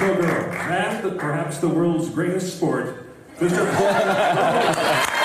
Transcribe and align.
Showgirl, 0.00 1.02
but 1.02 1.18
perhaps 1.18 1.58
the 1.58 1.68
world's 1.68 2.08
greatest 2.08 2.56
sport, 2.56 3.04
Mr. 3.38 3.70
Paul. 3.74 5.16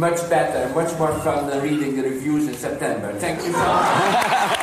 much 0.00 0.30
better, 0.30 0.72
much 0.74 0.98
more 0.98 1.12
fun 1.20 1.46
than 1.46 1.62
reading 1.62 1.94
the 1.94 2.02
reviews 2.02 2.48
in 2.48 2.54
September. 2.54 3.12
Thank 3.18 3.44
you 3.44 3.52
so 3.52 3.58
much. 3.58 4.56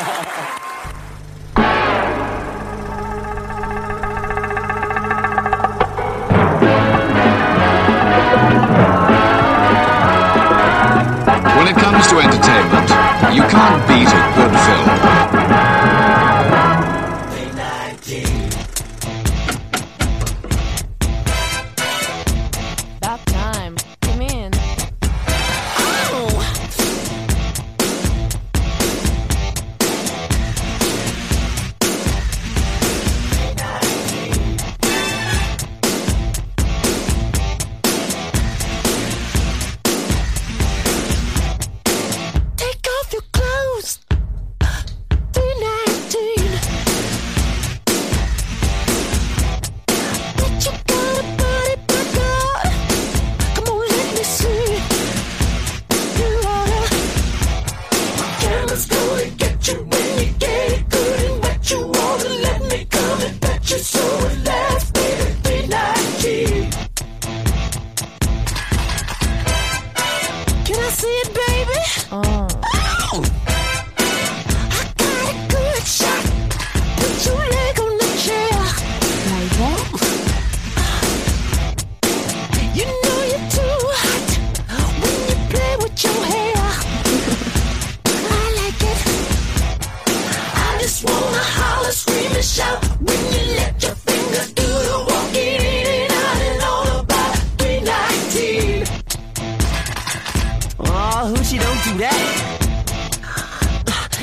who 101.27 101.43
she 101.43 101.57
don't 101.57 101.83
do 101.83 101.97
that? 101.97 102.57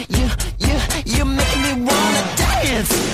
You, 0.08 0.28
you, 0.66 1.16
you 1.18 1.24
make 1.24 1.56
me 1.58 1.72
wanna 1.84 2.36
dance. 2.36 3.13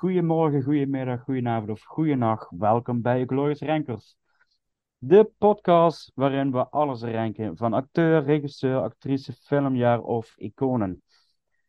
Een 0.00 0.06
goeiemorgen, 0.08 0.62
goedemiddag, 0.62 1.22
goedenavond 1.22 1.70
of 1.70 1.82
goeienacht. 1.82 2.50
Welkom 2.58 3.02
bij 3.02 3.24
Glorious 3.24 3.60
Rankers. 3.60 4.16
De 4.98 5.30
podcast 5.38 6.12
waarin 6.14 6.52
we 6.52 6.68
alles 6.68 7.02
ranken 7.02 7.56
van 7.56 7.72
acteur, 7.72 8.24
regisseur, 8.24 8.80
actrice, 8.80 9.32
filmjaar 9.32 10.00
of 10.00 10.34
iconen. 10.36 11.02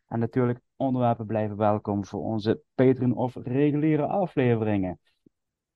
En 0.07 0.19
natuurlijk 0.19 0.59
onderwerpen 0.75 1.25
blijven 1.25 1.57
welkom 1.57 2.05
voor 2.05 2.21
onze 2.21 2.61
Patreon 2.75 3.15
of 3.15 3.35
reguliere 3.35 4.07
afleveringen. 4.07 4.99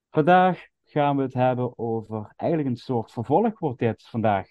Vandaag 0.09 0.67
gaan 0.83 1.17
we 1.17 1.23
het 1.23 1.33
hebben 1.33 1.77
over 1.77 2.33
eigenlijk 2.35 2.69
een 2.69 2.77
soort 2.77 3.11
vervolg 3.11 3.59
wordt 3.59 3.79
dit 3.79 4.03
vandaag. 4.03 4.47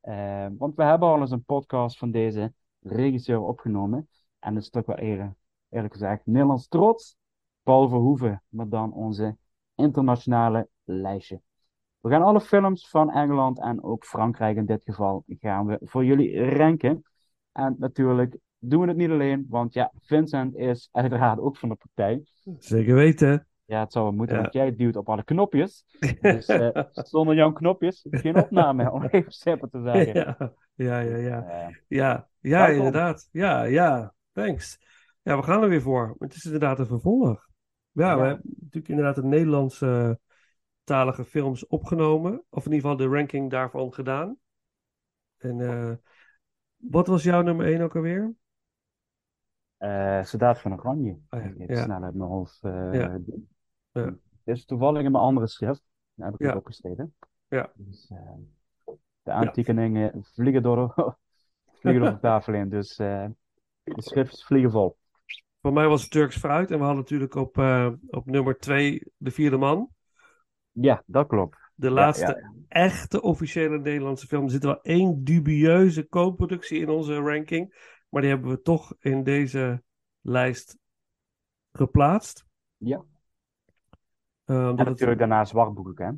Eh, 0.00 0.46
want 0.58 0.76
we 0.76 0.84
hebben 0.84 1.08
al 1.08 1.20
eens 1.20 1.30
een 1.30 1.44
podcast 1.44 1.98
van 1.98 2.10
deze 2.10 2.52
regisseur 2.80 3.40
opgenomen. 3.40 4.08
En 4.38 4.54
dat 4.54 4.62
is 4.62 4.70
toch 4.70 4.86
wel 4.86 4.96
eerlijk 4.96 5.92
gezegd 5.92 6.26
Nederlands 6.26 6.68
trots. 6.68 7.20
Paul 7.62 7.88
Verhoeven, 7.88 8.42
maar 8.48 8.68
dan 8.68 8.92
onze 8.92 9.36
internationale 9.74 10.68
lijstje. 10.84 11.40
We 12.00 12.10
gaan 12.10 12.22
alle 12.22 12.40
films 12.40 12.88
van 12.88 13.10
Engeland 13.10 13.60
en 13.60 13.82
ook 13.82 14.04
Frankrijk 14.04 14.56
in 14.56 14.66
dit 14.66 14.82
geval 14.84 15.24
gaan 15.28 15.66
we 15.66 15.78
voor 15.84 16.04
jullie 16.04 16.50
ranken. 16.50 17.02
En 17.52 17.76
natuurlijk 17.78 18.36
doen 18.58 18.80
we 18.80 18.88
het 18.88 18.96
niet 18.96 19.10
alleen, 19.10 19.46
want 19.48 19.74
ja, 19.74 19.92
Vincent 20.00 20.56
is 20.56 20.88
uiteraard 20.92 21.38
ook 21.38 21.56
van 21.56 21.68
de 21.68 21.74
partij. 21.74 22.22
Zeker 22.58 22.94
weten. 22.94 23.46
Ja, 23.64 23.80
het 23.80 23.92
zou 23.92 24.04
wel 24.04 24.14
moeten, 24.14 24.36
Ja. 24.36 24.42
want 24.42 24.54
jij 24.54 24.76
duwt 24.76 24.96
op 24.96 25.08
alle 25.08 25.24
knopjes. 25.24 25.84
Dus 26.20 26.46
eh, 26.46 26.82
zonder 26.92 27.34
jouw 27.34 27.52
knopjes, 27.52 28.06
geen 28.10 28.36
opname, 28.36 28.90
om 28.92 29.02
even 29.02 29.32
simpel 29.32 29.68
te 29.68 29.80
zeggen. 29.92 30.14
Ja, 30.74 31.00
ja, 31.00 31.16
ja, 31.16 31.16
ja. 31.16 31.68
Eh, 31.88 32.18
Ja, 32.40 32.66
inderdaad. 32.68 33.28
Ja, 33.32 33.62
ja, 33.62 34.14
thanks. 34.32 34.78
Ja, 35.22 35.36
we 35.36 35.42
gaan 35.42 35.62
er 35.62 35.68
weer 35.68 35.82
voor. 35.82 36.14
Het 36.18 36.34
is 36.34 36.44
inderdaad 36.44 36.78
een 36.78 36.86
vervolg. 36.86 37.50
Ja, 37.92 38.16
we 38.18 38.22
hebben 38.26 38.50
natuurlijk 38.54 38.88
inderdaad 38.88 39.14
de 39.14 39.24
Nederlandse 39.24 40.18
talige 40.84 41.24
films 41.24 41.66
opgenomen. 41.66 42.44
Of 42.50 42.66
in 42.66 42.72
ieder 42.72 42.90
geval 42.90 43.06
de 43.08 43.16
ranking 43.16 43.50
daarvan 43.50 43.92
gedaan. 43.92 44.36
En 45.38 45.60
eh, 45.60 45.92
wat 46.76 47.06
was 47.06 47.22
jouw 47.22 47.42
nummer 47.42 47.66
1 47.66 47.80
ook 47.80 47.96
alweer? 47.96 48.34
eh, 49.76 50.22
Soldaat 50.22 50.60
van 50.60 50.72
Oranje. 50.72 51.18
Oh 51.30 51.40
ja, 51.40 51.46
Ik 51.46 51.58
heb 51.58 51.70
ja. 51.70 51.82
snel 51.84 52.02
uit 52.02 52.14
mijn 52.14 52.30
hoofd. 52.30 52.58
eh, 52.62 52.92
Ja. 53.92 54.14
toevallig 54.66 55.02
in 55.02 55.12
mijn 55.12 55.24
andere 55.24 55.46
schrift. 55.46 55.82
Daar 56.14 56.30
heb 56.30 56.40
ik 56.40 56.46
het 56.46 56.56
opgesteken. 56.56 57.14
Ja. 57.48 57.72
Dus, 57.74 58.10
eh, 58.10 58.32
de 59.22 59.30
aantekeningen 59.30 60.24
vliegen 60.24 60.62
door 60.62 60.94
vliegen 61.80 62.02
door 62.02 62.12
de 62.12 62.18
tafel 62.20 62.54
in. 62.54 62.68
Dus 62.68 62.98
eh, 62.98 63.26
de 63.82 64.02
schriftjes 64.02 64.44
vliegen 64.44 64.70
vol. 64.70 64.96
Voor 65.62 65.72
mij 65.72 65.86
was 65.88 66.02
het 66.02 66.10
Turks 66.10 66.36
Fruit. 66.36 66.70
En 66.70 66.78
we 66.78 66.84
hadden 66.84 67.00
natuurlijk 67.02 67.34
op, 67.34 67.58
eh, 67.58 67.90
op 68.06 68.26
nummer 68.26 68.58
2 68.58 69.12
De 69.16 69.30
Vierde 69.30 69.56
Man. 69.56 69.88
Ja, 70.70 71.02
dat 71.06 71.26
klopt. 71.26 71.58
De 71.74 71.90
laatste 71.90 72.26
ja, 72.42 72.52
echte 72.68 73.22
officiële 73.22 73.78
Nederlandse 73.78 74.26
film. 74.26 74.44
Er 74.44 74.50
zit 74.50 74.64
wel 74.64 74.80
één 74.82 75.24
dubieuze 75.24 76.08
co-productie 76.08 76.80
in 76.80 76.88
onze 76.88 77.14
ranking. 77.14 77.90
Maar 78.08 78.22
die 78.22 78.30
hebben 78.30 78.50
we 78.50 78.60
toch 78.62 78.94
in 78.98 79.22
deze 79.22 79.82
lijst 80.20 80.76
geplaatst. 81.72 82.44
Ja. 82.76 83.02
Eh, 84.44 84.56
En 84.56 84.76
het- 84.76 84.86
natuurlijk 84.88 85.18
daarna 85.18 85.44
Zwartboek, 85.44 85.98
hè. 85.98 86.10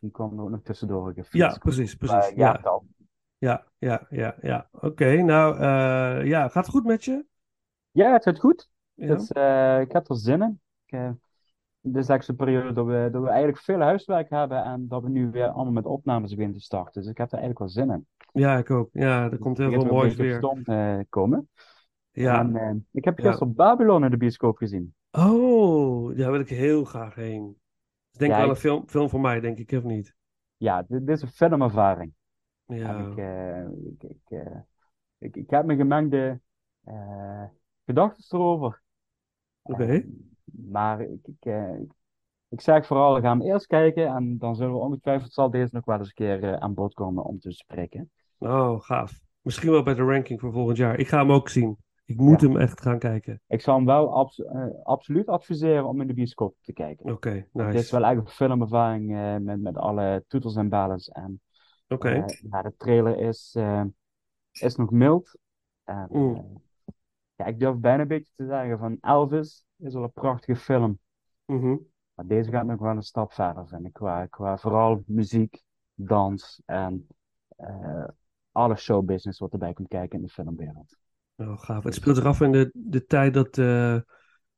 Die 0.00 0.10
kwam 0.10 0.32
er 0.38 0.42
ook 0.44 0.50
nog 0.50 0.62
tussendoor. 0.62 1.12
Ja, 1.30 1.56
precies, 1.58 1.94
precies. 1.94 2.32
Ja, 2.34 2.60
ja, 3.38 3.66
ja, 3.78 4.06
ja, 4.10 4.36
ja. 4.40 4.68
Oké, 4.72 5.22
nou, 5.22 5.54
eh, 5.54 6.26
ja, 6.26 6.48
gaat 6.48 6.64
het 6.64 6.74
goed 6.74 6.84
met 6.84 7.04
je? 7.04 7.24
Ja, 7.90 8.12
het 8.12 8.22
gaat 8.22 8.38
goed. 8.38 8.70
Ja. 8.98 9.14
Dus, 9.14 9.32
eh, 9.32 9.80
ik 9.80 9.92
heb 9.92 10.08
er 10.08 10.16
zin 10.16 10.42
in. 10.42 10.60
Ik, 10.86 10.92
eh, 10.92 11.10
dit 11.80 11.96
is 12.02 12.08
eigenlijk 12.08 12.22
zo'n 12.22 12.36
periode 12.36 12.72
dat 12.72 12.86
we, 12.86 13.08
dat 13.12 13.22
we 13.22 13.28
eigenlijk 13.28 13.58
veel 13.58 13.80
huiswerk 13.80 14.30
hebben 14.30 14.64
en 14.64 14.88
dat 14.88 15.02
we 15.02 15.08
nu 15.08 15.30
weer 15.30 15.48
allemaal 15.48 15.72
met 15.72 15.86
opnames 15.86 16.30
beginnen 16.30 16.56
te 16.58 16.64
starten. 16.64 17.02
Dus 17.02 17.10
ik 17.10 17.18
heb 17.18 17.26
er 17.32 17.38
eigenlijk 17.38 17.58
wel 17.58 17.84
zin 17.84 17.90
in. 17.94 18.06
Ja, 18.32 18.56
ik 18.58 18.70
ook. 18.70 18.88
Ja, 18.92 19.30
er 19.30 19.38
komt 19.38 19.58
heel 19.58 19.72
veel 19.72 19.84
moois 19.84 20.14
weer 20.14 20.30
een 20.32 20.36
stoom, 20.38 20.62
eh, 20.64 20.98
komen. 21.08 21.48
Ja. 22.10 22.50
En 22.52 22.86
ik 22.92 23.04
heb 23.04 23.18
Ja. 23.18 23.28
gisteren 23.28 23.54
Babylon 23.54 24.04
in 24.04 24.10
de 24.10 24.16
bioscoop 24.16 24.56
gezien. 24.56 24.94
Oh, 25.10 26.16
daar 26.16 26.30
wil 26.30 26.40
ik 26.40 26.48
heel 26.48 26.84
graag 26.84 27.14
heen. 27.14 27.44
Dat 27.46 28.12
is 28.12 28.18
denk 28.18 28.30
Ja, 28.32 28.36
wel 28.38 28.46
ik- 28.46 28.50
een 28.54 28.60
film, 28.60 28.88
film 28.88 29.08
voor 29.08 29.20
mij, 29.20 29.40
denk 29.40 29.58
ik, 29.58 29.72
of 29.72 29.82
niet? 29.82 30.14
Ja, 30.56 30.82
dit, 30.88 31.06
dit 31.06 31.16
is 31.16 31.22
een 31.22 31.28
filmervaring. 31.28 32.12
Ja. 32.66 32.98
Ik, 32.98 33.16
ik, 33.98 34.02
ik, 34.02 34.40
ik, 35.18 35.36
ik 35.36 35.50
heb 35.50 35.64
mijn 35.64 35.78
gemengde 35.78 36.40
gedachten 37.84 38.38
erover. 38.38 38.82
Oké. 39.68 40.04
Maar 40.44 41.00
ik, 41.00 41.26
ik, 41.26 41.44
eh, 41.44 41.80
ik, 41.80 41.92
ik 42.48 42.60
zeg 42.60 42.86
vooral, 42.86 43.14
we 43.14 43.20
gaan 43.20 43.38
hem 43.38 43.48
eerst 43.48 43.66
kijken 43.66 44.06
en 44.06 44.38
dan 44.38 44.56
zullen 44.56 44.72
we 44.72 44.78
ongetwijfeld 44.78 45.32
zal 45.32 45.50
deze 45.50 45.74
nog 45.74 45.84
wel 45.84 45.98
eens 45.98 46.08
een 46.08 46.14
keer 46.14 46.44
eh, 46.44 46.52
aan 46.52 46.74
bod 46.74 46.94
komen 46.94 47.24
om 47.24 47.38
te 47.38 47.52
spreken. 47.52 48.10
Oh, 48.38 48.80
gaaf. 48.80 49.20
Misschien 49.40 49.70
wel 49.70 49.82
bij 49.82 49.94
de 49.94 50.02
ranking 50.02 50.40
voor 50.40 50.52
volgend 50.52 50.76
jaar. 50.76 50.98
Ik 50.98 51.08
ga 51.08 51.18
hem 51.18 51.32
ook 51.32 51.48
zien. 51.48 51.76
Ik 52.04 52.16
moet 52.16 52.40
Ja. 52.40 52.46
hem 52.48 52.56
echt 52.56 52.80
gaan 52.80 52.98
kijken. 52.98 53.40
Ik 53.46 53.60
zou 53.60 53.76
hem 53.76 53.86
wel 53.86 54.30
eh, 54.36 54.66
absoluut 54.82 55.26
adviseren 55.28 55.86
om 55.86 56.00
in 56.00 56.06
de 56.06 56.14
bioscoop 56.14 56.54
te 56.60 56.72
kijken. 56.72 57.12
Oké, 57.12 57.30
is 57.30 57.44
nice. 57.52 57.72
wel 57.72 58.04
eigenlijk 58.04 58.18
een 58.28 58.34
filmervaring 58.34 59.16
eh, 59.16 59.36
met, 59.36 59.60
met 59.60 59.76
alle 59.76 60.24
toetels 60.28 60.56
en 60.56 60.68
balans. 60.68 61.08
En 61.08 61.40
Oké. 61.88 62.08
eh, 62.08 62.24
ja, 62.50 62.62
de 62.62 62.74
trailer 62.76 63.18
is, 63.18 63.56
is 64.52 64.76
nog 64.76 64.90
mild. 64.90 65.38
En, 65.84 66.08
Mm. 66.10 66.62
Ja, 67.38 67.44
ik 67.44 67.58
durf 67.58 67.76
bijna 67.76 68.02
een 68.02 68.08
beetje 68.08 68.32
te 68.36 68.46
zeggen 68.46 68.78
van 68.78 68.98
Elvis 69.00 69.64
is 69.76 69.94
wel 69.94 70.02
een 70.02 70.12
prachtige 70.12 70.60
film. 70.60 70.98
Mhm. 71.44 71.76
Maar 72.14 72.26
deze 72.26 72.50
gaat 72.50 72.66
nog 72.66 72.80
wel 72.80 72.96
een 72.96 73.02
stap 73.02 73.32
verder, 73.32 73.68
vind 73.68 73.86
ik. 73.86 73.92
Qua, 73.92 74.26
qua 74.26 74.56
vooral 74.56 75.02
muziek, 75.06 75.62
dans 75.94 76.62
en 76.64 77.06
eh, 77.56 78.08
alle 78.52 78.76
showbusiness 78.76 79.38
wat 79.38 79.52
erbij 79.52 79.72
komt 79.72 79.88
kijken 79.88 80.18
in 80.18 80.24
de 80.24 80.32
filmwereld. 80.32 80.98
Oh, 81.36 81.58
gaaf. 81.58 81.84
Het 81.84 81.94
speelt 81.94 82.16
zich 82.16 82.24
af 82.24 82.40
in 82.40 82.52
de, 82.52 82.70
de 82.74 83.04
tijd 83.04 83.34
dat 83.34 83.58
eh, 83.58 84.00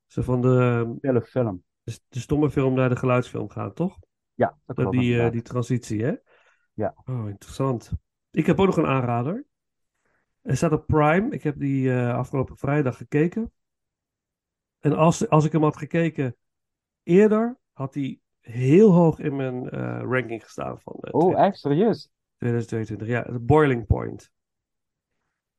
ze 0.07 0.23
van 0.23 0.41
de, 0.41 1.21
film. 1.25 1.63
de 2.09 2.21
stomme 2.21 2.51
film 2.51 2.75
naar 2.75 2.89
de 2.89 2.97
geluidsfilm 2.97 3.49
gaan, 3.49 3.73
toch? 3.73 3.99
Ja, 4.35 4.47
dat 4.47 4.77
Dat 4.77 4.77
klopt 4.77 4.99
die, 4.99 5.21
eh, 5.21 5.31
die 5.31 5.43
transitie, 5.43 6.05
hè? 6.05 6.15
Ja. 6.73 6.95
Oh, 7.05 7.29
interessant. 7.29 7.93
Ik 8.31 8.47
heb 8.47 8.61
ook 8.61 8.67
nog 8.67 8.77
een 8.77 8.87
aanrader. 8.87 9.45
Er 10.43 10.57
staat 10.57 10.73
op 10.73 10.87
Prime. 10.87 11.29
Ik 11.31 11.43
heb 11.43 11.59
die 11.59 11.93
eh, 11.93 12.15
afgelopen 12.15 12.57
vrijdag 12.57 12.97
gekeken. 12.97 13.53
En 14.79 14.97
als, 14.97 15.29
als 15.29 15.45
ik 15.45 15.53
hem 15.53 15.63
had 15.63 15.77
gekeken 15.77 16.37
eerder, 17.03 17.59
had 17.73 17.95
hij 17.95 18.21
heel 18.41 18.91
hoog 18.93 19.19
in 19.19 19.37
mijn 19.37 19.71
eh, 19.71 20.01
ranking 20.03 20.43
gestaan 20.43 20.81
van 20.81 20.95
eh, 21.01 21.15
Oh, 21.15 21.41
echt 21.41 21.59
serieus? 21.59 22.11
2022. 22.37 23.09
Ja, 23.09 23.23
The 23.23 23.39
Boiling 23.39 23.87
Point. 23.87 24.31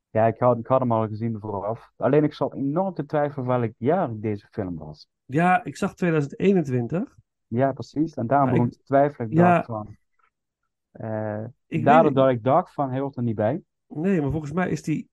Ja, 0.09 0.25
ik 0.27 0.39
had, 0.39 0.57
ik 0.57 0.67
had 0.67 0.79
hem 0.79 0.91
al 0.91 1.07
gezien 1.07 1.39
vooraf. 1.39 1.91
Alleen 1.97 2.23
ik 2.23 2.33
zat 2.33 2.53
enorm 2.53 2.93
te 2.93 3.05
twijfelen 3.05 3.47
welk 3.47 3.73
jaar 3.77 4.19
deze 4.19 4.47
film 4.51 4.77
was. 4.77 5.07
Ja, 5.25 5.63
ik 5.63 5.77
zag 5.77 5.93
2021. 5.95 7.15
Ja, 7.47 7.71
precies. 7.71 8.13
En 8.13 8.27
daarom 8.27 8.49
begon 8.49 8.65
ik- 8.65 8.71
te 8.71 8.83
twijfelen. 8.83 9.29
Ik 9.29 9.37
Ja. 9.37 9.53
dacht 9.53 9.65
van... 9.65 9.95
Ik 11.67 11.85
daardoor 11.85 12.13
dat 12.13 12.29
ik 12.29 12.43
dacht 12.43 12.73
van, 12.73 12.89
hij 12.89 12.99
hoort 12.99 13.15
er 13.17 13.23
niet 13.23 13.35
bij. 13.35 13.63
Nee, 13.93 14.21
maar 14.21 14.31
volgens 14.31 14.51
mij 14.51 14.69
is 14.69 14.81
die 14.83 15.09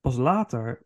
pas 0.00 0.16
later. 0.16 0.82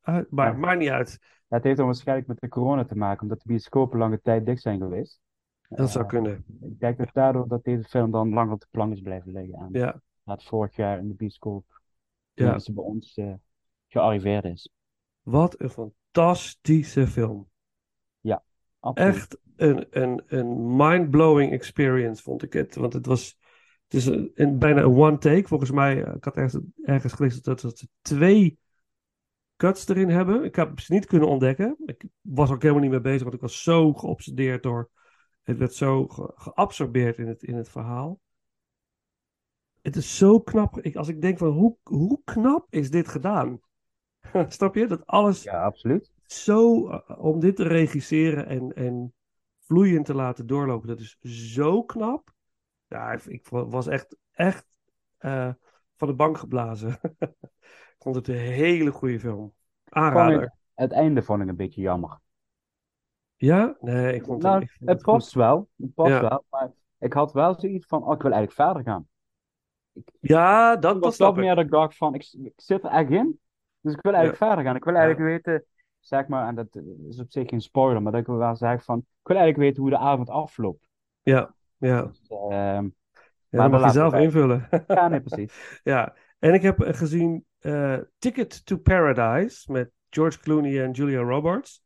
uit- 0.00 0.30
maar 0.30 0.52
Ja. 0.52 0.58
maakt 0.58 0.78
niet 0.78 0.88
uit. 0.88 1.18
Het 1.48 1.64
heeft 1.64 1.76
dan 1.76 1.86
waarschijnlijk 1.86 2.28
met 2.28 2.40
de 2.40 2.48
corona 2.48 2.84
te 2.84 2.96
maken, 2.96 3.22
omdat 3.22 3.38
de 3.38 3.48
bioscopen 3.48 3.98
lange 3.98 4.20
tijd 4.20 4.46
dicht 4.46 4.62
zijn 4.62 4.78
geweest. 4.80 5.20
Dat 5.68 5.90
zou 5.90 6.04
Eh, 6.04 6.10
kunnen. 6.10 6.44
Ik 6.60 6.78
denk 6.80 6.98
dat 6.98 7.10
daardoor 7.12 7.48
dat 7.48 7.64
deze 7.64 7.88
film 7.88 8.10
dan 8.10 8.32
langer 8.32 8.52
op 8.52 8.60
de 8.60 8.66
plank 8.70 8.92
is 8.92 9.00
blijven 9.00 9.32
liggen. 9.32 9.58
En 9.58 9.68
Ja, 9.72 10.00
dat 10.24 10.44
vorig 10.44 10.76
jaar 10.76 10.98
in 10.98 11.08
de 11.08 11.14
bioscoop, 11.14 11.80
toen 12.34 12.46
Ja. 12.46 12.58
ze 12.58 12.72
bij 12.72 12.84
ons 12.84 13.16
eh, 13.16 13.34
gearriveerd 13.88 14.44
is. 14.44 14.70
wat 15.22 15.60
een 15.60 15.70
fantastische 15.70 17.06
film. 17.06 17.48
Absoluut. 18.80 19.14
Echt 19.14 19.38
een, 19.56 19.86
een, 20.02 20.22
een 20.26 20.76
mind-blowing 20.76 21.52
experience 21.52 22.22
vond 22.22 22.42
ik 22.42 22.52
het. 22.52 22.74
Want 22.74 22.92
het 22.92 23.06
was. 23.06 23.38
Het 23.88 23.94
is 23.94 24.06
een, 24.06 24.30
een- 24.34 24.58
bijna 24.58 24.80
een 24.82 24.96
one 24.96 25.18
take. 25.18 25.48
Volgens 25.48 25.70
mij, 25.70 26.04
eh, 26.04 26.14
ik 26.14 26.24
had 26.24 26.36
ergens, 26.36 26.62
ergens 26.82 27.12
gelezen 27.12 27.42
dat, 27.42 27.60
dat 27.60 27.78
ze 27.78 27.88
twee 28.00 28.58
cuts 29.56 29.88
erin 29.88 30.08
hebben. 30.08 30.44
Ik 30.44 30.56
heb 30.56 30.80
ze 30.80 30.92
niet 30.92 31.06
kunnen 31.06 31.28
ontdekken. 31.28 31.76
Ik 31.84 32.04
was 32.20 32.50
ook 32.50 32.62
helemaal 32.62 32.82
niet 32.82 32.90
mee 32.90 33.00
bezig, 33.00 33.22
want 33.22 33.34
ik 33.34 33.40
was 33.40 33.62
zo 33.62 33.92
geobsedeerd 33.92 34.62
door. 34.62 34.90
Het 35.42 35.58
werd 35.58 35.74
zo 35.74 36.06
ge- 36.08 36.32
geabsorbeerd 36.34 37.18
in 37.18 37.26
het, 37.28 37.42
in 37.42 37.54
het 37.56 37.68
verhaal. 37.68 38.20
Het 39.82 39.96
is 39.96 40.16
zo 40.16 40.40
knap. 40.40 40.80
Ik, 40.80 40.96
als 40.96 41.08
ik 41.08 41.20
denk 41.20 41.38
van 41.38 41.48
hoe, 41.48 41.76
hoe 41.82 42.20
knap 42.24 42.66
is 42.70 42.90
dit 42.90 43.08
gedaan? 43.08 43.60
Snap 44.48 44.74
je? 44.74 44.86
Dat 44.86 45.06
alles 45.06 45.42
Ja, 45.42 45.64
absoluut. 45.64 46.12
zo, 46.26 46.88
eh, 46.90 47.18
om 47.24 47.40
dit 47.40 47.56
te 47.56 47.62
regisseren 47.62 48.46
en, 48.46 48.72
en 48.74 49.14
vloeiend 49.60 50.04
te 50.06 50.14
laten 50.14 50.46
doorlopen, 50.46 50.88
dat 50.88 51.00
is 51.00 51.18
zo 51.20 51.82
knap. 51.84 52.34
Ja, 52.88 53.12
ik, 53.12 53.24
ik 53.24 53.48
was 53.48 53.86
echt, 53.86 54.16
echt 54.30 54.66
eh, 55.18 55.52
van 55.96 56.08
de 56.08 56.14
bank 56.14 56.38
geblazen. 56.38 56.98
ik 57.96 57.96
vond 57.98 58.14
het 58.14 58.28
een 58.28 58.34
hele 58.34 58.90
goede 58.90 59.20
film. 59.20 59.52
Aanrader. 59.84 60.54
Het 60.74 60.92
einde 60.92 61.22
vond 61.22 61.42
ik 61.42 61.48
een 61.48 61.56
beetje 61.56 61.80
jammer. 61.80 62.18
Ja? 63.36 63.76
Nee, 63.80 64.14
ik 64.14 64.24
vond 64.24 64.42
Nou, 64.42 64.54
het, 64.54 64.62
ik 64.62 64.70
vond 64.70 64.90
het 64.90 65.02
past 65.02 65.34
wel. 65.34 65.68
Het 65.76 65.94
past 65.94 66.10
Ja. 66.10 66.20
wel. 66.20 66.44
Maar 66.50 66.70
ik 66.98 67.12
had 67.12 67.32
wel 67.32 67.60
zoiets 67.60 67.86
van, 67.86 68.04
oh, 68.04 68.14
ik 68.14 68.22
wil 68.22 68.32
eigenlijk 68.32 68.52
verder 68.52 68.92
gaan. 68.92 69.08
Ja, 70.20 70.76
dat, 70.76 70.98
was 70.98 71.16
dat 71.16 71.30
ik. 71.30 71.36
meer 71.36 71.54
dat 71.54 71.64
ik 71.64 71.70
dacht 71.70 71.96
van, 71.96 72.14
ik, 72.14 72.34
ik 72.42 72.52
zit 72.56 72.84
er 72.84 72.90
echt 72.90 73.10
in. 73.10 73.40
Dus 73.80 73.94
ik 73.94 74.02
wil 74.02 74.12
eigenlijk 74.12 74.42
verder 74.44 74.64
gaan. 74.64 74.76
Ik 74.76 74.84
wil 74.84 74.94
eigenlijk 74.94 75.44
weten, 75.44 75.64
zeg 75.98 76.26
maar, 76.26 76.48
en 76.48 76.54
dat 76.54 76.80
is 77.08 77.20
op 77.20 77.30
zich 77.30 77.48
geen 77.48 77.60
spoiler, 77.60 78.02
maar 78.02 78.12
dat 78.12 78.20
ik 78.20 78.26
wel 78.26 78.56
zeg 78.56 78.84
van, 78.84 78.98
ik 78.98 79.28
wil 79.28 79.36
eigenlijk 79.36 79.68
weten 79.68 79.82
hoe 79.82 79.90
de 79.90 79.98
avond 79.98 80.30
afloopt. 80.30 80.88
Ja, 81.22 81.54
ja. 81.78 82.02
Dus, 82.02 82.26
ehm, 82.28 82.50
ja 82.50 82.88
Maar 83.50 83.70
dat 83.70 83.80
mag 83.80 83.84
je 83.84 83.98
zelf 83.98 84.14
invullen. 84.14 84.68
ja, 84.86 85.08
nee, 85.08 85.20
precies. 85.20 85.80
Ja, 85.82 86.14
en 86.38 86.54
ik 86.54 86.62
heb 86.62 86.80
eh, 86.80 86.94
gezien 86.94 87.44
eh, 87.58 87.98
Ticket 88.18 88.66
to 88.66 88.76
Paradise 88.76 89.72
met 89.72 89.90
George 90.10 90.40
Clooney 90.40 90.82
en 90.84 90.90
Julia 90.90 91.20
Roberts. 91.20 91.84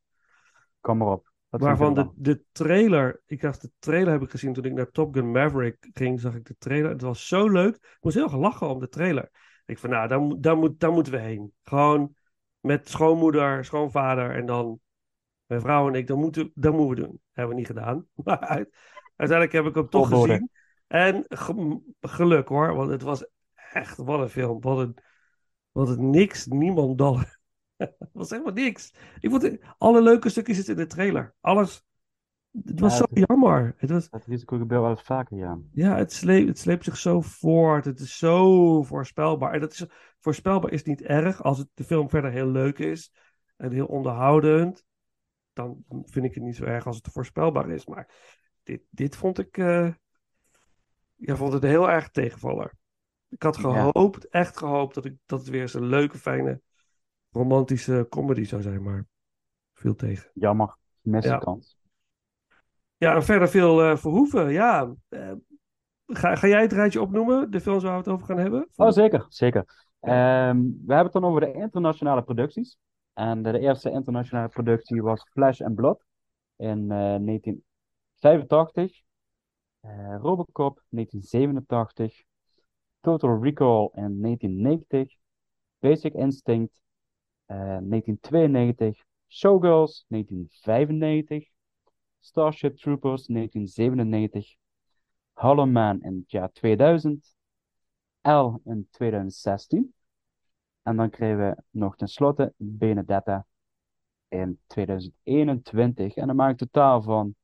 Kom 0.81 0.99
maar 0.99 1.09
op. 1.09 1.29
Waarvan 1.49 1.95
de, 1.95 2.11
de 2.15 2.43
trailer, 2.53 3.21
ik 3.27 3.41
dacht 3.41 3.61
de 3.61 3.71
trailer 3.79 4.13
heb 4.13 4.23
ik 4.23 4.31
gezien 4.31 4.53
toen 4.53 4.65
ik 4.65 4.73
naar 4.73 4.91
Top 4.91 5.15
Gun 5.15 5.31
Maverick 5.31 5.89
ging, 5.93 6.21
zag 6.21 6.35
ik 6.35 6.45
de 6.47 6.55
trailer. 6.59 6.91
Het 6.91 7.03
was 7.03 7.27
zo 7.27 7.49
leuk. 7.49 7.75
Ik 7.75 7.97
moest 8.01 8.15
heel 8.15 8.25
erg 8.25 8.37
lachen 8.37 8.69
om 8.69 8.79
de 8.81 8.89
trailer. 8.89 9.31
Ik 9.67 9.79
van, 9.79 9.91
nou, 9.91 10.09
daar, 10.09 10.41
daar, 10.41 10.57
moet, 10.57 10.81
daar 10.81 10.93
moeten 10.93 11.13
we 11.13 11.19
heen. 11.19 11.53
Gewoon 11.63 12.15
met 12.61 12.89
schoonmoeder, 12.89 13.65
schoonvader 13.65 14.35
en 14.35 14.47
dan 14.47 14.81
Mijn 15.47 15.61
vrouw 15.61 15.89
en 15.89 15.95
ik, 15.95 16.07
dat 16.07 16.17
moeten, 16.17 16.51
dat 16.55 16.73
moeten 16.73 16.95
we 16.97 17.09
doen. 17.09 17.21
Hebben 17.33 17.55
we 17.55 17.61
niet 17.61 17.71
gedaan. 17.71 18.07
Maar 18.25 18.39
uit- 18.39 18.77
uiteindelijk 19.21 19.53
heb 19.53 19.67
ik 19.67 19.75
hem 19.75 19.89
toch 19.89 20.09
gezien. 20.09 20.51
En 20.87 21.25
ge- 21.29 21.81
geluk 22.01 22.49
hoor, 22.49 22.75
want 22.75 22.91
het 22.91 23.03
was 23.03 23.27
echt, 23.73 23.97
wat 23.97 24.21
een 24.21 24.29
film. 24.29 24.61
Wat 24.61 24.79
een, 24.79 24.97
wat 25.71 25.89
een 25.89 26.11
niks, 26.11 26.47
niemand 26.47 26.99
dal. 26.99 27.19
het 27.77 27.97
was 28.13 28.31
helemaal 28.31 28.53
niks. 28.53 28.95
Ik 29.21 29.31
vond 29.31 29.43
het- 29.43 29.61
alle 29.79 30.03
leuke 30.03 30.29
stukjes 30.29 30.57
zitten 30.57 30.75
in 30.75 30.81
de 30.81 30.87
trailer. 30.87 31.35
Alles. 31.41 31.83
Het 32.65 32.81
was 32.81 32.93
Ja, 32.93 32.97
zo 32.99 33.05
het- 33.11 33.27
jammer. 33.29 33.75
Het 33.77 33.91
was, 33.91 34.09
Dat 34.11 34.25
risico 34.27 34.59
gebeurt 34.59 34.81
wel 34.81 34.91
eens 34.91 35.03
vaker, 35.03 35.37
ja. 35.37 35.59
ja, 35.73 35.97
het 35.97 36.13
sleept, 36.13 36.49
het 36.49 36.59
sleept 36.59 36.85
zich 36.85 36.97
zo 36.97 37.21
voort. 37.21 37.85
Het 37.85 38.01
is 38.01 38.19
zo 38.19 38.83
voorspelbaar. 38.83 39.53
En 39.53 39.61
dat 39.61 39.73
is, 39.73 39.85
voorspelbaar 40.21 40.73
is 40.73 40.83
niet 40.83 41.03
erg. 41.03 41.43
Als 41.43 41.59
het, 41.59 41.69
de 41.75 41.85
film 41.85 42.09
verder 42.09 42.31
heel 42.31 42.49
leuk 42.49 42.79
is 42.79 43.13
en 43.57 43.73
heel 43.73 43.87
onderhoudend, 43.87 44.85
dan 45.53 45.85
vind 45.89 46.25
ik 46.25 46.35
het 46.35 46.43
niet 46.43 46.57
zo 46.57 46.65
erg 46.65 46.87
als 46.87 46.97
het 46.97 47.09
voorspelbaar 47.13 47.71
is. 47.71 47.87
Maar 47.87 48.09
dit, 48.71 48.83
dit 48.91 49.17
vond 49.17 49.39
ik. 49.39 49.57
Uh, 49.57 49.93
ja, 51.17 51.37
vond 51.37 51.53
het 51.53 51.63
heel 51.63 51.91
erg 51.91 52.11
tegenvaller. 52.11 52.73
Ik 53.29 53.43
had 53.43 53.57
gehoopt, 53.57 54.29
echt 54.29 54.57
gehoopt, 54.57 54.95
dat, 54.95 55.05
ik, 55.05 55.17
dat 55.27 55.39
het 55.39 55.49
weer 55.49 55.61
eens 55.61 55.75
een 55.75 55.87
leuke, 55.87 56.19
fijne, 56.19 56.61
romantische 57.31 58.07
comedy 58.09 58.45
zou 58.45 58.63
zijn, 58.63 58.83
maar 58.83 59.07
veel 59.75 59.95
tegen. 59.95 60.31
Jammer, 60.35 60.77
met. 61.01 61.25
ja. 61.25 61.39
kans. 61.39 61.79
Ja, 62.97 63.15
en 63.15 63.25
verder 63.25 63.49
veel 63.49 63.83
eh, 63.83 63.97
Verhoeven, 63.97 64.53
ja. 64.53 64.95
Eh, 65.09 65.33
ga, 66.07 66.35
ga 66.35 66.47
jij 66.47 66.63
het 66.63 66.73
rijtje 66.73 67.01
opnoemen, 67.01 67.51
de 67.51 67.61
films 67.61 67.83
waar 67.83 67.93
we 67.93 67.99
het 67.99 68.09
over 68.09 68.27
gaan 68.27 68.39
hebben? 68.39 68.69
Oh, 68.77 68.91
zeker, 68.91 69.27
zeker. 69.29 69.89
Ehm, 70.01 70.57
we 70.61 70.95
hebben 70.95 71.05
het 71.05 71.13
dan 71.13 71.25
over 71.25 71.41
de 71.41 71.53
internationale 71.53 72.23
producties. 72.23 72.79
En 73.13 73.43
de 73.43 73.59
eerste 73.59 73.91
internationale 73.91 74.49
productie 74.49 75.03
was 75.03 75.29
Flash 75.31 75.61
and 75.61 75.75
Blood 75.75 76.05
in 76.57 76.91
uh, 76.91 77.15
19, 77.15 77.65
85, 78.21 79.03
uh, 79.85 79.91
eh, 79.91 80.21
Robocop 80.21 80.83
1987, 80.89 82.25
Total 83.01 83.39
Recall 83.41 83.91
in 83.95 84.21
1990, 84.21 85.19
Basic 85.79 86.15
Instinct 86.15 86.81
eh, 87.47 87.57
1992, 87.57 89.05
Showgirls 89.29 90.05
1995, 90.09 91.49
Starship 92.21 92.77
Troopers 92.77 93.27
1997, 93.27 94.57
Hollow 95.33 95.67
Man 95.67 96.03
in 96.03 96.17
het 96.17 96.31
jaar 96.31 96.53
2000, 96.53 97.35
L 98.23 98.61
in 98.65 98.89
2016 98.91 99.95
en 100.83 100.97
dan 100.97 101.11
kregen 101.11 101.39
we 101.39 101.63
nog 101.71 101.97
tenslotte 101.97 102.53
Benedetta 102.57 103.47
in 104.29 104.61
2021 104.67 106.15
en 106.15 106.27
dan 106.27 106.37
maak 106.37 106.51
ik 106.51 106.57
totaal 106.57 107.03
van 107.03 107.35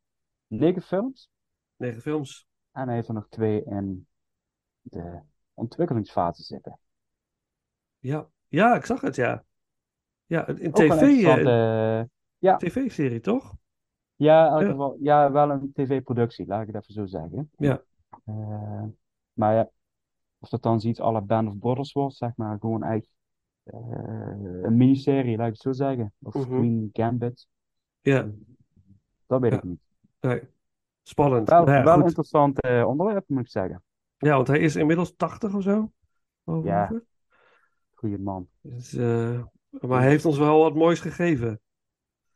9 0.46 0.82
films. 0.82 1.30
Negen 1.76 2.00
films. 2.00 2.46
En 2.72 2.86
hij 2.86 2.94
heeft 2.94 3.08
er 3.08 3.14
nog 3.14 3.28
twee 3.28 3.64
in 3.64 4.06
de 4.80 5.20
ontwikkelingsfase 5.54 6.42
zitten. 6.42 6.78
Ja. 7.98 8.28
ja, 8.48 8.76
ik 8.76 8.84
zag 8.84 9.00
het, 9.00 9.16
ja. 9.16 9.44
Ja, 10.26 10.48
een 10.48 10.72
tv, 10.72 11.00
eh, 11.24 12.04
ja, 12.38 12.56
tv-serie, 12.56 13.20
toch? 13.20 13.54
ja, 14.16 14.60
Ja. 14.60 14.70
geval, 14.70 14.96
ja, 15.00 15.32
wel 15.32 15.50
een 15.50 15.72
tv-productie, 15.72 16.46
laat 16.46 16.60
ik 16.60 16.66
het 16.74 16.82
even 16.82 16.94
zo 16.94 17.06
zeggen. 17.06 17.50
Ja. 17.56 17.82
Eh, 18.24 18.84
maar 19.32 19.54
ja, 19.54 19.70
of 20.38 20.48
dat 20.48 20.62
dan 20.62 20.80
iets 20.82 20.98
la 20.98 21.20
Band 21.20 21.48
of 21.48 21.58
Brothers 21.58 21.92
wordt, 21.92 22.14
zeg 22.16 22.36
maar, 22.36 22.58
gewoon 22.58 22.82
echt 22.82 23.08
eh, 23.62 23.80
een 24.62 24.76
miniserie, 24.76 25.36
laat 25.36 25.46
ik 25.46 25.52
het 25.52 25.62
zo 25.62 25.72
zeggen. 25.72 26.12
Of 26.22 26.34
Mhm. 26.34 26.44
Queen 26.46 26.90
Gambit, 26.92 27.48
Ja, 28.00 28.30
dat 29.26 29.40
weet 29.40 29.50
Ja. 29.52 29.56
ik 29.56 29.62
niet. 29.64 29.80
Nee. 30.20 30.40
Spannend. 31.02 31.48
Wel, 31.48 31.64
Nou 31.64 31.76
ja, 31.76 31.84
wel 31.84 32.04
interessant 32.04 32.60
eh, 32.60 32.86
onderwerp, 32.86 33.28
moet 33.28 33.40
ik 33.40 33.48
zeggen. 33.48 33.82
Ja, 34.18 34.34
want 34.34 34.48
hij 34.48 34.58
is 34.58 34.76
inmiddels 34.76 35.16
80 35.16 35.54
of 35.54 35.62
zo. 35.62 35.92
Over 36.44 36.68
Ja. 36.68 37.02
Goeie 37.94 38.18
man. 38.18 38.48
Dus, 38.60 38.92
eh, 38.92 39.42
maar 39.70 40.00
hij 40.00 40.08
heeft 40.08 40.24
ons 40.24 40.38
wel 40.38 40.58
wat 40.58 40.74
moois 40.74 41.00
gegeven. 41.00 41.60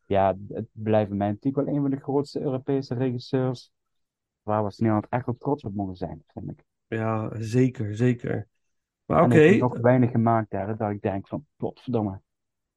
Ja, 0.07 0.37
het 0.49 0.67
blijft 0.73 1.11
mij 1.11 1.29
natuurlijk 1.29 1.67
wel 1.67 1.75
een 1.75 1.81
van 1.81 1.91
de 1.91 2.01
grootste 2.01 2.41
Europese 2.41 2.95
regisseurs. 2.95 3.73
Waar 4.43 4.65
we 4.65 4.73
Nederland 4.77 5.07
echt 5.09 5.27
wel 5.27 5.37
trots 5.39 5.65
op 5.65 5.75
mogen 5.75 5.97
zijn, 5.97 6.23
vind 6.27 6.51
ik. 6.51 6.65
Ja, 6.87 7.31
zeker, 7.39 7.97
zeker. 7.97 8.49
Maar 9.05 9.25
oké, 9.25 9.35
heeft 9.35 9.61
nog 9.61 9.79
weinig 9.79 10.11
gemaakt 10.11 10.51
daar, 10.51 10.77
dat 10.77 10.91
ik 10.91 11.03
denk 11.03 11.29
van, 11.29 11.47
potverdomme. 11.57 12.21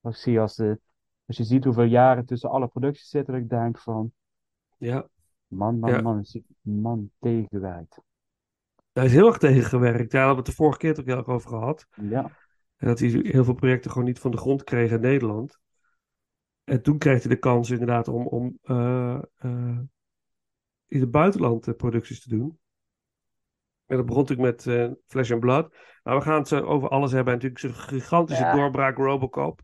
Als, 0.01 0.15
ik 0.15 0.21
zie 0.21 0.39
als, 0.39 0.55
de, 0.55 0.79
als 1.25 1.37
je 1.37 1.43
ziet 1.43 1.63
hoeveel 1.63 1.83
jaren 1.83 2.25
tussen 2.25 2.49
alle 2.49 2.67
producties 2.67 3.09
zitten, 3.09 3.33
dat 3.33 3.43
ik 3.43 3.49
denk 3.49 3.79
van, 3.79 4.13
ja, 4.83 5.07
man, 5.47 5.79
man, 5.79 5.91
Ja. 5.91 6.01
man, 6.01 6.19
is 6.19 6.39
man 6.61 7.11
tegengewerkt. 7.19 8.01
hij 8.91 9.05
is 9.05 9.11
heel 9.13 9.27
erg 9.27 9.37
tegengewerkt. 9.37 10.11
Ja, 10.11 10.17
daar 10.17 10.25
hebben 10.25 10.35
we 10.35 10.49
het 10.49 10.57
de 10.57 10.63
vorige 10.63 10.77
keer 10.77 10.99
ook 10.99 11.05
heel 11.05 11.17
erg 11.17 11.27
over 11.27 11.49
gehad. 11.49 11.87
Ja, 12.01 12.31
En 12.75 12.87
dat 12.87 12.99
hij 12.99 13.09
heel 13.09 13.43
veel 13.43 13.53
projecten 13.53 13.91
gewoon 13.91 14.07
niet 14.07 14.19
van 14.19 14.31
de 14.31 14.37
grond 14.37 14.63
kreeg 14.63 14.91
in 14.91 14.99
Nederland. 15.01 15.59
En 16.63 16.81
toen 16.81 16.97
kreeg 16.97 17.19
hij 17.23 17.29
de 17.31 17.39
kans 17.39 17.69
inderdaad 17.69 18.07
om, 18.07 18.27
om 18.27 18.57
eh, 18.61 19.21
eh, 19.37 19.79
in 20.87 20.99
het 21.01 21.11
buitenland 21.11 21.67
eh, 21.67 21.75
producties 21.75 22.21
te 22.21 22.29
doen. 22.29 22.59
En 23.85 23.97
dat 23.97 24.05
begon 24.05 24.21
natuurlijk 24.21 24.49
met 24.65 24.67
eh, 24.67 24.91
Flesh 25.07 25.31
and 25.31 25.39
Blood. 25.39 25.75
Maar 26.03 26.15
we 26.15 26.21
gaan 26.21 26.39
het 26.39 26.53
over 26.53 26.89
alles 26.89 27.11
hebben. 27.11 27.33
En 27.33 27.39
natuurlijk 27.39 27.75
zijn 27.75 27.87
gigantische 27.87 28.43
Ja. 28.43 28.55
doorbraak 28.55 28.97
Robocop. 28.97 29.61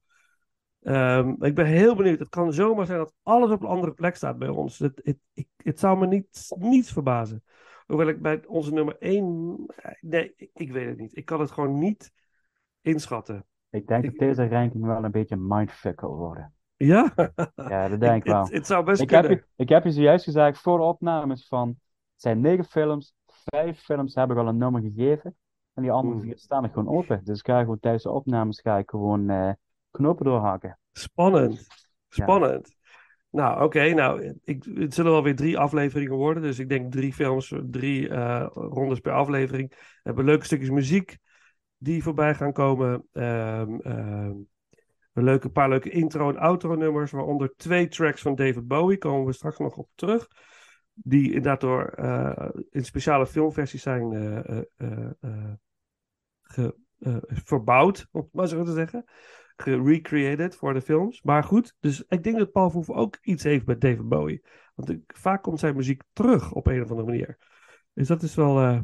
Ehm, 0.81 1.43
ik 1.43 1.55
ben 1.55 1.65
heel 1.65 1.95
benieuwd. 1.95 2.19
Het 2.19 2.29
kan 2.29 2.53
zomaar 2.53 2.85
zijn 2.85 2.97
dat 2.97 3.13
alles 3.23 3.51
op 3.51 3.61
een 3.61 3.67
andere 3.67 3.93
plek 3.93 4.15
staat 4.15 4.37
bij 4.37 4.47
ons. 4.47 4.79
Het, 4.79 5.01
het, 5.03 5.17
ik, 5.33 5.47
het 5.57 5.79
zou 5.79 5.97
me 5.97 6.07
niet, 6.07 6.53
niets 6.57 6.91
verbazen. 6.91 7.43
Hoewel 7.85 8.07
ik 8.07 8.21
bij 8.21 8.45
onze 8.45 8.73
nummer 8.73 8.97
1... 8.99 9.65
Nee, 10.01 10.33
ik, 10.35 10.49
ik 10.53 10.71
weet 10.71 10.87
het 10.87 10.97
niet. 10.97 11.17
Ik 11.17 11.25
kan 11.25 11.39
het 11.39 11.51
gewoon 11.51 11.79
niet 11.79 12.11
inschatten. 12.81 13.45
ik 13.69 13.87
denk 13.87 14.03
Ik- 14.03 14.09
dat 14.09 14.19
deze 14.19 14.47
ranking 14.47 14.85
wel 14.85 15.03
een 15.03 15.11
beetje 15.11 15.35
mindfuck 15.37 16.01
worden. 16.01 16.53
Ja? 16.75 17.13
Ja, 17.55 17.87
dat 17.87 17.99
denk 18.09 18.23
ik 18.23 18.31
wel. 18.31 18.47
Het, 18.47 18.67
zou 18.67 18.85
best 18.85 19.01
Ik 19.01 19.09
heb, 19.09 19.29
je, 19.29 19.43
ik 19.55 19.69
heb 19.69 19.83
je 19.83 19.91
zojuist 19.91 20.23
gezegd 20.23 20.59
voor 20.59 20.77
de 20.77 20.83
opnames 20.83 21.47
van, 21.47 21.67
het 21.67 22.21
zijn 22.21 22.39
negen 22.41 22.65
films, 22.65 23.13
vijf 23.25 23.79
films 23.79 24.15
heb 24.15 24.31
ik 24.31 24.37
al 24.37 24.47
een 24.47 24.57
nummer 24.57 24.81
gegeven. 24.81 25.35
En 25.73 25.81
die 25.81 25.91
andere 25.91 26.15
Oeh. 26.15 26.23
vier 26.23 26.37
staan 26.37 26.61
nog 26.61 26.71
gewoon 26.73 26.93
open. 26.95 27.21
Dus 27.23 27.39
ik 27.39 27.45
ga 27.45 27.59
gewoon 27.59 27.79
tijdens 27.79 28.03
de 28.03 28.11
opnames 28.11 28.61
ga 28.61 28.77
ik 28.77 28.89
gewoon 28.89 29.29
eh, 29.29 29.51
knopen 29.91 30.25
doorhakken. 30.25 30.79
Spannend. 30.91 31.67
Spannend. 32.07 32.77
Nou, 33.31 33.63
oké. 33.63 33.93
nou, 33.93 34.35
ik, 34.43 34.63
het 34.73 34.93
zullen 34.93 35.11
wel 35.11 35.23
weer 35.23 35.35
drie 35.35 35.57
afleveringen 35.57 36.15
worden. 36.15 36.43
Dus 36.43 36.59
ik 36.59 36.69
denk 36.69 36.91
drie 36.91 37.13
films, 37.13 37.53
drie 37.63 38.09
eh, 38.09 38.47
rondes 38.53 38.99
per 38.99 39.11
aflevering. 39.11 39.69
We 39.69 39.77
hebben 40.03 40.25
leuke 40.25 40.45
stukjes 40.45 40.69
muziek 40.69 41.17
die 41.77 42.03
voorbij 42.03 42.35
gaan 42.35 42.53
komen. 42.53 43.07
Ehm, 43.11 43.79
ehm, 43.79 44.33
een 45.13 45.23
leuke, 45.23 45.49
paar 45.49 45.69
leuke 45.69 45.89
intro- 45.89 46.29
en 46.29 46.37
outro-nummers. 46.37 47.11
Waaronder 47.11 47.53
twee 47.57 47.87
tracks 47.87 48.21
van 48.21 48.35
David 48.35 48.67
Bowie. 48.67 48.97
Komen 48.97 49.25
we 49.25 49.33
straks 49.33 49.57
nog 49.57 49.77
op 49.77 49.89
terug. 49.95 50.27
Die 50.93 51.25
inderdaad 51.25 51.61
door 51.61 51.85
eh, 51.85 52.49
in 52.69 52.85
speciale 52.85 53.27
filmversies 53.27 53.81
zijn 53.81 54.13
eh, 54.77 55.51
ge- 56.41 56.75
verbouwd, 57.27 58.07
om 58.11 58.21
het 58.21 58.33
maar 58.33 58.47
zo 58.47 58.63
te 58.63 58.73
zeggen 58.73 59.05
gerecreated 59.61 60.55
voor 60.55 60.73
de 60.73 60.81
films. 60.81 61.21
Maar 61.21 61.43
goed, 61.43 61.75
dus 61.79 62.03
ik 62.07 62.23
denk 62.23 62.37
dat 62.37 62.51
Paul 62.51 62.67
Verhoeven 62.67 62.95
ook 62.95 63.17
iets 63.21 63.43
heeft 63.43 63.65
met 63.65 63.81
David 63.81 64.07
Bowie. 64.09 64.43
Want 64.75 64.89
ik- 64.89 65.13
vaak 65.17 65.43
komt 65.43 65.59
zijn 65.59 65.75
muziek 65.75 66.01
terug 66.13 66.51
op 66.53 66.67
een 66.67 66.81
of 66.83 66.89
andere 66.89 67.07
manier. 67.07 67.37
Dus 67.93 68.07
dat 68.07 68.21
is 68.23 68.35
wel, 68.35 68.59
eh, 68.59 68.79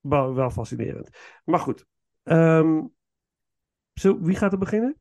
wel, 0.00 0.34
wel 0.34 0.50
fascinerend. 0.50 1.10
Maar 1.44 1.58
goed, 1.60 1.86
ehm, 2.22 2.80
zo, 3.92 4.20
wie 4.20 4.36
gaat 4.36 4.52
er 4.52 4.58
beginnen? 4.58 4.96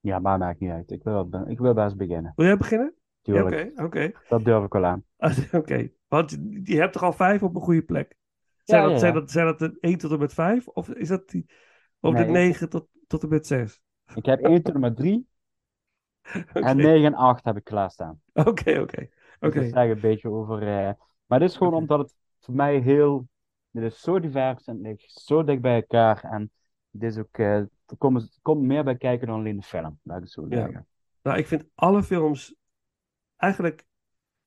Ja, 0.00 0.18
maar 0.18 0.38
maakt 0.38 0.60
niet 0.60 0.70
uit. 0.70 0.90
Ik 0.90 1.02
wil, 1.02 1.44
ik 1.46 1.58
wil 1.58 1.74
best 1.74 1.96
beginnen. 1.96 2.32
Wil 2.36 2.46
jij 2.46 2.56
beginnen? 2.56 2.94
Oké, 3.22 3.82
oké. 3.84 4.12
dat 4.28 4.44
durf 4.44 4.64
ik 4.64 4.72
wel 4.72 4.84
aan. 4.84 5.04
Oké, 5.52 5.90
want 6.08 6.30
je 6.62 6.76
hebt 6.76 6.92
toch 6.92 7.02
al 7.02 7.12
vijf 7.12 7.42
op 7.42 7.54
een 7.54 7.60
goede 7.60 7.82
plek? 7.82 8.16
Zijn, 8.62 8.80
Ja, 8.82 8.86
dat, 8.86 8.94
ja, 8.94 9.00
zijn, 9.00 9.14
dat, 9.14 9.30
zijn 9.30 9.46
dat 9.46 9.58
de 9.58 9.76
1 9.80 9.98
tot 9.98 10.10
en 10.12 10.18
met 10.18 10.34
5? 10.34 10.68
Of 10.68 10.88
is 10.88 11.08
dat 11.08 11.28
die, 11.28 11.46
of 12.00 12.14
de 12.14 12.20
Nee. 12.22 12.30
9 12.30 12.68
tot, 12.68 12.88
tot 13.06 13.22
en 13.22 13.28
met 13.28 13.46
6? 13.46 13.80
Ik 14.14 14.24
heb 14.26 14.40
1 14.44 14.62
tot 14.62 14.74
en 14.74 14.80
met 14.80 14.96
3 14.96 15.26
Oké, 16.22 16.60
en 16.60 16.76
9 16.76 17.04
en 17.06 17.14
8 17.14 17.44
heb 17.44 17.56
ik 17.56 17.64
klaarstaan. 17.64 18.20
oké, 18.32 18.80
oké. 18.80 19.00
Dus 19.00 19.08
Oké. 19.40 19.60
dat 19.60 19.70
zegt 19.72 19.90
een 19.90 20.00
beetje 20.00 20.30
over. 20.30 20.62
eh, 20.62 20.92
maar 21.26 21.38
dit 21.38 21.50
is 21.50 21.56
gewoon 21.56 21.72
Oké. 21.72 21.82
omdat 21.82 21.98
het 21.98 22.14
voor 22.40 22.54
mij 22.54 22.78
heel. 22.78 23.28
Dit 23.70 23.82
is 23.84 24.00
zo 24.00 24.20
divers 24.20 24.64
en 24.66 24.74
het 24.76 24.82
ligt 24.86 25.10
zo 25.12 25.44
dicht 25.44 25.60
bij 25.60 25.74
elkaar. 25.74 26.24
En 26.24 26.50
dit 26.90 27.10
is 27.12 27.18
ook. 27.18 27.38
eh, 27.38 27.56
er, 27.56 27.96
komt, 27.98 28.22
er 28.22 28.28
komt 28.42 28.62
meer 28.62 28.84
bij 28.84 28.96
kijken 28.96 29.26
dan 29.26 29.38
alleen 29.38 29.56
de 29.56 29.62
film, 29.62 29.98
laat 30.02 30.16
ik 30.16 30.22
het 30.22 30.32
zo 30.32 30.46
Ja. 30.48 30.56
zeggen. 30.56 30.86
Nou, 31.22 31.38
ik 31.38 31.46
vind 31.46 31.64
alle 31.74 32.02
films 32.02 32.54
eigenlijk 33.36 33.86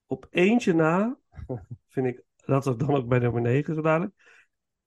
op 0.06 0.28
eentje 0.30 0.74
na, 0.74 1.18
vind 1.88 2.08
ik, 2.08 2.24
dat 2.46 2.66
is 2.68 2.75
dan 2.78 2.96
ook 2.96 3.08
bij 3.08 3.20
nummer 3.20 3.42
9 3.42 3.75
zo 3.75 3.82
dadelijk, 3.82 4.13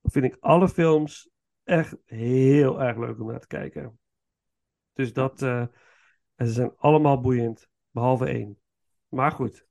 vind 0.02 0.24
ik 0.24 0.36
alle 0.40 0.68
films 0.68 1.30
echt 1.64 1.96
heel 2.04 2.82
erg 2.82 2.96
leuk 2.96 3.20
om 3.20 3.26
naar 3.26 3.40
te 3.40 3.46
kijken. 3.46 3.98
Dus 4.92 5.12
dat, 5.12 5.42
eh, 5.42 5.66
En 6.34 6.46
ze 6.46 6.52
zijn 6.52 6.76
allemaal 6.76 7.20
boeiend, 7.20 7.68
behalve 7.90 8.26
één. 8.26 8.58
Maar 9.08 9.32
goed. 9.32 9.66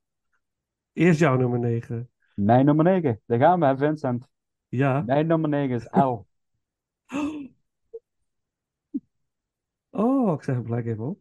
Eerst 0.92 1.20
jouw 1.20 1.36
nummer 1.36 1.58
9. 1.58 2.10
Mijn 2.34 2.64
nummer 2.64 2.84
9. 2.84 3.20
Daar 3.26 3.38
gaan 3.38 3.60
we, 3.60 3.66
hè, 3.66 3.76
Vincent. 3.76 4.28
Ja. 4.68 5.00
Mijn 5.00 5.26
nummer 5.26 5.48
9 5.48 5.74
is 5.76 5.88
L. 5.90 6.26
Oh, 9.90 10.32
ik 10.34 10.42
zeg 10.42 10.54
hem 10.54 10.64
gelijk 10.64 10.86
even 10.86 11.04
op. 11.04 11.20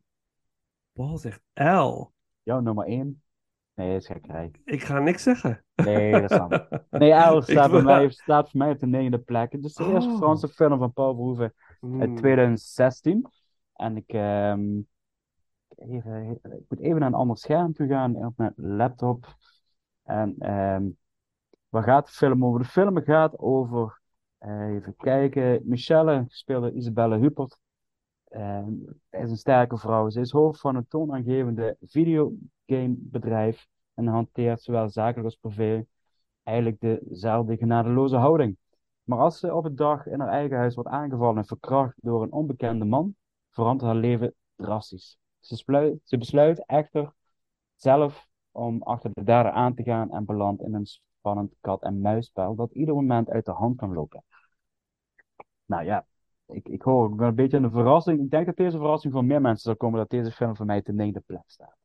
Paul 0.91 1.17
zegt 1.17 1.41
L. 1.53 2.11
Jouw 2.43 2.59
nummer 2.59 2.85
1. 2.85 3.23
Nee, 3.73 3.91
dat 3.91 4.01
is 4.01 4.07
gekkerij. 4.07 4.51
Ik 4.65 4.83
ga 4.83 4.99
niks 4.99 5.23
zeggen. 5.23 5.63
Nee, 5.75 6.11
dat 6.11 6.31
is 6.31 6.37
dan. 6.37 6.49
Nee, 6.89 7.09
Ik 7.13 7.43
staat, 7.43 7.71
wou- 7.71 7.83
mij, 7.83 8.09
staat 8.09 8.49
voor 8.49 8.59
mij 8.59 8.71
op 8.71 8.79
de 8.79 8.87
negende 8.87 9.19
plek. 9.19 9.51
Het 9.51 9.63
is 9.65 9.73
de 9.73 9.85
eerste 9.85 10.09
Oh. 10.11 10.17
Franse 10.17 10.47
film 10.47 10.77
van 10.79 10.93
Paul 10.93 11.13
Verhoeven 11.15 11.53
uit 11.81 11.89
Hmm. 12.09 12.15
2016. 12.15 13.27
En 13.75 13.97
ik, 13.97 14.07
ehm, 14.07 14.79
even, 15.75 16.39
ik 16.43 16.63
moet 16.67 16.79
even 16.79 16.99
naar 16.99 17.07
een 17.07 17.13
ander 17.13 17.37
scherm 17.37 17.73
toe 17.73 17.87
gaan 17.87 18.15
op 18.25 18.37
mijn 18.37 18.53
laptop. 18.55 19.35
En 20.03 20.35
ehm, 20.39 20.89
waar 21.69 21.83
gaat 21.83 22.05
de 22.05 22.11
film 22.11 22.45
over? 22.45 22.59
De 22.59 22.67
film 22.67 23.01
gaat 23.03 23.37
over, 23.39 24.01
eh, 24.37 24.73
even 24.75 24.95
kijken, 24.97 25.61
Michelle, 25.65 26.23
gespeeld 26.27 26.61
door 26.63 26.71
Isabelle 26.73 27.17
Huppert. 27.17 27.57
Ehm, 28.31 28.73
is 29.09 29.29
een 29.29 29.37
sterke 29.37 29.77
vrouw. 29.77 30.09
Ze 30.09 30.19
is 30.19 30.31
hoofd 30.31 30.59
van 30.59 30.75
een 30.75 30.87
toonaangevende 30.87 31.77
videogamebedrijf 31.81 33.67
en 33.93 34.07
hanteert 34.07 34.61
zowel 34.61 34.89
zakelijk 34.89 35.25
als 35.25 35.35
privé 35.35 35.85
eigenlijk 36.43 36.79
dezelfde 36.79 37.57
genadeloze 37.57 38.15
houding. 38.15 38.57
Maar 39.03 39.19
als 39.19 39.39
ze 39.39 39.53
op 39.53 39.65
een 39.65 39.75
dag 39.75 40.05
in 40.05 40.19
haar 40.19 40.29
eigen 40.29 40.57
huis 40.57 40.75
wordt 40.75 40.89
aangevallen 40.89 41.37
en 41.37 41.45
verkracht 41.45 41.93
door 42.01 42.23
een 42.23 42.31
onbekende 42.31 42.85
man, 42.85 43.15
verandert 43.49 43.91
haar 43.91 43.99
leven 43.99 44.33
drastisch. 44.55 45.17
Ze 45.39 45.53
besluit, 45.53 45.99
ze 46.03 46.17
besluit 46.17 46.65
echter 46.65 47.13
zelf 47.75 48.27
om 48.51 48.81
achter 48.81 49.09
de 49.13 49.23
dader 49.23 49.51
aan 49.51 49.73
te 49.73 49.83
gaan 49.83 50.11
en 50.11 50.25
belandt 50.25 50.61
in 50.61 50.73
een 50.73 50.85
spannend 50.85 51.55
kat-en-muisspel 51.61 52.55
dat 52.55 52.71
ieder 52.71 52.95
moment 52.95 53.29
uit 53.29 53.45
de 53.45 53.51
hand 53.51 53.77
kan 53.77 53.93
lopen. 53.93 54.23
Nou 55.65 55.83
ja, 55.83 56.05
ik, 56.51 56.67
ik 56.67 56.81
hoor 56.81 57.03
ook 57.03 57.21
een 57.21 57.35
beetje 57.35 57.57
een 57.57 57.71
verrassing. 57.71 58.19
Ik 58.19 58.29
denk 58.29 58.45
dat 58.45 58.55
deze 58.55 58.77
verrassing 58.77 59.13
voor 59.13 59.25
meer 59.25 59.41
mensen 59.41 59.63
zal 59.63 59.75
komen 59.75 59.99
dat 59.99 60.09
deze 60.09 60.31
film 60.31 60.55
voor 60.55 60.65
mij 60.65 60.81
de 60.81 60.93
negende 60.93 61.23
plek 61.25 61.43
staat. 61.45 61.75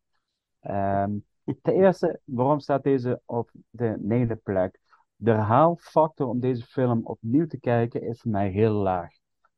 Ehm, 0.61 1.13
ten 1.63 1.75
eerste, 1.75 2.21
waarom 2.25 2.59
staat 2.59 2.83
deze 2.83 3.21
op 3.25 3.51
de 3.71 3.97
negende 3.99 4.37
plek? 4.37 4.79
De 5.17 5.31
herhaalfactor 5.31 6.29
om 6.29 6.41
deze 6.41 6.65
film 6.65 7.01
opnieuw 7.05 7.47
te 7.47 7.59
kijken 7.59 8.03
is 8.03 8.21
voor 8.21 8.31
mij 8.31 8.49
heel 8.49 8.73
laag 8.73 9.13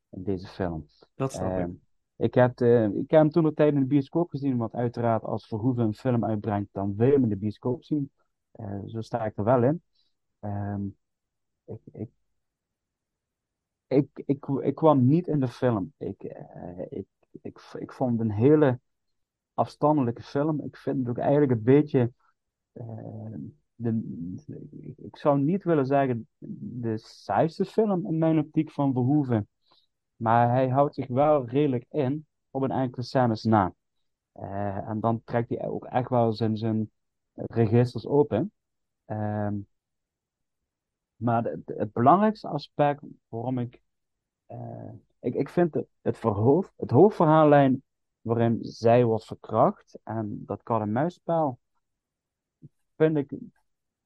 in 0.09 0.23
deze 0.23 0.47
film. 0.47 0.85
Dat 1.15 1.31
snap 1.31 1.51
ik. 1.51 1.57
Ehm, 1.57 1.71
ik 2.15 2.33
heb, 2.33 2.59
eh, 2.59 2.83
ik 2.83 3.09
heb 3.09 3.19
hem 3.21 3.29
toen 3.29 3.43
de 3.43 3.53
tijd 3.53 3.73
in 3.73 3.79
de 3.79 3.85
bioscoop 3.85 4.29
gezien, 4.29 4.57
want 4.57 4.73
uiteraard 4.73 5.23
als 5.23 5.47
Verhoeven 5.47 5.83
een 5.83 5.93
film 5.93 6.25
uitbrengt, 6.25 6.69
dan 6.71 6.95
wil 6.95 7.07
je 7.07 7.13
hem 7.13 7.23
in 7.23 7.29
de 7.29 7.37
bioscoop 7.37 7.83
zien. 7.83 8.11
Eh, 8.51 8.79
zo 8.85 9.01
sta 9.01 9.25
ik 9.25 9.37
er 9.37 9.43
wel 9.43 9.63
in. 9.63 9.81
Ehm, 10.39 10.81
ik, 11.65 11.81
ik, 11.91 12.09
ik, 13.89 14.07
ik, 14.25 14.45
ik 14.61 14.75
kwam 14.75 15.07
niet 15.07 15.27
in 15.27 15.41
de 15.41 15.49
film. 15.49 15.93
Ik, 15.97 16.23
eh, 16.23 16.79
ik, 16.89 17.07
ik, 17.41 17.59
ik 17.79 17.93
vond 17.93 18.19
een 18.19 18.31
hele 18.31 18.79
afstandelijke 19.53 20.23
film. 20.23 20.61
Ik 20.63 20.77
vind 20.77 20.99
het 20.99 21.09
ook 21.09 21.17
eigenlijk 21.17 21.51
een 21.51 21.63
beetje. 21.63 22.13
eh, 22.73 22.85
de, 23.75 24.01
ik- 24.81 24.97
ik 24.97 25.17
zou 25.17 25.39
niet 25.39 25.63
willen 25.63 25.85
zeggen 25.85 26.27
de 26.37 26.97
saaiste 26.97 27.65
film 27.65 28.07
in 28.07 28.17
mijn 28.17 28.39
optiek 28.39 28.71
van 28.71 28.93
Verhoeven. 28.93 29.49
Maar 30.15 30.49
hij 30.49 30.69
houdt 30.69 30.95
zich 30.95 31.07
wel 31.07 31.47
redelijk 31.49 31.85
in 31.89 32.27
op 32.51 32.61
een 32.61 32.71
enkele 32.71 33.03
scènes 33.05 33.43
na. 33.43 33.73
Eh, 34.31 34.77
en 34.89 34.99
dan 34.99 35.21
trekt 35.23 35.49
hij 35.49 35.67
ook 35.69 35.85
echt 35.85 36.09
wel 36.09 36.33
zijn, 36.33 36.57
zijn 36.57 36.91
registers 37.35 38.07
open. 38.07 38.51
Ehm, 39.05 39.55
maar 41.19 41.43
de- 41.43 41.61
de- 41.65 41.75
het 41.77 41.93
belangrijkste 41.93 42.47
aspect 42.47 43.01
waarom 43.27 43.59
ik. 43.59 43.81
eh, 44.45 44.91
ik, 45.19 45.35
ik 45.35 45.49
vind 45.49 45.73
het, 45.73 45.87
het, 46.01 46.17
verhoofd, 46.17 46.73
het 46.77 46.91
hoofdverhaallijn 46.91 47.83
waarin 48.21 48.57
zij 48.61 49.05
wordt 49.05 49.25
verkracht 49.25 49.99
en 50.03 50.43
dat 50.45 50.63
kat-en-muisspel. 50.63 51.59
Vind 52.95 53.17
ik, 53.17 53.33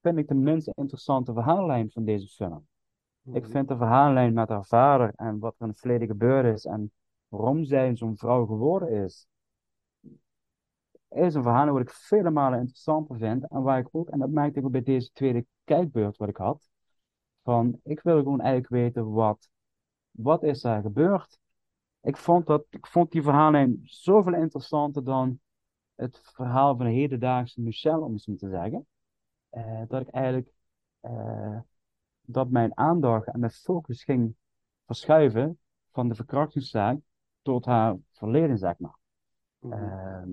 vind 0.02 0.18
ik 0.18 0.28
de 0.28 0.34
minst 0.34 0.68
interessante 0.68 1.34
verhaallijn 1.34 1.92
van 1.92 2.06
deze 2.06 2.28
film. 2.28 2.68
Ik 3.32 3.46
vind 3.48 3.68
de 3.68 3.78
verhaallijn 3.78 4.34
met 4.34 4.50
haar 4.50 4.66
vader 4.66 5.14
en 5.16 5.40
wat 5.40 5.56
er 5.56 5.62
in 5.62 5.68
het 5.68 5.80
verleden 5.80 6.08
gebeurd 6.08 6.56
is 6.56 6.66
en 6.66 6.92
waarom 7.28 7.66
zij 7.66 7.96
zo'n 7.96 8.18
vrouw 8.18 8.46
geworden 8.46 8.90
is, 8.90 9.28
is 11.10 11.34
een 11.36 11.44
verhaal 11.44 11.72
wat 11.72 11.82
ik 11.82 11.90
vele 11.90 12.30
malen 12.30 12.60
interessanter 12.60 13.18
vind 13.18 13.48
en 13.48 13.62
waar 13.62 13.80
ik 13.80 13.88
ook, 13.92 14.10
en 14.10 14.20
dat 14.20 14.30
merkte 14.30 14.60
ik 14.60 14.66
ook 14.66 14.72
bij 14.72 14.84
deze 14.84 15.12
tweede 15.12 15.46
kijkbeurt 15.64 16.18
wat 16.18 16.30
ik 16.30 16.38
had, 16.38 16.70
van 17.44 17.80
ik 17.84 18.02
wil 18.02 18.18
gewoon 18.18 18.42
eigenlijk 18.42 18.74
weten 18.74 19.12
wat, 19.12 19.50
wat 20.12 20.44
is 20.44 20.64
er 20.64 20.82
gebeurd. 20.82 21.40
Ik 22.02 22.18
vond, 22.18 22.48
dat, 22.48 22.66
ik 22.70 22.88
vond 22.88 23.12
die 23.12 23.22
verhaallijn 23.22 23.82
zoveel 23.84 24.34
interessanter 24.34 25.04
dan 25.04 25.40
het 25.96 26.20
verhaal 26.24 26.76
van 26.76 26.86
de 26.86 26.92
hedendaagse 26.92 27.62
Michel, 27.62 28.02
om 28.02 28.14
het 28.14 28.22
zo 28.22 28.36
te 28.36 28.50
zeggen, 28.50 28.88
eh, 29.50 29.82
dat 29.88 30.02
ik 30.02 30.10
eigenlijk 30.10 30.54
eh, 31.00 31.60
dat 32.22 32.50
mijn 32.50 32.78
aandacht 32.78 33.28
en 33.28 33.40
mijn 33.40 33.52
focus 33.52 34.04
ging 34.04 34.36
verschuiven 34.86 35.60
van 35.92 36.08
de 36.08 36.16
verkrachtingszaak 36.16 36.98
tot 37.42 37.66
haar 37.66 37.96
verleden, 38.12 38.58
zeg 38.58 38.80
maar. 38.80 38.98
Mhm. 39.60 39.74
Ehm, 39.74 40.30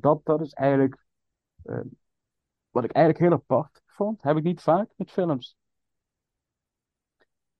dat, 0.00 0.24
dat 0.24 0.40
is 0.40 0.52
eigenlijk 0.52 1.06
eh, 1.62 1.80
wat 2.70 2.84
ik 2.84 2.92
eigenlijk 2.92 3.24
heel 3.24 3.38
apart 3.38 3.82
vond. 3.86 4.22
Heb 4.22 4.36
ik 4.36 4.42
niet 4.42 4.60
vaak 4.60 4.90
met 4.96 5.10
films. 5.10 5.56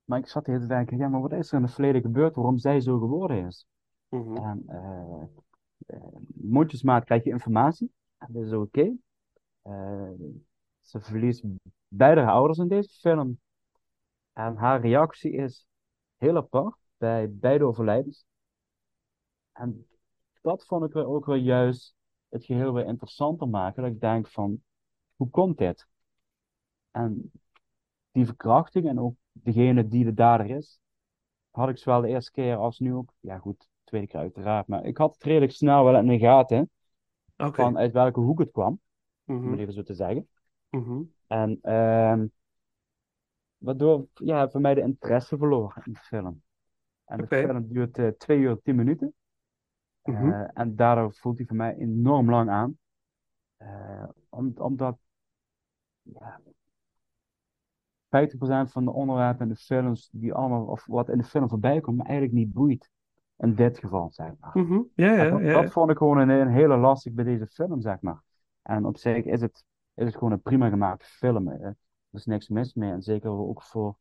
Maar 0.07 0.19
ik 0.19 0.29
zat 0.29 0.47
hier 0.47 0.61
te 0.61 0.67
denken, 0.67 0.99
ja, 0.99 1.09
maar 1.09 1.21
wat 1.21 1.33
is 1.33 1.51
er 1.51 1.57
in 1.57 1.63
het 1.63 1.73
verleden 1.73 2.01
gebeurd 2.01 2.35
waarom 2.35 2.59
zij 2.59 2.81
zo 2.81 2.99
geworden 2.99 3.47
is? 3.47 3.67
Mhm. 4.09 4.37
En 4.37 4.63
eh, 4.67 5.23
eh, 5.87 6.17
mondjesmaat 6.35 7.05
krijg 7.05 7.25
je 7.25 7.31
informatie. 7.31 7.93
En 8.19 8.33
dat 8.33 8.43
is 8.43 8.53
oké. 8.53 8.97
Eh, 9.63 10.11
ze 10.81 11.01
verliest 11.01 11.45
beide 11.89 12.21
haar 12.21 12.33
ouders 12.33 12.59
in 12.59 12.69
deze 12.69 12.99
film. 13.01 13.41
En 14.33 14.57
haar 14.57 14.81
reactie 14.81 15.33
is 15.33 15.67
heel 16.17 16.37
apart 16.37 16.77
bij 16.97 17.33
beide 17.33 17.65
overlijdens. 17.65 18.27
En 19.53 19.87
dat 20.41 20.67
vond 20.67 20.85
ik 20.85 20.97
ook 20.97 21.27
wel 21.27 21.37
juist 21.37 21.95
het 22.29 22.45
geheel 22.45 22.73
weer 22.73 22.87
interessanter 22.87 23.49
maken. 23.49 23.83
Dat 23.83 23.93
ik 23.93 24.01
denk 24.01 24.29
van, 24.29 24.63
hoe 25.17 25.31
komt 25.31 25.59
dit? 25.59 25.87
En 26.91 27.33
die 28.11 28.27
verkrachting 28.27 28.89
en 28.89 29.01
ook 29.01 29.15
degene 29.43 29.89
die 29.89 30.05
de 30.05 30.15
dader 30.15 30.51
is, 30.51 30.81
had 31.51 31.69
ik 31.69 31.79
zowel 31.79 32.01
de 32.01 32.09
eerste 32.09 32.31
keer 32.31 32.57
als 32.57 32.79
nu 32.79 32.95
ook, 32.95 33.13
ja 33.21 33.39
goed, 33.39 33.61
de 33.61 33.67
tweede 33.85 34.07
keer 34.07 34.21
uiteraard, 34.21 34.67
maar 34.67 34.85
ik 34.85 34.97
had 34.97 35.15
het 35.15 35.23
redelijk 35.23 35.53
snel 35.53 35.85
wel 35.85 35.97
in 35.97 36.07
de 36.07 36.19
gaten 36.19 36.71
Oké. 37.37 37.63
van 37.63 37.79
uit 37.79 37.93
welke 37.93 38.21
hoek 38.21 38.39
het 38.39 38.51
kwam, 38.51 38.81
om 39.27 39.35
Mhm. 39.37 39.51
het 39.51 39.61
even 39.61 39.73
zo 39.73 39.83
te 39.83 39.95
zeggen. 39.95 40.29
Mhm. 40.71 41.03
En 41.27 41.59
ehm, 41.63 42.27
waardoor 43.59 44.07
ja, 44.15 44.49
voor 44.51 44.61
mij 44.61 44.75
de 44.75 44.81
interesse 44.81 45.37
verloor 45.37 45.83
in 45.85 45.93
de 45.93 45.99
film. 45.99 46.43
En 47.05 47.19
de 47.19 47.27
film 47.27 47.69
duurt 47.73 47.99
eh, 47.99 48.09
twee 48.09 48.39
uur 48.39 48.61
tien 48.63 48.75
minuten. 48.77 49.15
Mhm. 50.03 50.31
Eh, 50.31 50.49
en 50.55 50.77
daardoor 50.77 51.15
voelt 51.15 51.37
hij 51.37 51.47
voor 51.47 51.57
mij 51.57 51.77
enorm 51.77 52.31
lang 52.31 52.51
aan. 52.51 52.79
Eh, 53.57 54.09
om, 54.29 54.53
omdat 54.57 54.99
ja, 56.03 56.41
50% 58.17 58.71
van 58.73 58.85
de 58.85 58.93
onderwerpen 58.93 59.43
in 59.47 59.53
de 59.53 59.59
films, 59.61 60.09
die 60.13 60.35
allemaal, 60.35 60.65
of 60.65 60.87
wat 60.87 61.09
in 61.09 61.19
de 61.19 61.25
film 61.25 61.49
voorbij 61.49 61.81
komt, 61.81 61.97
me 61.97 62.03
eigenlijk 62.03 62.35
niet 62.39 62.53
boeit. 62.53 62.91
In 63.39 63.55
dit 63.55 63.79
geval, 63.79 64.11
zeg 64.13 64.33
maar. 64.41 64.51
Mhm. 64.55 64.81
Ja, 64.95 65.13
ja, 65.13 65.25
En 65.25 65.31
dat, 65.31 65.41
ja. 65.41 65.63
dat 65.63 65.73
vond 65.73 65.91
ik 65.91 65.97
gewoon 65.97 66.19
een, 66.19 66.29
een 66.29 66.49
hele 66.49 66.77
lastig 66.77 67.13
bij 67.13 67.25
deze 67.25 67.47
film, 67.47 67.81
zeg 67.81 68.01
maar. 68.01 68.23
En 68.63 68.85
op 68.87 68.97
zich 68.97 69.25
is 69.25 69.41
het, 69.41 69.65
is 69.95 70.05
het 70.05 70.15
gewoon 70.15 70.33
een 70.33 70.41
prima 70.43 70.69
gemaakte 70.69 71.07
film. 71.07 71.49
hè. 71.49 71.57
Er 71.59 71.77
is 72.11 72.27
niks 72.27 72.49
mis 72.49 72.75
mee. 72.75 72.91
En 72.91 73.03
zeker 73.03 73.31
ook 73.31 73.63
voor 73.63 73.97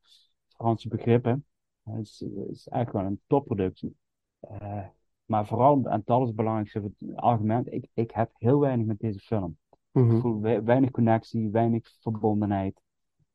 Franse 0.47 0.87
begrippen. 0.87 1.45
Het 1.83 1.99
is, 2.05 2.19
het 2.19 2.49
is 2.49 2.67
echt 2.67 2.89
gewoon 2.89 3.05
een 3.05 3.21
topproductie. 3.27 3.95
Eh, 4.39 4.85
maar 5.25 5.45
vooral, 5.45 5.83
en 5.83 6.01
dat 6.05 6.21
is 6.21 6.27
het 6.27 6.35
belangrijkste 6.35 6.91
argument, 7.15 7.71
ik, 7.73 7.87
ik 7.93 8.11
heb 8.11 8.31
heel 8.37 8.59
weinig 8.59 8.85
met 8.85 8.99
deze 8.99 9.19
film. 9.19 9.57
Ik 9.91 10.01
Mhm. 10.03 10.19
voel 10.19 10.41
we- 10.41 10.63
weinig 10.63 10.91
connectie, 10.91 11.49
weinig 11.49 11.95
verbondenheid. 12.01 12.81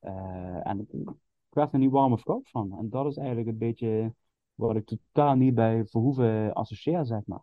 Eh, 0.01 0.67
en 0.67 0.81
ik, 0.81 1.11
werd 1.51 1.73
er 1.73 1.79
niet 1.79 1.91
warm 1.91 2.13
of 2.13 2.23
van. 2.43 2.77
En 2.79 2.89
dat 2.91 3.07
is 3.07 3.17
eigenlijk 3.17 3.49
een 3.49 3.59
beetje 3.59 4.15
wat 4.55 4.77
ik 4.77 4.87
totaal 4.87 5.35
niet 5.35 5.55
bij 5.55 5.85
Verhoeven 5.87 6.53
associeer, 6.53 7.05
zeg 7.05 7.21
maar. 7.27 7.43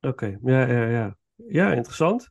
Oké, 0.00 0.38
ja, 0.42 0.66
ja, 0.66 0.88
ja. 0.88 1.16
Ja, 1.34 1.72
interessant. 1.72 2.30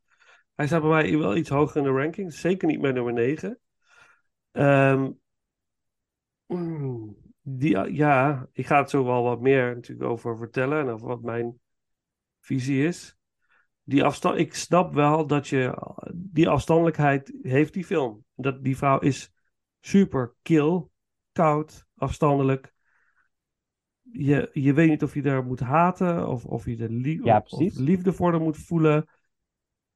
Hij 0.55 0.67
staat 0.67 0.81
bij 0.81 0.89
mij 0.89 1.17
wel 1.17 1.35
iets 1.35 1.49
hoger 1.49 1.77
in 1.77 1.83
de 1.83 1.89
ranking. 1.89 2.33
Zeker 2.33 2.67
niet 2.67 2.81
mijn 2.81 2.93
nummer 2.93 3.13
9. 3.13 3.59
Ehm, 4.51 5.11
mm, 6.47 7.15
die, 7.41 7.93
ja, 7.93 8.47
ik 8.51 8.67
ga 8.67 8.77
het 8.77 8.89
zo 8.89 9.03
wel 9.03 9.23
wat 9.23 9.41
meer 9.41 9.75
natuurlijk 9.75 10.09
over 10.09 10.37
vertellen 10.37 10.79
en 10.79 10.89
over 10.89 11.07
wat 11.07 11.21
mijn 11.21 11.59
visie 12.39 12.85
is. 12.85 13.17
die 13.85 14.03
afstand, 14.03 14.37
ik 14.37 14.53
snap 14.53 14.93
wel 14.93 15.27
dat 15.27 15.47
je 15.47 15.77
die 16.13 16.49
afstandelijkheid 16.49 17.33
heeft 17.41 17.73
die 17.73 17.85
film. 17.85 18.25
Dat 18.35 18.63
die 18.63 18.77
vrouw 18.77 18.99
is 18.99 19.32
super 19.85 20.35
kil, 20.41 20.91
koud, 21.31 21.85
afstandelijk. 21.95 22.73
Je, 24.01 24.49
je 24.53 24.73
weet 24.73 24.89
niet 24.89 25.03
of 25.03 25.13
je 25.13 25.21
daar 25.21 25.45
moet 25.45 25.59
haten 25.59 26.27
of, 26.27 26.45
of 26.45 26.65
je 26.65 26.75
de 26.75 27.19
Ja, 27.23 27.43
of 27.49 27.77
liefde 27.77 28.13
voor 28.13 28.31
haar 28.31 28.41
moet 28.41 28.57
voelen. 28.57 29.05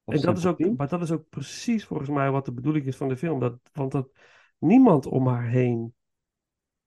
Of 0.04 0.14
En 0.14 0.20
dat 0.20 0.38
is 0.38 0.46
ook, 0.46 0.76
maar 0.76 0.88
dat 0.88 1.02
is 1.02 1.10
ook 1.10 1.28
precies 1.28 1.84
volgens 1.84 2.08
mij 2.08 2.30
wat 2.30 2.44
de 2.44 2.52
bedoeling 2.52 2.86
is 2.86 2.96
van 2.96 3.08
de 3.08 3.16
film. 3.16 3.40
Dat, 3.40 3.58
want 3.72 3.92
dat 3.92 4.10
niemand 4.58 5.06
om 5.06 5.26
haar 5.26 5.48
heen 5.48 5.94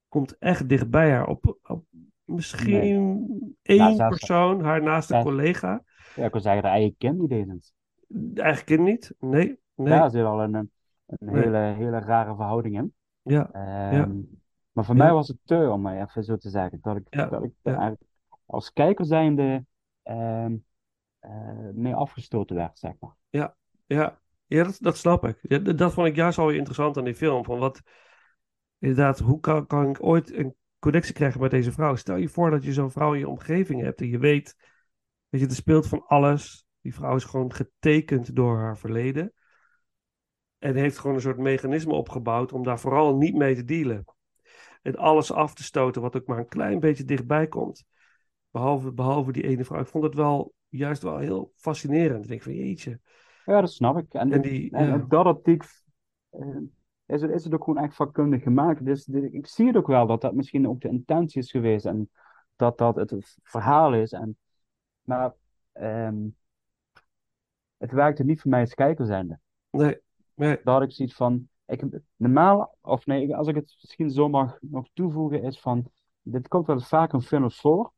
komt 0.10 0.38
echt 0.38 0.70
dichtbij 0.70 1.12
haar. 1.12 1.28
Op, 1.28 1.58
op 1.64 1.86
misschien 2.26 3.56
één 3.62 3.78
Nou, 3.78 4.08
persoon, 4.08 4.64
haar 4.64 4.84
naaste 4.84 5.14
Ja. 5.14 5.24
collega. 5.24 5.84
Ja, 6.16 6.26
ik 6.26 6.32
wil 6.32 6.42
zeggen, 6.42 6.62
de 6.62 6.68
eigen 6.68 6.96
kind 6.98 7.20
die 7.20 7.28
deed 7.28 7.48
het. 7.48 7.74
Eigen 8.36 8.66
kind 8.66 8.82
niet. 8.82 9.14
Nee, 9.20 9.60
nee. 9.76 9.90
Daar 9.90 10.10
zit 10.10 10.24
al 10.24 10.42
een, 10.42 10.72
een 11.19 11.30
Nee. 11.34 11.43
hele, 11.43 11.58
hele 11.58 12.00
rare 12.00 12.36
verhouding 12.36 12.76
in. 12.78 12.93
Ja, 13.24 13.50
Ehm, 13.52 14.21
Maar 14.71 14.86
voor 14.86 14.95
Ja. 14.95 15.02
mij 15.04 15.13
was 15.13 15.28
het 15.28 15.38
te, 15.43 15.69
om 15.71 15.82
maar 15.82 16.02
even 16.02 16.24
zo 16.24 16.38
te 16.38 16.50
zeggen, 16.50 16.80
dat 16.82 16.95
ik, 16.97 17.08
Ja, 17.10 17.30
dat 17.30 17.43
ik 17.43 17.54
ja. 17.63 17.71
eigenlijk 17.71 18.02
als 18.45 18.74
kijker 18.74 19.06
zijnde 19.06 19.65
ehm 20.04 20.58
eh, 21.19 21.69
mee 21.74 21.95
afgestoten 21.95 22.56
werd, 22.56 22.80
zeg 22.80 22.93
maar. 23.00 23.15
ja, 23.30 23.56
ja 24.47 24.63
dat, 24.63 24.78
dat 24.80 24.97
snap 24.97 25.26
ik. 25.28 25.39
Ja, 25.41 25.60
d- 25.62 25.78
dat 25.78 25.93
vond 25.93 26.08
ik 26.08 26.15
juist 26.15 26.38
alweer 26.38 26.56
interessant 26.56 26.97
aan 26.97 27.04
die 27.04 27.15
film. 27.15 27.43
Van 27.45 27.60
wat, 27.60 27.82
inderdaad, 28.80 29.19
hoe 29.19 29.39
kan, 29.39 29.67
kan 29.67 29.89
ik 29.89 30.04
ooit 30.04 30.34
een 30.34 30.56
connectie 30.80 31.13
krijgen 31.13 31.41
met 31.41 31.52
deze 31.52 31.71
vrouw? 31.71 31.95
Stel 31.95 32.15
je 32.15 32.30
voor 32.30 32.50
dat 32.52 32.63
je 32.63 32.74
zo'n 32.74 32.91
vrouw 32.91 33.13
in 33.13 33.19
je 33.19 33.28
omgeving 33.30 33.82
hebt 33.82 34.02
en 34.02 34.08
je 34.08 34.17
weet, 34.19 34.56
weet 35.30 35.41
je, 35.41 35.47
er 35.47 35.54
speelt 35.56 35.88
van 35.88 36.06
alles. 36.08 36.65
Die 36.82 36.93
vrouw 36.93 37.15
is 37.15 37.24
gewoon 37.24 37.54
getekend 37.54 38.36
door 38.36 38.58
haar 38.58 38.78
verleden. 38.78 39.34
En 40.62 40.76
heeft 40.76 40.97
gewoon 40.97 41.15
een 41.15 41.21
soort 41.21 41.38
mechanisme 41.38 41.93
opgebouwd 41.93 42.54
om 42.54 42.63
daar 42.63 42.80
vooral 42.80 43.15
niet 43.15 43.36
mee 43.36 43.56
te 43.56 43.63
dealen. 43.63 44.06
En 44.82 44.95
alles 44.95 45.32
af 45.32 45.54
te 45.54 45.63
stoten 45.63 46.02
wat 46.02 46.15
ook 46.15 46.28
maar 46.28 46.38
een 46.38 46.47
klein 46.47 46.80
beetje 46.80 47.06
dichtbij 47.06 47.47
komt. 47.47 47.86
Behalve, 48.52 48.91
behalve 48.91 49.32
die 49.32 49.43
ene 49.43 49.65
vrouw. 49.65 49.82
Ik 49.82 49.88
vond 49.88 50.04
het 50.04 50.13
wel 50.13 50.54
juist 50.69 51.02
wel 51.02 51.17
heel 51.17 51.52
fascinerend. 51.56 52.24
Ik 52.24 52.30
denk 52.30 52.41
van 52.41 52.54
jeetje. 52.54 53.00
Ja, 53.45 53.62
dat 53.62 53.71
snap 53.71 53.97
ik. 53.97 54.13
En, 54.13 54.32
En 54.32 54.41
die, 54.41 54.71
en 54.71 54.88
ja. 54.88 54.95
op 54.95 55.10
dat 55.10 55.26
optiek 55.26 55.63
eh, 56.30 56.58
is 57.06 57.21
het, 57.21 57.32
is 57.32 57.43
het 57.43 57.54
ook 57.54 57.63
gewoon 57.63 57.84
echt 57.84 57.95
vakkundig 57.95 58.43
gemaakt. 58.43 58.86
Dus 58.86 59.06
de- 59.06 59.32
ik 59.32 59.47
zie 59.47 59.67
het 59.67 59.76
ook 59.76 59.88
wel 59.88 60.08
dat 60.08 60.21
dat 60.21 60.34
misschien 60.34 60.67
ook 60.67 60.82
de 60.82 60.89
intentie 60.89 61.41
is 61.41 61.52
geweest 61.52 61.86
en 61.86 62.10
dat 62.56 62.78
dat 62.78 62.95
het 62.95 63.38
verhaal 63.43 63.93
is. 63.93 64.12
En, 64.12 64.38
maar 65.02 65.34
ehm, 65.71 66.17
het 67.78 67.91
werkte 67.91 68.24
niet 68.24 68.41
voor 68.41 68.52
mij 68.52 68.62
als 68.62 68.74
kijker 68.74 69.06
zijnde. 69.06 69.39
Nee, 69.69 70.00
nee. 70.36 70.60
Daar 70.63 70.74
had 70.74 70.84
ik 70.84 70.91
zoiets 70.91 71.15
van, 71.15 71.50
ik, 71.65 71.84
normaal, 72.15 72.78
of 72.82 73.06
nee, 73.06 73.36
als 73.36 73.48
ik 73.48 73.56
het 73.56 73.78
misschien 73.82 74.10
zo 74.10 74.30
mag 74.30 74.58
nog 74.62 74.88
toevoegen, 74.94 75.44
is 75.44 75.60
van, 75.60 75.86
dit 76.22 76.48
komt 76.48 76.67
wel 76.67 76.80
vaak 76.80 77.13
in 77.13 77.22
films 77.22 77.60
voor, 77.60 77.94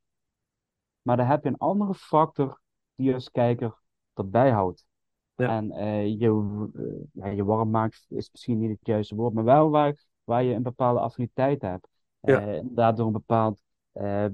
maar 1.02 1.16
dan 1.16 1.26
heb 1.26 1.42
je 1.42 1.48
een 1.48 1.58
andere 1.58 1.94
factor 1.94 2.60
die 2.94 3.06
je 3.06 3.14
als 3.14 3.30
kijker 3.30 3.78
erbij 4.14 4.50
houdt. 4.50 4.86
Ja. 5.34 5.48
En 5.48 5.70
eh, 5.70 6.06
je, 6.06 6.68
eh, 6.74 7.22
ja, 7.24 7.26
je 7.26 7.44
warm 7.44 7.70
maakt 7.70 8.06
is 8.08 8.30
misschien 8.32 8.58
niet 8.58 8.70
het 8.70 8.86
juiste 8.86 9.14
woord, 9.14 9.34
maar 9.34 9.44
wel 9.44 9.70
waar, 9.70 10.04
waar 10.24 10.42
je 10.42 10.54
een 10.54 10.62
bepaalde 10.62 11.00
affiniteit 11.00 11.62
hebt. 11.62 11.88
Ja. 12.24 12.40
Eh, 12.40 12.56
inderdaad 12.56 12.96
door 12.96 13.06
een 13.06 13.12
bepaald, 13.12 13.62
eh, 13.92 14.24
eh, 14.24 14.32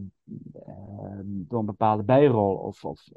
door 1.25 1.61
een 1.61 1.67
bepaalde 1.67 2.03
bijrol 2.03 2.57
of, 2.57 2.85
of 2.85 3.09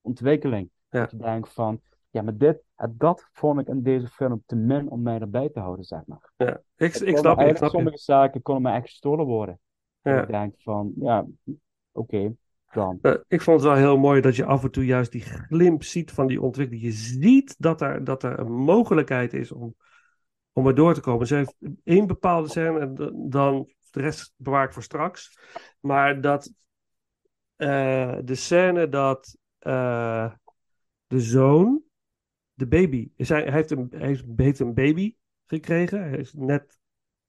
ontwikkeling. 0.00 0.70
Ja. 0.90 1.00
Dat 1.00 1.10
je 1.10 1.16
denkt 1.16 1.52
van, 1.52 1.80
ja, 2.18 2.24
maar 2.24 2.36
dit, 2.36 2.62
dat 2.90 3.28
vond 3.32 3.60
ik 3.60 3.68
in 3.68 3.82
deze 3.82 4.06
film 4.06 4.42
te 4.46 4.56
min 4.56 4.90
om 4.90 5.02
mij 5.02 5.18
erbij 5.18 5.48
te 5.48 5.60
houden, 5.60 5.84
zeg 5.84 6.00
maar. 6.06 6.32
Ja. 6.36 6.60
Ik, 6.76 6.94
ik 6.94 7.16
snap 7.16 7.40
je. 7.40 7.68
sommige 7.70 7.98
zaken 7.98 8.42
konden 8.42 8.62
me 8.62 8.78
echt 8.78 8.88
gestolen 8.88 9.26
worden. 9.26 9.60
Ja. 10.02 10.22
Ik 10.22 10.28
denk 10.28 10.54
van, 10.58 10.92
ja, 10.96 11.26
oké, 11.92 12.34
dan. 12.70 12.98
Eh, 13.02 13.14
ik 13.28 13.42
vond 13.42 13.60
het 13.60 13.68
wel 13.68 13.78
heel 13.78 13.98
mooi 13.98 14.20
dat 14.20 14.36
je 14.36 14.44
af 14.44 14.62
en 14.62 14.70
toe 14.70 14.84
juist 14.84 15.12
die 15.12 15.20
glimp 15.20 15.82
ziet 15.82 16.10
van 16.10 16.26
die 16.26 16.42
ontwikkeling. 16.42 16.84
Je 16.84 16.92
ziet 16.92 17.54
dat 17.58 17.80
er, 17.80 18.04
dat 18.04 18.22
er 18.22 18.38
een 18.38 18.52
mogelijkheid 18.52 19.32
is 19.32 19.52
om, 19.52 19.74
om 20.52 20.66
er 20.66 20.74
door 20.74 20.94
te 20.94 21.00
komen. 21.00 21.26
Ze 21.26 21.34
heeft 21.34 21.56
één 21.84 22.06
bepaalde 22.06 22.48
scène 22.48 22.78
en 22.78 22.94
dan 23.30 23.68
de 23.90 24.00
rest 24.00 24.32
bewaar 24.36 24.64
ik 24.64 24.72
voor 24.72 24.82
straks. 24.82 25.38
Maar 25.80 26.20
dat 26.20 26.52
eh, 27.56 28.16
de 28.24 28.34
scène 28.34 28.88
dat 28.88 29.36
eh, 29.58 30.32
de 31.06 31.20
zoon, 31.20 31.82
de 32.58 32.66
baby, 32.66 33.10
is 33.16 33.28
hij, 33.28 33.42
hij 33.42 33.52
heeft 33.52 33.70
een, 33.70 33.86
hij 33.90 34.06
heeft, 34.06 34.24
heeft 34.36 34.58
een 34.58 34.74
baby 34.74 35.14
gekregen. 35.46 36.02
Hij 36.02 36.18
is 36.18 36.32
net 36.32 36.78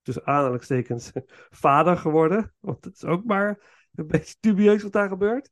tussen 0.01 0.25
aanhalingstekens 0.25 1.11
vader 1.65 1.97
geworden. 1.97 2.53
Want 2.59 2.85
het 2.85 2.95
is 2.95 3.05
ook 3.05 3.25
maar 3.25 3.59
een 3.95 4.07
beetje 4.07 4.35
dubieus 4.39 4.83
wat 4.83 4.91
daar 4.91 5.09
gebeurt. 5.09 5.49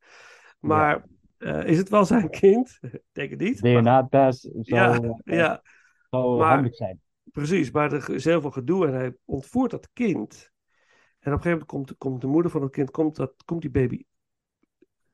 Maar 0.59 1.05
eh, 1.37 1.63
is 1.63 1.77
het 1.77 1.89
wel 1.89 2.05
zijn 2.05 2.29
kind? 2.29 2.77
Ik 2.81 3.01
denk 3.11 3.29
het 3.29 3.39
niet. 3.39 3.61
DNA-test 3.61 4.41
zou, 4.41 4.61
ja, 4.61 4.93
eh, 5.23 5.37
ja, 5.37 5.61
zou 6.09 6.37
maar- 6.37 6.53
handig 6.53 6.75
zijn. 6.75 7.01
precies. 7.23 7.71
Maar 7.71 7.93
er 7.93 8.09
is 8.09 8.25
heel 8.25 8.41
veel 8.41 8.51
gedoe 8.51 8.87
en 8.87 8.93
hij 8.93 9.15
ontvoert 9.25 9.71
dat 9.71 9.89
kind. 9.93 10.51
En 11.19 11.33
op 11.33 11.37
een 11.37 11.43
gegeven 11.43 11.49
moment 11.49 11.67
komt, 11.67 11.97
komt 11.97 12.21
de 12.21 12.27
moeder 12.27 12.51
van 12.51 12.61
het 12.61 12.71
kind, 12.71 12.91
komt, 12.91 13.15
dat, 13.15 13.33
komt 13.45 13.61
die 13.61 13.71
baby 13.71 14.03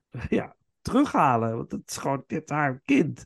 ja, 0.29 0.55
terughalen. 0.81 1.57
Want 1.57 1.71
het 1.71 1.89
is 1.89 1.97
gewoon 1.97 2.23
dit 2.27 2.49
haar 2.49 2.81
kind. 2.85 3.25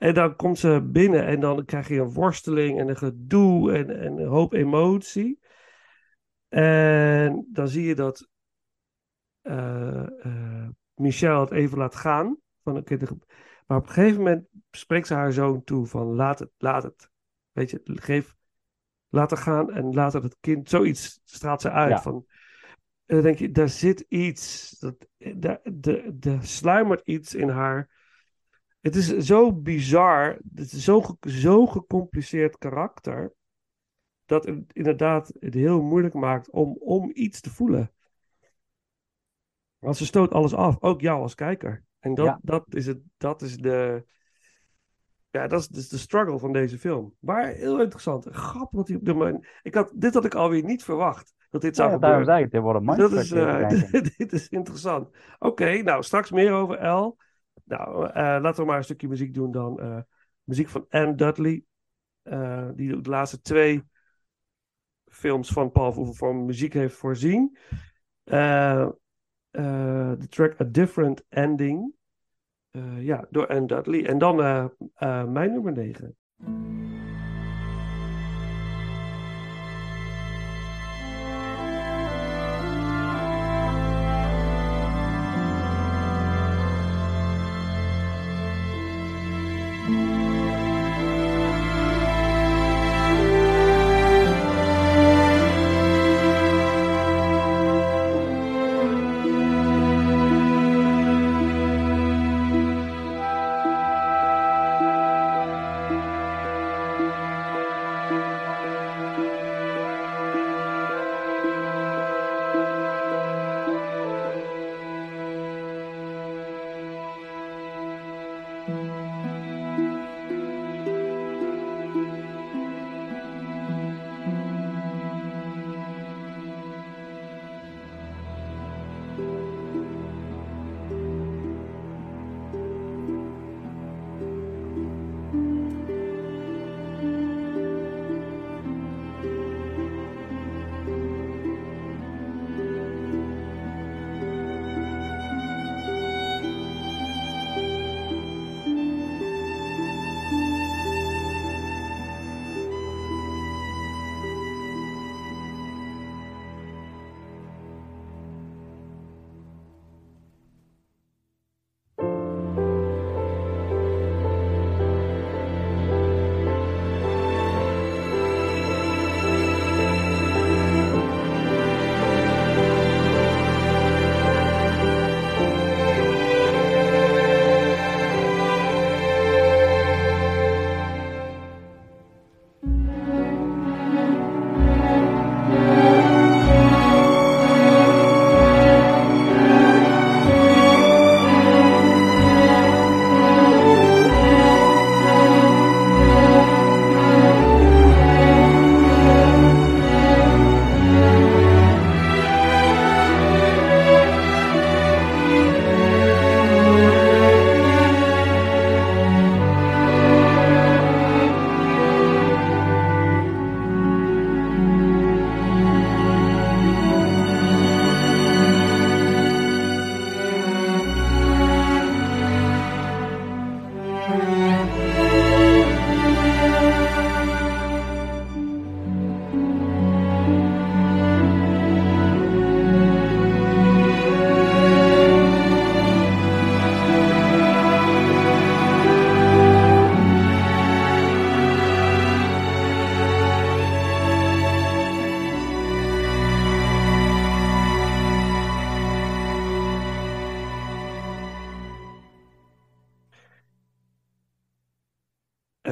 En 0.00 0.14
dan 0.14 0.36
komt 0.36 0.58
ze 0.58 0.88
binnen 0.92 1.26
en 1.26 1.40
dan 1.40 1.64
krijg 1.64 1.88
je 1.88 2.00
een 2.00 2.12
worsteling 2.12 2.78
en 2.78 2.88
een 2.88 2.96
gedoe 2.96 3.72
en, 3.72 4.00
en 4.00 4.18
een 4.18 4.28
hoop 4.28 4.52
emotie. 4.52 5.38
En 6.48 7.46
dan 7.52 7.68
zie 7.68 7.84
je 7.86 7.94
dat 7.94 8.28
eh, 9.42 10.24
eh, 10.24 10.68
Michel 10.94 11.40
het 11.40 11.50
even 11.50 11.78
laat 11.78 11.94
gaan. 11.94 12.38
Van, 12.62 12.76
oké, 12.76 12.96
de- 12.96 13.18
maar 13.66 13.78
op 13.78 13.86
een 13.86 13.92
gegeven 13.92 14.16
moment 14.18 14.46
spreekt 14.70 15.06
ze 15.06 15.14
haar 15.14 15.32
zoon 15.32 15.64
toe 15.64 15.86
van 15.86 16.06
laat 16.06 16.38
het, 16.38 16.50
laat 16.58 16.82
het. 16.82 17.10
Weet 17.52 17.70
je, 17.70 17.80
geef, 17.84 18.36
laat 19.08 19.30
haar 19.30 19.40
gaan 19.40 19.70
en 19.70 19.94
laat 19.94 20.12
het 20.12 20.36
kind, 20.40 20.68
zoiets 20.68 21.20
straalt 21.24 21.60
ze 21.60 21.70
uit. 21.70 21.90
Ja. 21.90 22.02
Van, 22.02 22.26
en 23.06 23.14
dan 23.14 23.22
denk 23.22 23.38
je, 23.38 23.50
daar 23.50 23.68
zit 23.68 24.04
iets, 24.08 24.76
dat, 24.78 24.94
daar, 25.18 25.60
de, 25.62 26.10
de 26.14 26.38
sluimert 26.40 27.00
iets 27.04 27.34
in 27.34 27.48
haar. 27.48 27.98
Het 28.80 28.96
is 28.96 29.16
zo 29.16 29.52
bizar, 29.52 30.38
het 30.54 30.72
is 30.72 30.84
zo, 30.84 31.02
zo 31.20 31.66
gecompliceerd 31.66 32.58
karakter, 32.58 33.32
dat 34.24 34.44
het 34.46 34.58
inderdaad 34.72 35.32
het 35.40 35.54
heel 35.54 35.82
moeilijk 35.82 36.14
maakt 36.14 36.50
om, 36.50 36.76
om 36.80 37.10
iets 37.14 37.40
te 37.40 37.50
voelen. 37.50 37.92
Want 39.78 39.96
ze 39.96 40.06
stoot 40.06 40.32
alles 40.32 40.54
af, 40.54 40.76
ook 40.80 41.00
jou 41.00 41.22
als 41.22 41.34
kijker. 41.34 41.84
En 41.98 42.14
dat, 42.14 42.26
Ja. 42.26 42.38
dat, 42.42 42.64
is, 42.68 42.86
het, 42.86 42.98
dat 43.16 43.42
is 43.42 43.56
de. 43.56 44.04
Ja, 45.30 45.46
dat 45.46 45.60
is 45.60 45.68
dus 45.68 45.88
de 45.88 45.98
struggle 45.98 46.38
van 46.38 46.52
deze 46.52 46.78
film. 46.78 47.14
Maar 47.18 47.46
heel 47.46 47.80
interessant. 47.80 48.26
Grappig 48.30 48.70
wat 48.78 48.88
hij 48.88 48.96
op 48.96 49.04
de 49.04 49.14
man. 49.14 49.44
Ik 49.62 49.74
had, 49.74 49.92
dit 49.94 50.14
had 50.14 50.24
ik 50.24 50.34
alweer 50.34 50.64
niet 50.64 50.84
verwacht. 50.84 51.34
Dat 51.50 51.60
dit 51.60 51.76
zou 51.76 51.90
Ja, 51.90 51.98
daarom 51.98 52.20
gebeuren. 52.20 52.44
ik, 52.44 52.50
dit 52.52 52.60
wordt 52.60 52.80
een 52.80 52.96
Dat 52.96 53.12
is, 53.12 53.32
eh, 53.32 53.68
dit 54.16 54.32
is 54.32 54.48
interessant. 54.48 55.08
Oké, 55.38 55.82
nou 55.82 56.02
straks 56.02 56.30
meer 56.30 56.52
over 56.52 56.86
L. 56.86 57.16
Nou, 57.70 58.06
eh, 58.06 58.12
laten 58.14 58.60
we 58.60 58.64
maar 58.64 58.76
een 58.76 58.84
stukje 58.84 59.08
muziek 59.08 59.34
doen 59.34 59.52
dan. 59.52 59.80
eh, 59.80 60.00
muziek 60.44 60.68
van 60.68 60.86
Anne 60.88 61.14
Dudley. 61.14 61.64
eh, 62.22 62.68
die 62.74 63.00
de 63.00 63.10
laatste 63.10 63.40
twee 63.40 63.84
films 65.06 65.52
van 65.52 65.72
Paul 65.72 65.92
Verhoeven 65.92 66.44
muziek 66.44 66.72
heeft 66.72 66.96
voorzien. 66.96 67.56
De 68.24 68.98
track 70.28 70.60
A 70.60 70.64
Different 70.64 71.24
Ending. 71.28 71.94
Ja, 72.98 73.26
door 73.30 73.46
Anne 73.46 73.66
Dudley. 73.66 74.06
En 74.06 74.18
dan 74.18 74.36
mijn 75.32 75.52
nummer 75.52 75.72
9. 75.72 76.16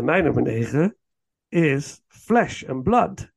Mijn 0.04 0.24
nummer 0.24 0.42
9 0.42 0.96
is 1.48 2.02
Flesh 2.06 2.64
and 2.64 2.82
Blood. 2.82 3.32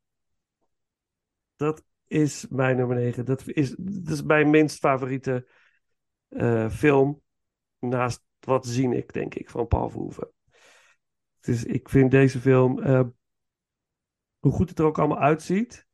Dat 1.56 1.84
is 2.08 2.48
mijn 2.50 2.78
nummer 2.78 2.96
9. 2.96 3.26
Dat 3.26 3.48
is, 3.48 3.76
dat 3.80 4.14
is 4.14 4.24
mijn 4.24 4.50
minst 4.50 4.80
favoriete 4.80 5.48
eh, 6.28 6.70
film. 6.70 7.22
Naast 7.80 8.24
Wat 8.40 8.66
zie 8.66 8.96
ik, 8.96 9.14
denk 9.14 9.36
ik, 9.36 9.50
van 9.50 9.68
Paul 9.68 9.90
Verhoeven. 9.90 10.32
Dus 11.40 11.64
ik 11.64 11.90
vind 11.90 12.12
deze 12.12 12.40
film, 12.40 12.80
eh, 12.80 13.04
hoe 14.40 14.52
goed 14.52 14.70
het 14.70 14.80
er 14.80 14.86
ook 14.86 15.00
allemaal 15.00 15.20
uitziet. 15.20 15.88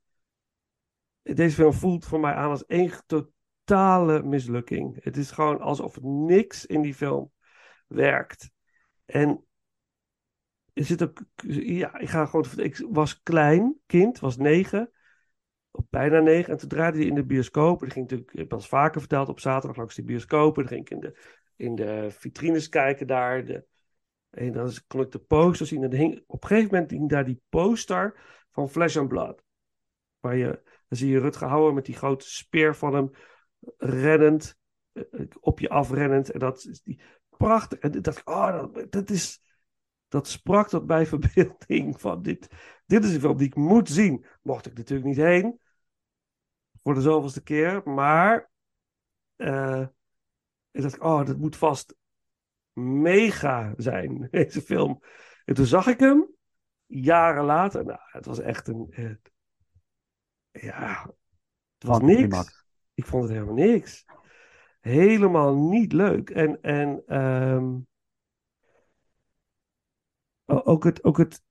Deze 1.21 1.55
film 1.55 1.73
voelt 1.73 2.05
voor 2.05 2.19
mij 2.19 2.33
aan 2.33 2.49
als 2.49 2.65
één 2.65 2.91
totale 3.05 4.23
mislukking. 4.23 5.03
Het 5.03 5.17
is 5.17 5.31
gewoon 5.31 5.59
alsof 5.59 6.01
niks 6.01 6.65
in 6.65 6.81
die 6.81 6.93
film 6.93 7.31
werkt. 7.87 8.51
En 9.05 9.46
er 10.77 10.85
zit 10.85 11.03
ook, 11.03 11.23
ja, 11.47 11.99
ik 11.99 12.09
ga 12.09 12.25
gewoon, 12.25 12.45
ik 12.55 12.87
was 12.89 13.21
klein 13.21 13.79
kind, 13.85 14.19
was 14.19 14.37
negen, 14.37 14.91
bijna 15.89 16.19
negen, 16.19 16.51
en 16.51 16.57
toen 16.57 16.69
draaide 16.69 16.97
hij 16.97 17.07
in 17.07 17.15
de 17.15 17.25
bioscoop. 17.25 17.83
En 17.83 17.91
ging 17.91 18.09
natuurlijk, 18.09 18.33
ik 18.33 18.49
heb 18.49 18.61
vaker 18.61 18.99
verteld, 18.99 19.29
op 19.29 19.39
zaterdag 19.39 19.77
langs 19.77 19.95
die 19.95 20.03
bioscopen. 20.03 20.63
Dan 20.63 20.71
ging 20.71 20.81
ik 20.81 20.89
in 20.89 20.99
de, 20.99 21.17
in 21.55 21.75
de 21.75 22.07
vitrines 22.11 22.69
kijken 22.69 23.07
daar. 23.07 23.45
De, 23.45 23.65
en 24.29 24.51
dan 24.51 24.71
kon 24.87 25.01
ik 25.01 25.11
de 25.11 25.19
poster 25.19 25.65
zien. 25.65 25.83
En 25.83 26.23
op 26.27 26.43
een 26.43 26.47
gegeven 26.47 26.71
moment 26.71 26.91
hing 26.91 27.09
daar 27.09 27.25
die 27.25 27.41
poster 27.49 28.19
van 28.51 28.69
Flesh 28.69 28.97
and 28.97 29.07
Blood. 29.07 29.43
Waar 30.19 30.35
je, 30.35 30.61
dan 30.63 30.97
zie 30.97 31.09
je 31.09 31.19
Rutger 31.19 31.47
Hauer 31.47 31.73
met 31.73 31.85
die 31.85 31.95
grote 31.95 32.29
speer 32.29 32.75
van 32.75 32.93
hem 32.93 33.11
rennend, 33.77 34.57
eh, 34.91 35.03
op 35.39 35.59
je 35.59 35.69
afrennend. 35.69 36.31
En 36.31 36.39
dat 36.39 36.65
is 36.65 36.81
die 36.81 37.01
prachtig. 37.29 37.79
En 37.79 37.93
ik, 37.93 38.21
oh, 38.23 38.71
dat, 38.73 38.91
dat 38.91 39.09
is, 39.09 39.41
dat 40.07 40.27
sprak 40.27 40.69
tot 40.69 40.87
mijn 40.87 41.07
verbeelding 41.17 42.01
van 42.01 42.21
dit. 42.21 42.47
Dit 42.85 43.03
is 43.03 43.13
een 43.13 43.19
film 43.19 43.37
die 43.37 43.47
ik 43.47 43.55
moet 43.55 43.89
zien. 43.89 44.25
Mocht 44.41 44.65
ik 44.65 44.77
natuurlijk 44.77 45.07
niet 45.07 45.17
heen. 45.17 45.59
Voor 46.83 46.93
de 46.93 47.01
zoveelste 47.01 47.43
keer. 47.43 47.81
Maar. 47.89 48.49
eh 49.35 49.85
ik 50.71 50.83
dacht, 50.83 50.99
oh, 50.99 51.25
dat 51.25 51.37
moet 51.37 51.55
vast 51.55 51.95
mega 52.73 53.73
zijn, 53.77 54.27
deze 54.31 54.61
film. 54.61 55.01
En 55.45 55.53
toen 55.55 55.65
zag 55.65 55.87
ik 55.87 55.99
hem. 55.99 56.35
Jaren 56.85 57.43
later. 57.43 57.85
Nou, 57.85 57.99
het 58.03 58.25
was 58.25 58.39
echt 58.39 58.67
een. 58.67 58.93
ja. 60.51 61.13
Het 61.77 61.87
was 61.87 61.99
niks. 61.99 62.65
Ik 62.93 63.05
vond 63.05 63.23
het 63.23 63.31
helemaal 63.31 63.53
niks. 63.53 64.05
Helemaal 64.79 65.55
niet 65.69 65.93
leuk. 65.93 66.29
En, 66.29 66.61
en 66.61 67.03
ehm, 67.05 67.75
ook 70.47 70.83
het, 70.83 71.03
ook 71.03 71.17
het, 71.17 71.43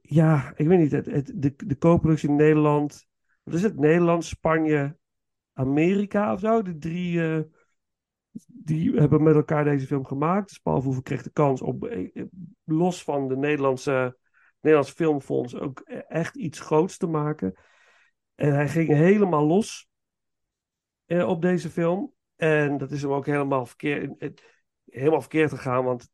ja, 0.00 0.52
ik 0.56 0.66
weet 0.66 0.78
niet, 0.78 0.92
het, 0.92 1.06
het, 1.06 1.32
de, 1.34 1.54
de 1.56 1.78
co-productie 1.78 2.28
in 2.28 2.36
Nederland, 2.36 3.08
wat 3.42 3.54
is 3.54 3.62
het? 3.62 3.78
Nederland, 3.78 4.24
Spanje, 4.24 4.96
Amerika 5.52 6.32
of 6.32 6.40
zo? 6.40 6.62
De 6.62 6.78
drie, 6.78 7.22
eh, 7.22 7.40
die 8.46 8.92
hebben 8.94 9.22
met 9.22 9.34
elkaar 9.34 9.64
deze 9.64 9.86
film 9.86 10.04
gemaakt. 10.04 10.48
Dus 10.48 10.58
Paul 10.58 11.02
kreeg 11.02 11.22
de 11.22 11.30
kans 11.30 11.62
om, 11.62 11.82
eh, 11.82 12.10
eh, 12.14 12.24
los 12.64 13.04
van 13.04 13.28
de 13.28 13.36
Nederlandse, 13.36 14.18
Nederlands 14.60 14.92
Filmfonds, 14.94 15.54
ook 15.54 15.82
e- 15.84 15.96
echt 15.96 16.36
iets 16.36 16.60
groots 16.60 16.96
te 16.96 17.06
maken. 17.06 17.54
En 18.34 18.54
hij 18.54 18.68
ging 18.68 18.88
helemaal 18.88 19.46
los 19.46 19.88
op 21.06 21.42
deze 21.42 21.70
film. 21.70 22.14
En 22.36 22.78
dat 22.78 22.90
is 22.90 23.02
hem 23.02 23.12
ook 23.12 23.26
helemaal 23.26 23.66
verkeerd, 23.66 24.42
helemaal 24.84 25.20
verkeerd 25.20 25.50
gegaan. 25.50 25.84
Want 25.84 26.10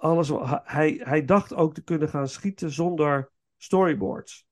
alles, 0.00 0.30
hij, 0.64 1.00
hij 1.04 1.24
dacht 1.24 1.54
ook 1.54 1.74
te 1.74 1.82
kunnen 1.82 2.08
gaan 2.08 2.28
schieten 2.28 2.70
zonder 2.70 3.30
storyboards. 3.56 4.46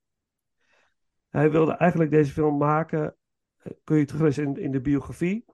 Hij 1.29 1.51
wilde 1.51 1.73
eigenlijk 1.73 2.11
deze 2.11 2.33
film 2.33 2.57
maken. 2.57 3.17
eh, 3.57 3.73
Kun 3.85 3.97
je 3.97 4.05
teruglezen 4.05 4.45
in, 4.45 4.57
in 4.57 4.71
de 4.71 4.81
biografie. 4.81 5.45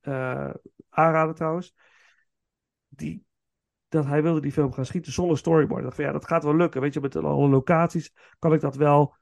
eh, 0.00 0.50
aanraden 0.88 1.34
trouwens. 1.34 1.74
Die, 2.88 3.24
dat 3.88 4.04
hij 4.04 4.22
wilde 4.22 4.40
die 4.40 4.52
film 4.52 4.72
gaan 4.72 4.86
schieten 4.86 5.12
zonder 5.12 5.38
storyboard. 5.38 5.78
Ik 5.78 5.84
dacht 5.84 5.96
van 5.96 6.04
ja, 6.04 6.12
dat 6.12 6.26
gaat 6.26 6.44
wel 6.44 6.56
lukken. 6.56 6.80
Weet 6.80 6.94
je, 6.94 7.00
met 7.00 7.16
alle 7.16 7.48
locaties 7.48 8.12
kan 8.38 8.52
ik 8.52 8.60
dat 8.60 8.76
wel 8.76 9.16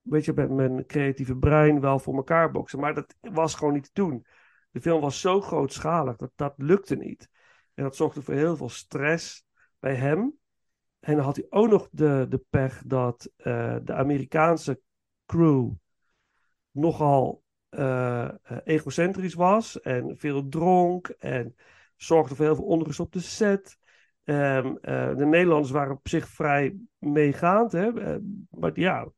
weet 0.00 0.24
je, 0.24 0.32
met 0.32 0.50
mijn 0.50 0.86
creatieve 0.86 1.36
brein 1.36 1.80
wel 1.80 1.98
voor 1.98 2.14
elkaar 2.14 2.50
boksen. 2.50 2.80
Maar 2.80 2.94
dat 2.94 3.16
was 3.20 3.54
gewoon 3.54 3.72
niet 3.72 3.84
te 3.84 3.90
doen. 3.92 4.26
De 4.70 4.80
film 4.80 5.00
was 5.00 5.20
zo 5.20 5.40
grootschalig, 5.40 6.16
dat 6.16 6.32
dat 6.34 6.54
lukte 6.56 6.96
niet. 6.96 7.28
En 7.74 7.82
dat 7.84 7.96
zorgde 7.96 8.22
voor 8.22 8.34
heel 8.34 8.56
veel 8.56 8.68
stress 8.68 9.44
bij 9.80 9.94
hem. 9.94 10.38
En 11.00 11.16
dan 11.16 11.24
had 11.24 11.36
hij 11.36 11.46
ook 11.48 11.68
nog 11.68 11.88
de, 11.90 12.26
de 12.28 12.44
pech 12.50 12.82
dat 12.86 13.30
eh, 13.36 13.76
de 13.82 13.94
Amerikaanse 13.94 14.80
crew 15.26 15.70
nogal 16.70 17.42
eh, 17.68 18.28
egocentrisch 18.64 19.34
was 19.34 19.80
en 19.80 20.16
veel 20.18 20.48
dronk 20.48 21.08
en 21.08 21.54
zorgde 21.96 22.34
voor 22.34 22.44
heel 22.44 22.54
veel 22.54 22.64
onrust 22.64 23.00
op 23.00 23.12
de 23.12 23.20
set. 23.20 23.78
Ehm, 24.24 24.76
eh, 24.80 25.16
de 25.16 25.26
Nederlanders 25.26 25.70
waren 25.70 25.92
op 25.92 26.08
zich 26.08 26.28
vrij 26.28 26.76
meegaand, 26.98 27.72
hè? 27.72 27.90
maar 28.50 28.78
ja, 28.78 29.08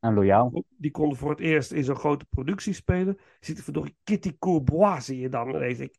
En 0.00 0.14
loyaal. 0.14 0.64
die 0.68 0.90
konden 0.90 1.18
voor 1.18 1.30
het 1.30 1.40
eerst 1.40 1.72
in 1.72 1.84
zo'n 1.84 1.96
grote 1.96 2.26
productie 2.26 2.72
spelen. 2.72 3.16
Je 3.18 3.46
ziet 3.46 3.58
er 3.58 3.64
verdorie 3.64 3.96
Kitty 4.02 4.36
Courbois 4.38 5.04
zie 5.04 5.18
je 5.18 5.28
dan. 5.28 5.52
Denk 5.52 5.78
ik, 5.78 5.96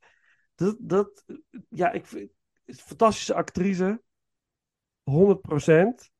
dat, 0.56 0.76
dat, 0.80 1.26
ja, 1.70 1.92
ik 1.92 2.06
vind, 2.06 2.32
fantastische 2.66 3.34
actrice. 3.34 4.02
100 5.04 6.12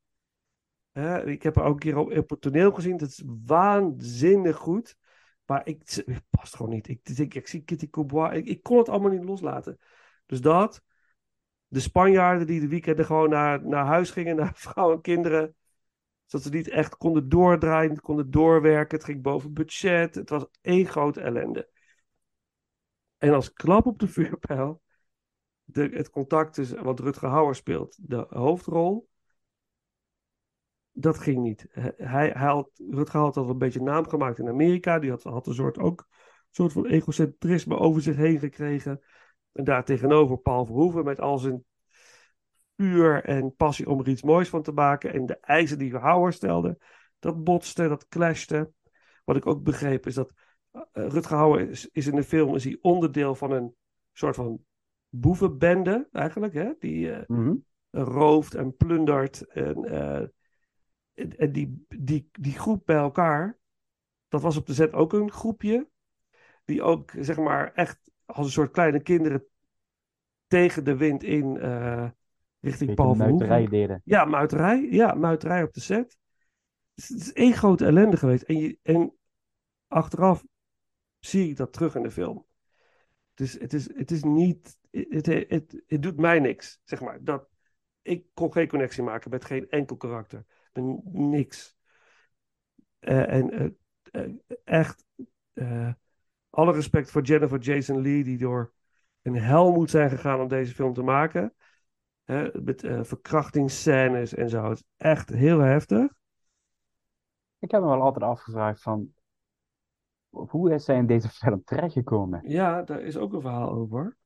Hè, 0.92 1.26
ik 1.26 1.44
heb 1.44 1.56
haar 1.56 1.66
ook 1.66 1.74
een 1.74 1.80
keer 1.80 1.98
op, 1.98 2.18
op 2.18 2.30
het 2.30 2.42
toneel 2.42 2.72
gezien. 2.72 2.98
Dat 2.98 3.10
is 3.10 3.24
waanzinnig 3.46 4.56
goed. 4.56 4.98
Maar 5.46 5.68
ik, 5.68 5.82
het 6.06 6.24
past 6.30 6.56
gewoon 6.56 6.72
niet. 6.72 6.88
Ik, 6.88 7.10
ik, 7.10 7.34
ik 7.34 7.48
zie 7.48 7.64
Kitty 7.64 7.90
Courbois. 7.90 8.38
Ik, 8.38 8.48
ik 8.48 8.64
kon 8.64 8.78
het 8.78 8.90
allemaal 8.90 9.12
niet 9.12 9.24
loslaten. 9.24 9.78
Dus 10.26 10.42
dat. 10.42 10.84
De 11.68 11.80
Spanjaarden 11.80 12.48
die 12.48 12.60
de 12.60 12.68
weekenden 12.68 13.06
gewoon 13.06 13.30
naar, 13.30 13.68
naar 13.68 13.86
huis 13.86 14.12
gingen. 14.12 14.36
Naar 14.46 14.56
vrouwen 14.56 14.96
en 14.96 15.02
kinderen 15.02 15.56
zodat 16.26 16.46
ze 16.46 16.52
niet 16.54 16.68
echt 16.68 16.98
konden 16.98 17.30
doordraaien, 17.30 18.02
konden 18.02 18.32
doorwerken. 18.32 18.98
Het 18.98 19.06
ging 19.06 19.22
boven 19.22 19.54
budget. 19.54 20.16
Het 20.16 20.30
was 20.30 20.46
één 20.62 20.86
grote 20.86 21.22
ellende. 21.22 21.70
En 23.18 23.34
als 23.34 23.54
klap 23.54 23.86
op 23.86 24.00
de 24.00 24.08
vuurpijl, 24.08 24.82
de, 25.66 25.90
het 25.94 26.10
contact 26.10 26.54
tussen 26.54 26.84
wat 26.84 27.00
Rutger 27.00 27.30
Hauer 27.30 27.56
speelt, 27.56 27.98
de 28.10 28.26
hoofdrol, 28.30 29.08
dat 30.98 31.18
ging 31.18 31.44
niet. 31.44 31.68
Hij, 31.72 32.32
hij 32.34 32.52
had, 32.52 32.70
Rutger 32.90 33.20
had 33.20 33.38
al 33.38 33.50
een 33.50 33.58
beetje 33.58 33.82
naam 33.82 34.08
gemaakt 34.08 34.40
in 34.40 34.48
Amerika. 34.48 35.00
Die 35.00 35.10
had, 35.10 35.24
had 35.24 35.48
een 35.48 35.54
soort, 35.54 35.78
ook 35.78 36.08
soort 36.52 36.72
van 36.72 36.86
egocentrisme 36.86 37.78
over 37.78 38.02
zich 38.02 38.16
heen 38.16 38.40
gekregen. 38.40 39.02
En 39.52 39.64
daar 39.64 39.86
tegenover 39.86 40.38
Paul 40.38 40.66
Verhoeven 40.66 41.04
met 41.04 41.20
al 41.20 41.38
zijn 41.38 41.66
puur 42.76 43.24
en 43.24 43.56
passie 43.56 43.90
om 43.90 44.00
er 44.00 44.08
iets 44.08 44.24
moois 44.24 44.50
van 44.50 44.62
te 44.62 44.72
maken. 44.72 45.14
En 45.14 45.26
de 45.26 45.40
eisen 45.40 45.78
die 45.78 45.98
Hauer 45.98 46.34
stelde, 46.34 46.78
dat 47.20 47.44
botste, 47.44 47.88
dat 47.88 48.08
clashte. 48.08 48.72
Wat 49.24 49.36
ik 49.36 49.46
ook 49.46 49.64
begreep 49.64 50.06
is 50.06 50.14
dat 50.14 50.32
uh, 50.74 50.82
Rutger 50.92 51.38
Hauer 51.38 51.70
is, 51.70 51.90
is, 51.90 52.08
in 52.08 52.16
de 52.16 52.24
film 52.24 52.56
is 52.56 52.64
hij 52.64 52.78
onderdeel 52.82 53.36
van 53.36 53.52
een 53.52 53.76
soort 54.14 54.36
van 54.36 54.66
boevenbende 55.20 56.08
eigenlijk. 56.12 56.54
Hè? 56.54 56.74
Die 56.80 57.08
uh, 57.08 57.18
mm 57.28 57.46
-hmm. 57.46 57.66
rooft 57.92 58.56
en 58.56 58.76
plundert. 58.76 59.42
En, 59.42 59.86
uh, 59.86 60.22
en 61.14 61.52
die, 61.52 61.86
die, 61.88 62.30
die 62.32 62.54
groep 62.54 62.86
bij 62.86 62.96
elkaar, 62.96 63.60
dat 64.28 64.42
was 64.42 64.58
op 64.58 64.66
de 64.66 64.74
zet 64.74 64.94
ook 64.94 65.14
een 65.14 65.32
groepje. 65.32 65.88
Die 66.66 66.82
ook 66.82 67.12
zeg 67.20 67.38
maar 67.38 67.74
echt 67.74 68.12
als 68.26 68.46
een 68.46 68.52
soort 68.52 68.72
kleine 68.72 69.02
kinderen 69.02 69.46
tegen 70.48 70.84
de 70.84 70.96
wind 70.96 71.24
in 71.24 71.56
uh, 71.56 72.10
richting 72.60 72.96
Paul 72.96 73.16
muiterij 73.16 73.66
deden. 73.68 74.02
Ja, 74.06 74.26
muiterij. 74.26 74.88
Ja, 74.90 75.14
muiterij 75.14 75.64
op 75.64 75.74
de 75.74 75.80
set. 75.80 76.18
Dus 76.94 77.08
het 77.08 77.20
is 77.20 77.34
één 77.34 77.54
grote 77.54 77.86
ellende 77.86 78.18
geweest. 78.18 78.44
En, 78.44 78.58
je, 78.58 78.78
en 78.82 79.14
achteraf 79.88 80.44
zie 81.20 81.50
ik 81.50 81.58
dat 81.58 81.74
terug 81.74 81.96
in 81.96 82.04
de 82.04 82.12
film. 82.12 82.46
Dus 83.34 83.54
het 83.54 83.74
is, 83.74 83.96
het 83.96 84.12
is 84.12 84.24
niet... 84.24 84.78
Het, 84.96 85.26
het, 85.26 85.84
het, 85.88 86.02
doet 86.02 86.18
mij 86.18 86.40
niks, 86.40 86.82
zeg 86.84 87.02
maar. 87.02 87.24
Dat, 87.24 87.50
ik 88.02 88.26
kon 88.34 88.52
geen 88.52 88.68
connectie 88.68 89.04
maken 89.04 89.30
met 89.30 89.46
geen 89.46 89.70
enkel 89.70 89.98
karakter. 89.98 90.46
Met 90.74 91.14
niks. 91.14 91.76
Uh, 93.00 93.34
en 93.34 93.76
uh, 94.12 94.34
echt... 94.64 95.06
Uh, 95.54 95.94
alle 96.50 96.72
respect 96.72 97.12
voor 97.12 97.22
Jennifer 97.22 97.60
Jason 97.60 98.02
Lee, 98.02 98.24
die 98.24 98.38
door 98.38 98.74
een 99.22 99.36
hel 99.36 99.72
moet 99.72 99.90
zijn 99.90 100.10
gegaan 100.10 100.40
om 100.40 100.48
deze 100.48 100.74
film 100.74 100.94
te 100.94 101.04
maken. 101.04 101.54
Met 102.54 102.82
verkrachtingsscènes 103.02 104.34
en 104.34 104.50
zo. 104.50 104.70
Het 104.70 104.78
is 104.78 104.84
echt 104.98 105.30
heel 105.30 105.60
heftig. 105.60 106.14
Ik 107.60 107.72
heb 107.72 107.82
me 107.82 107.88
wel 107.88 108.02
altijd 108.02 108.24
afgevraagd 108.24 108.82
van... 108.82 109.14
Hoe 110.30 110.74
is 110.74 110.86
zij 110.86 110.98
in 110.98 111.08
deze 111.08 111.30
film 111.30 111.64
terechtgekomen? 111.64 112.42
Ja, 112.50 112.82
daar 112.82 113.02
is 113.02 113.18
ook 113.18 113.34
een 113.34 113.42
verhaal 113.42 113.70
over. 113.70 114.18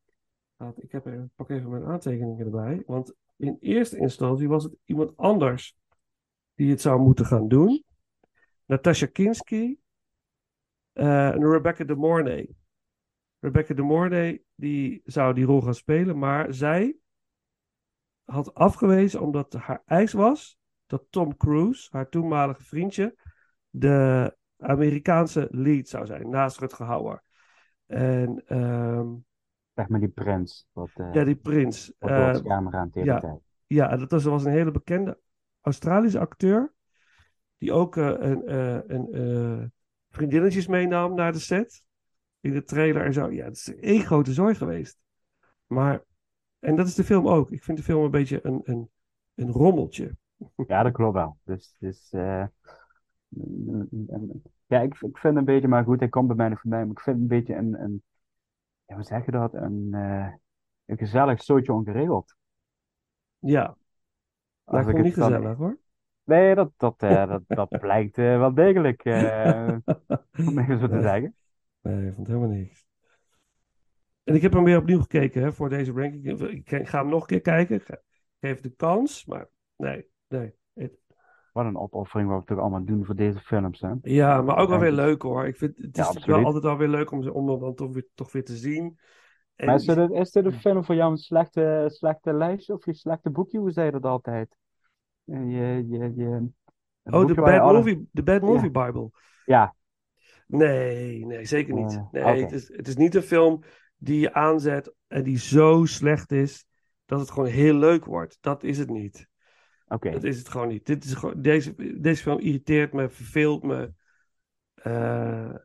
Ik 0.76 0.92
heb 0.92 1.06
er, 1.06 1.30
pak 1.36 1.50
even 1.50 1.70
mijn 1.70 1.86
aantekeningen 1.86 2.46
erbij. 2.46 2.84
Want 2.86 3.14
in 3.36 3.58
eerste 3.60 3.98
instantie 3.98 4.48
was 4.48 4.64
het 4.64 4.76
iemand 4.86 5.18
anders 5.18 5.78
die 6.56 6.70
het 6.70 6.82
zou 6.82 7.00
moeten 7.02 7.26
gaan 7.26 7.48
doen. 7.48 7.84
Natasha 8.66 9.06
Kinski 9.06 9.80
eh, 10.92 11.30
en 11.30 11.52
Rebecca 11.52 11.84
de 11.84 11.96
Mornay. 11.96 12.56
Rebecca 13.40 13.74
de 13.74 13.82
Mornay 13.82 14.42
die 14.56 15.02
zou 15.06 15.34
die 15.34 15.46
rol 15.46 15.62
gaan 15.62 15.74
spelen, 15.74 16.18
maar 16.18 16.54
zij 16.54 16.98
had 18.24 18.54
afgewezen 18.54 19.22
omdat 19.22 19.54
haar 19.54 19.82
eis 19.86 20.14
was 20.14 20.58
dat 20.86 21.06
Tom 21.10 21.38
Cruise, 21.38 21.88
haar 21.92 22.10
toenmalige 22.10 22.64
vriendje, 22.64 23.16
de 23.70 24.36
Amerikaanse 24.58 25.48
lead 25.52 25.88
zou 25.88 26.06
zijn, 26.06 26.30
naast 26.30 26.60
Rutger 26.60 26.86
Hauer. 26.86 27.24
En 27.86 28.44
ehm, 28.46 29.08
Zeg 29.80 29.88
maar 29.88 30.00
die 30.00 30.10
prins. 30.10 30.68
Wat, 30.72 30.90
eh 30.94 31.14
ja, 31.14 31.24
die 31.24 31.36
prins. 31.36 31.94
wat 32.00 32.10
door 32.10 32.28
het 32.28 32.46
eh, 32.46 32.68
gaan 32.68 32.90
tegen 32.90 33.14
ja. 33.14 33.20
tijd. 33.20 33.40
Ja, 33.68 33.98
dat 33.98 34.12
was, 34.12 34.24
was 34.24 34.46
een 34.46 34.52
hele 34.52 34.72
bekende 34.72 35.20
Australische 35.62 36.20
acteur. 36.20 36.74
Die 37.58 37.72
ook 37.72 37.98
eh, 37.98 38.06
een, 38.08 38.54
een 39.20 39.74
vriendinnetjes 40.10 40.68
meenam 40.68 41.16
naar 41.16 41.32
de 41.32 41.40
set. 41.40 41.84
In 42.40 42.54
de 42.54 42.64
trailer 42.64 43.06
en 43.06 43.14
zo. 43.14 43.32
Ja, 43.32 43.46
het 43.46 43.56
is 43.56 43.76
één 43.76 44.02
grote 44.02 44.34
zooi 44.34 44.56
geweest. 44.56 45.00
Maar, 45.66 46.04
en 46.60 46.76
dat 46.76 46.88
is 46.88 46.96
de 46.96 47.04
film 47.04 47.28
ook. 47.28 47.52
Ik 47.52 47.64
vind 47.64 47.78
de 47.78 47.84
film 47.84 48.04
een 48.04 48.12
beetje 48.12 48.40
een, 48.46 48.62
een, 48.64 48.90
een 49.36 49.52
rommeltje. 49.52 50.16
Ja, 50.68 50.84
dat 50.84 50.94
klopt 50.94 51.14
wel. 51.14 51.38
Dus, 51.44 51.76
dus 51.78 52.12
eh, 52.12 52.46
ja, 54.68 54.80
ik, 54.80 55.02
ik 55.02 55.18
vind 55.18 55.38
een 55.38 55.46
beetje, 55.46 55.68
maar 55.68 55.84
goed, 55.84 56.00
hij 56.00 56.10
komt 56.10 56.28
bij 56.28 56.36
mij 56.36 56.50
nog 56.50 56.62
voorbij, 56.62 56.82
maar 56.82 56.92
ik 56.92 57.00
vind 57.00 57.18
een 57.18 57.28
beetje 57.28 57.56
een, 57.56 57.82
een 57.82 58.04
ja, 58.90 58.96
hoe 58.96 59.04
zeg 59.04 59.26
je 59.26 59.32
dat, 59.32 59.54
een, 59.54 59.90
eh, 59.94 60.34
een 60.86 60.98
gezellig 60.98 61.44
zootje 61.44 61.74
ongeregeld. 61.74 62.36
Ja, 63.40 63.76
me 64.66 64.78
het 64.78 64.98
niet 64.98 65.16
dan- 65.16 65.32
gezellig 65.32 65.58
hoor. 65.58 65.78
Nee, 66.24 66.56
dat, 66.56 66.72
dat, 66.78 67.04
eh, 67.04 67.28
dat, 67.30 67.44
dat 67.48 67.70
blijkt 67.70 68.18
eh, 68.18 68.38
wel 68.38 68.54
degelijk, 68.54 69.06
om 70.48 70.60
even 70.60 70.80
zo 70.80 70.88
te 70.88 71.02
zeggen. 71.02 71.36
Nee, 71.82 72.08
ik 72.08 72.14
vond 72.14 72.28
helemaal 72.28 72.50
niks. 72.50 72.88
En 74.24 74.36
ik 74.36 74.42
heb 74.42 74.54
hem 74.54 74.64
weer 74.64 74.78
opnieuw 74.78 75.00
gekeken 75.00 75.42
hè, 75.42 75.54
voor 75.54 75.70
deze 75.70 75.92
ranking. 75.92 76.42
Ik 76.42 76.88
ga 76.88 77.00
hem 77.00 77.10
nog 77.10 77.22
een 77.22 77.28
keer 77.28 77.42
kijken. 77.42 77.76
Ik 77.76 78.02
geef 78.40 78.62
de 78.62 78.70
kans, 78.70 79.26
maar 79.26 79.50
nee, 79.76 80.06
nee. 80.28 80.54
Wat 81.60 81.68
een 81.68 81.78
opoffering 81.78 82.30
wat 82.30 82.40
we 82.40 82.46
toch 82.46 82.58
allemaal 82.60 82.86
doen 82.86 83.06
voor 83.06 83.16
deze 83.16 83.40
films, 83.40 83.82
hè? 83.82 83.94
Ja, 84.02 84.42
maar 84.42 84.58
ook 84.58 84.70
wel 84.70 84.80
weer 84.80 84.92
leuk 84.92 85.22
hoor. 85.22 85.48
Ik 85.48 85.58
vind 85.58 85.78
het 85.78 85.98
Ja, 85.98 86.10
is 86.10 86.26
wel 86.26 86.44
altijd 86.46 86.64
wel 86.64 86.78
weer 86.78 86.88
leuk 86.88 87.12
om, 87.12 87.24
ze- 87.24 87.34
om 87.34 87.60
dan 87.60 87.76
toch 87.76 87.94
weer, 87.94 88.08
toch 88.14 88.32
weer 88.32 88.44
te 88.44 88.56
zien. 88.56 88.98
En 89.56 89.66
Maar 89.66 89.76
is 89.76 89.86
dit, 89.86 89.98
een- 89.98 90.14
is 90.14 90.32
dit 90.32 90.46
een 90.46 90.54
film 90.54 90.84
voor 90.84 90.96
jou 90.96 91.12
een 91.12 91.18
slechte, 91.18 91.86
slechte 91.88 92.34
lijstje 92.34 92.74
of 92.74 92.86
je 92.86 92.94
slechte 92.94 93.30
boekje? 93.30 93.60
Hoe 93.60 93.72
zei 93.72 93.86
je 93.86 93.92
dat 93.92 94.04
altijd? 94.06 94.56
Je, 95.24 95.38
je, 95.88 96.14
je, 96.16 96.50
oh, 97.04 97.28
de 97.28 97.34
Bad 97.34 97.60
alle- 97.60 97.78
Movie, 97.78 98.08
de 98.12 98.24
Bad 98.24 98.42
Movie 98.42 98.72
Bible. 98.72 99.10
Ja, 99.46 99.76
Nee, 100.48 101.26
nee, 101.26 101.46
zeker 101.46 101.74
niet. 101.74 102.02
Nee, 102.12 102.24
het 102.24 102.52
is, 102.52 102.68
het 102.76 102.88
is 102.88 102.96
niet 102.96 103.16
een 103.16 103.22
film 103.22 103.64
die 103.98 104.20
je 104.20 104.34
aanzet 104.34 104.94
en 105.08 105.24
die 105.24 105.38
zo 105.38 105.86
slecht 105.86 106.32
is 106.32 106.66
dat 107.06 107.20
het 107.20 107.32
gewoon 107.32 107.50
heel 107.50 107.74
leuk 107.74 108.06
wordt. 108.06 108.38
Dat 108.42 108.64
is 108.64 108.78
het 108.78 108.90
niet. 108.90 109.28
Dat 110.12 110.24
is 110.24 110.38
het 110.38 110.50
gewoon 110.50 110.68
niet. 110.68 110.86
Dit 110.86 111.04
is 111.04 111.14
gewoon, 111.14 111.42
deze, 111.42 112.00
deze 112.02 112.22
film 112.22 112.40
irriteert 112.40 112.94
me, 112.94 113.10
verveelt 113.10 113.64
me. 113.64 113.94
Eh, 114.74 115.56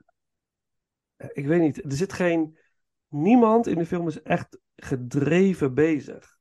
ik 1.32 1.46
weet 1.46 1.60
niet. 1.60 1.84
Er 1.84 1.92
zit 1.92 2.12
geen. 2.12 2.58
Niemand 3.08 3.66
in 3.66 3.78
de 3.78 3.86
film 3.86 4.06
is 4.06 4.22
echt 4.22 4.58
gedreven 4.76 5.74
bezig. 5.74 6.38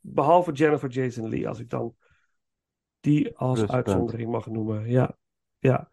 Behalve 0.00 0.52
Jennifer 0.52 0.88
Jason 0.88 1.28
Lee, 1.28 1.48
als 1.48 1.58
ik 1.58 1.70
dan 1.70 1.94
die 3.00 3.36
als 3.36 3.68
uitzondering 3.68 4.30
mag 4.30 4.46
noemen. 4.46 4.90
Ja, 4.90 5.16
ja. 5.58 5.90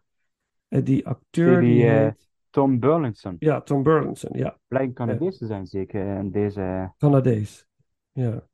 En 0.68 0.84
die 0.84 1.06
acteur 1.06 1.60
Die, 1.60 1.74
die 1.74 1.86
eh, 1.86 1.98
heet... 1.98 2.28
Tom 2.50 2.80
Burlinson. 2.80 3.36
Ja, 3.38 3.60
Tom 3.60 3.82
Burlinson, 3.82 4.38
ja. 4.38 4.58
Blijkt 4.66 4.94
Canadees 4.94 5.38
te 5.38 5.46
zijn, 5.46 5.66
zeker. 5.66 6.16
En 6.16 6.30
deze. 6.30 6.92
Canadees. 6.98 7.66
Ja. 8.12 8.48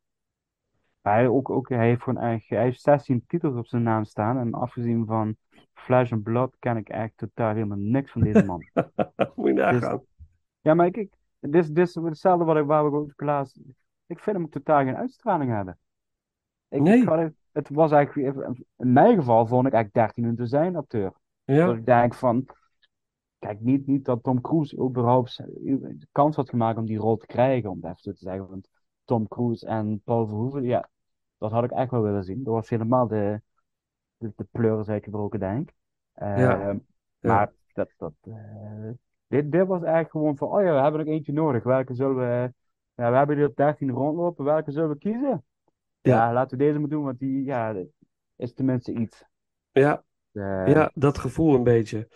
Maar 1.03 1.15
hij, 1.15 1.29
ook, 1.29 1.51
ook, 1.51 1.69
hij 1.69 1.87
heeft 1.89 2.03
gewoon. 2.03 2.23
Hij 2.23 2.43
heeft 2.47 2.81
16 2.81 3.25
titels 3.27 3.55
op 3.57 3.67
zijn 3.67 3.83
naam 3.83 4.05
staan. 4.05 4.39
En 4.39 4.53
afgezien 4.53 5.07
van 5.07 5.37
Flesh 5.75 6.13
and 6.13 6.23
Blood 6.23 6.57
ken 6.59 6.77
ik 6.77 6.89
eigenlijk 6.89 7.19
totaal 7.21 7.55
helemaal 7.55 7.79
niks 7.79 8.11
van 8.11 8.21
deze 8.23 8.45
man. 8.45 8.65
Moet 9.35 9.47
je 9.49 9.53
nagaan. 9.53 10.03
Ja, 10.61 10.75
maar 10.75 10.87
ik, 10.87 10.97
ik, 10.97 11.13
dit, 11.41 11.79
is- 11.79 11.95
hetzelfde 11.95 12.45
wat 12.45 12.57
ik, 12.57 12.65
waar 12.65 12.91
we 12.91 12.97
ook 12.97 13.13
laatst. 13.17 13.59
Ik 14.07 14.19
vind 14.19 14.37
hem 14.37 14.49
totaal 14.49 14.85
geen 14.85 14.97
uitstraling 14.97 15.51
hebben. 15.51 15.79
Ik, 16.69 16.81
Nee. 16.81 17.03
ik 17.03 17.33
het, 17.53 17.69
was 17.69 17.93
eigenlijk, 17.93 18.37
in 18.77 18.93
mijn 18.93 19.17
geval 19.17 19.47
vond 19.47 19.67
ik 19.67 19.73
eigenlijk 19.73 20.05
13 20.05 20.23
minuten 20.23 20.47
zijn 20.47 20.77
acteur. 20.77 21.13
Dat 21.45 21.57
Ja, 21.57 21.73
ik 21.73 21.87
denk 21.87 22.15
van, 22.15 22.47
kijk, 23.39 23.61
niet, 23.61 23.87
niet 23.87 24.05
dat 24.05 24.23
Tom 24.23 24.41
Cruise 24.41 24.77
überhaupt 24.77 25.37
de 25.37 26.07
kans 26.13 26.37
had 26.37 26.49
gemaakt 26.49 26.79
om 26.79 26.87
die 26.87 26.99
rol 26.99 27.17
te 27.17 27.27
krijgen, 27.27 27.71
om 27.71 27.77
het 27.77 27.85
even 27.85 27.99
zo 28.03 28.11
te 28.13 28.19
zeggen. 28.19 28.49
Want 28.49 28.69
Tom 29.05 29.29
Cruise 29.29 29.67
en 29.67 30.01
Paul 30.05 30.27
Verhoeven, 30.27 30.63
ja, 30.63 30.89
dat 31.39 31.51
had 31.51 31.65
ik 31.65 31.71
echt 31.71 31.91
wel 31.91 32.03
willen 32.03 32.25
zien. 32.25 32.43
Dat 32.45 32.55
was 32.55 32.69
helemaal 32.69 33.07
de, 33.07 33.41
de, 34.17 34.33
de 34.37 34.47
pleuris 34.51 34.89
uitgebroken, 34.89 35.41
denk 35.41 35.69
ik. 35.69 35.75
Eh, 36.13 36.39
Ja. 36.39 36.79
Maar 37.21 37.53
dat, 37.73 37.89
dat, 37.97 38.13
eh, 38.23 38.91
dit, 39.27 39.53
dit 39.53 39.67
was 39.67 39.81
eigenlijk 39.81 40.11
gewoon 40.11 40.37
van, 40.37 40.49
oh 40.49 40.63
ja, 40.63 40.75
we 40.75 40.81
hebben 40.81 41.01
nog 41.01 41.15
eentje 41.15 41.33
nodig. 41.33 41.63
Welke 41.63 41.95
zullen 41.95 42.17
we, 42.17 42.53
ja, 42.95 43.11
we 43.11 43.17
hebben 43.17 43.37
hier 43.37 43.47
op 43.47 43.57
13 43.57 43.91
rondlopen, 43.91 44.45
welke 44.45 44.71
zullen 44.71 44.89
we 44.89 44.99
kiezen? 44.99 45.45
Ja. 46.01 46.15
Ja, 46.15 46.33
laten 46.33 46.59
we 46.59 46.65
deze 46.65 46.79
maar 46.79 46.89
doen, 46.89 47.05
want 47.05 47.19
die, 47.19 47.45
ja, 47.45 47.75
is 48.37 48.55
tenminste 48.55 48.93
iets. 48.93 49.25
ja, 49.73 50.05
Eh, 50.33 50.67
ja, 50.67 50.91
dat 50.95 51.19
gevoel 51.19 51.55
een 51.55 51.63
beetje. 51.63 52.09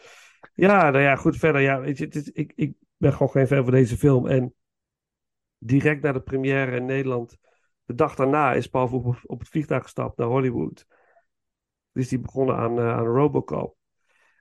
Ja, 0.54 0.90
nou 0.90 1.02
ja, 1.04 1.16
goed, 1.16 1.36
verder. 1.36 1.60
Ja, 1.60 1.80
weet 1.80 1.98
je, 1.98 2.04
het 2.04 2.14
is, 2.14 2.30
ik, 2.30 2.52
ik 2.56 2.74
ben 2.96 3.12
gewoon 3.12 3.28
geen 3.30 3.46
fan 3.46 3.62
van 3.62 3.72
deze 3.72 3.96
film. 3.96 4.26
En 4.26 4.54
direct 5.58 6.02
na 6.02 6.12
de 6.12 6.20
première 6.20 6.76
in 6.76 6.84
Nederland, 6.84 7.38
de 7.84 7.94
dag 7.94 8.14
daarna, 8.14 8.52
is 8.52 8.66
Paul 8.66 8.88
op, 8.88 9.18
op 9.22 9.38
het 9.38 9.48
vliegtuig 9.48 9.82
gestapt 9.82 10.18
naar 10.18 10.26
Hollywood. 10.26 10.86
Dus 11.92 12.08
die 12.08 12.18
begonnen 12.18 12.56
aan, 12.56 12.78
eh, 12.78 12.92
aan 12.92 13.06
Robocop. 13.06 13.76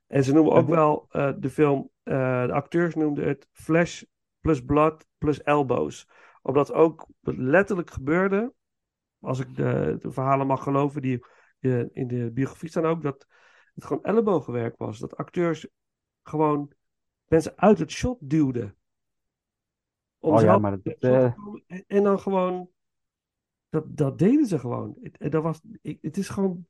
En 0.07 0.23
ze 0.23 0.33
noemen 0.33 0.53
ook 0.53 0.67
Ja. 0.67 0.75
wel 0.75 1.05
eh, 1.09 1.33
de 1.37 1.49
film, 1.49 1.89
eh, 2.03 2.45
de 2.45 2.53
acteurs 2.53 2.95
noemden 2.95 3.27
het 3.27 3.47
Flash 3.51 4.03
plus 4.39 4.65
Blood 4.65 5.05
plus 5.17 5.41
Elbows. 5.43 6.09
Omdat 6.41 6.73
ook 6.73 7.07
wat 7.19 7.37
letterlijk 7.37 7.89
gebeurde, 7.89 8.53
als 9.19 9.39
ik 9.39 9.55
de, 9.55 9.97
de 9.99 10.11
verhalen 10.11 10.47
mag 10.47 10.63
geloven 10.63 11.01
die 11.01 11.25
in 11.91 12.07
de 12.07 12.31
biografie 12.33 12.69
staan 12.69 12.85
ook, 12.85 13.01
dat 13.01 13.27
het 13.73 13.85
gewoon 13.85 14.03
ellebogenwerk 14.03 14.77
was. 14.77 14.99
Dat 14.99 15.17
acteurs 15.17 15.67
gewoon 16.23 16.71
mensen 17.25 17.53
uit 17.55 17.79
het 17.79 17.91
shot 17.91 18.17
duwden. 18.21 18.77
Om 20.25 20.33
Oh 20.33 20.41
ja, 20.41 20.57
maar 20.57 20.71
dat, 20.71 20.85
uit 20.85 20.99
te 20.99 21.09
eh, 21.09 21.35
komen. 21.35 21.63
en, 21.87 22.03
dan 22.03 22.19
gewoon, 22.19 22.69
dat, 23.69 23.97
dat 23.97 24.19
deden 24.19 24.45
ze 24.45 24.59
gewoon. 24.59 24.97
Het, 25.01 25.17
en 25.17 25.29
dat 25.29 25.43
was, 25.43 25.61
het 25.81 26.17
is 26.17 26.29
gewoon 26.29 26.67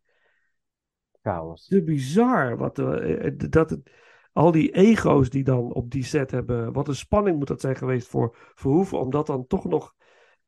chaos. 1.22 1.68
te 1.68 1.84
bizar. 1.84 2.58
Wat, 2.58 2.80
eh, 2.80 3.26
eh, 3.26 3.34
dat 3.38 3.70
het, 3.70 3.92
al 4.34 4.52
die 4.52 4.72
ego's 4.72 5.30
die 5.30 5.44
dan 5.44 5.74
op 5.74 5.92
die 5.92 6.04
set 6.04 6.32
hebben. 6.32 6.74
Wat 6.74 6.88
een 6.88 6.96
spanning 6.96 7.38
moet 7.38 7.48
dat 7.48 7.62
zijn 7.62 7.76
geweest 7.76 8.08
voor 8.08 8.36
Verhoeven. 8.56 9.00
Om 9.00 9.10
dat 9.10 9.28
dan 9.28 9.48
toch 9.48 9.66
nog 9.66 9.96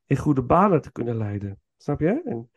in 0.06 0.18
goede 0.18 0.44
banen 0.44 0.82
te 0.82 0.92
kunnen 0.92 1.18
leiden. 1.18 1.62
Snap 1.78 2.00
je? 2.00 2.22
En, 2.26 2.50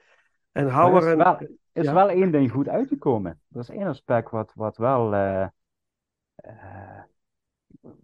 en 0.53 0.68
Hauer 0.68 1.03
er 1.03 1.07
is 1.07 1.12
en... 1.12 1.18
wel, 1.18 1.38
is 1.72 1.84
ja. 1.84 1.94
wel 1.94 2.09
één 2.09 2.32
ding 2.32 2.51
goed 2.51 2.68
uitgekomen. 2.68 3.40
Er 3.53 3.61
is 3.61 3.68
één 3.68 3.86
aspect 3.86 4.30
wat, 4.30 4.53
wat 4.55 4.76
wel, 4.76 5.14
eh, 5.14 5.46
eh, 6.34 7.03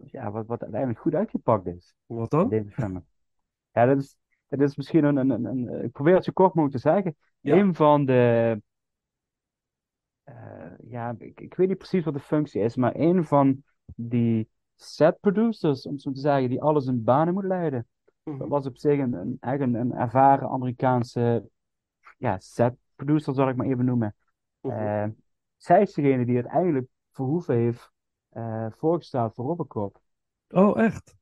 ja, 0.05 0.31
wat, 0.31 0.45
wat 0.47 0.61
uiteindelijk 0.61 0.99
goed 1.01 1.13
uitgepakt 1.15 1.65
is. 1.65 1.93
Wat 2.05 2.29
dan? 2.29 2.49
deze 2.49 2.71
film. 2.71 3.05
Ja, 3.71 3.85
dat 3.85 3.97
is, 3.97 4.17
dat 4.47 4.61
is 4.61 4.75
misschien 4.75 5.03
een, 5.03 5.15
een, 5.17 5.29
een, 5.29 5.45
een- 5.45 5.83
ik 5.83 5.91
probeer 5.91 6.15
het 6.15 6.23
zo 6.23 6.31
kort 6.31 6.53
mogelijk 6.53 6.83
te 6.83 6.89
zeggen. 6.89 7.15
Ja. 7.39 7.55
Een 7.55 7.75
van 7.75 8.05
de, 8.05 8.61
eh, 10.23 10.71
ja, 10.87 11.15
ik, 11.17 11.39
ik 11.41 11.53
weet 11.53 11.67
niet 11.67 11.77
precies 11.77 12.03
wat 12.05 12.13
de 12.13 12.19
functie 12.19 12.61
is, 12.61 12.75
maar 12.75 12.95
een 12.95 13.25
van 13.25 13.63
die 13.95 14.49
set 14.75 15.19
producers, 15.19 15.85
om 15.85 15.97
zo 15.97 16.11
te 16.11 16.19
zeggen, 16.19 16.49
die 16.49 16.61
alles 16.61 16.85
in 16.85 17.03
banen 17.03 17.33
moet 17.33 17.43
leiden. 17.43 17.87
Dat 18.23 18.33
Mhm. 18.35 18.47
was 18.47 18.65
op 18.65 18.77
zich 18.77 18.99
een, 18.99 19.13
een, 19.13 19.37
een, 19.39 19.73
een 19.73 19.93
ervaren 19.93 20.49
Amerikaanse 20.49 21.49
ja, 22.17 22.39
set 22.39 22.75
producer, 22.95 23.33
zal 23.33 23.49
ik 23.49 23.55
maar 23.55 23.67
even 23.67 23.85
noemen. 23.85 24.15
Mhm. 24.61 24.73
Eh, 24.75 25.05
zij 25.57 25.81
is 25.81 25.93
degene 25.93 26.25
die 26.25 26.35
uiteindelijk 26.35 26.87
Verhoeven 27.11 27.55
heeft 27.55 27.91
voorgesteld 28.77 29.33
voor 29.33 29.45
Robocop. 29.45 29.99
Oh, 30.49 30.79
echt? 30.79 31.15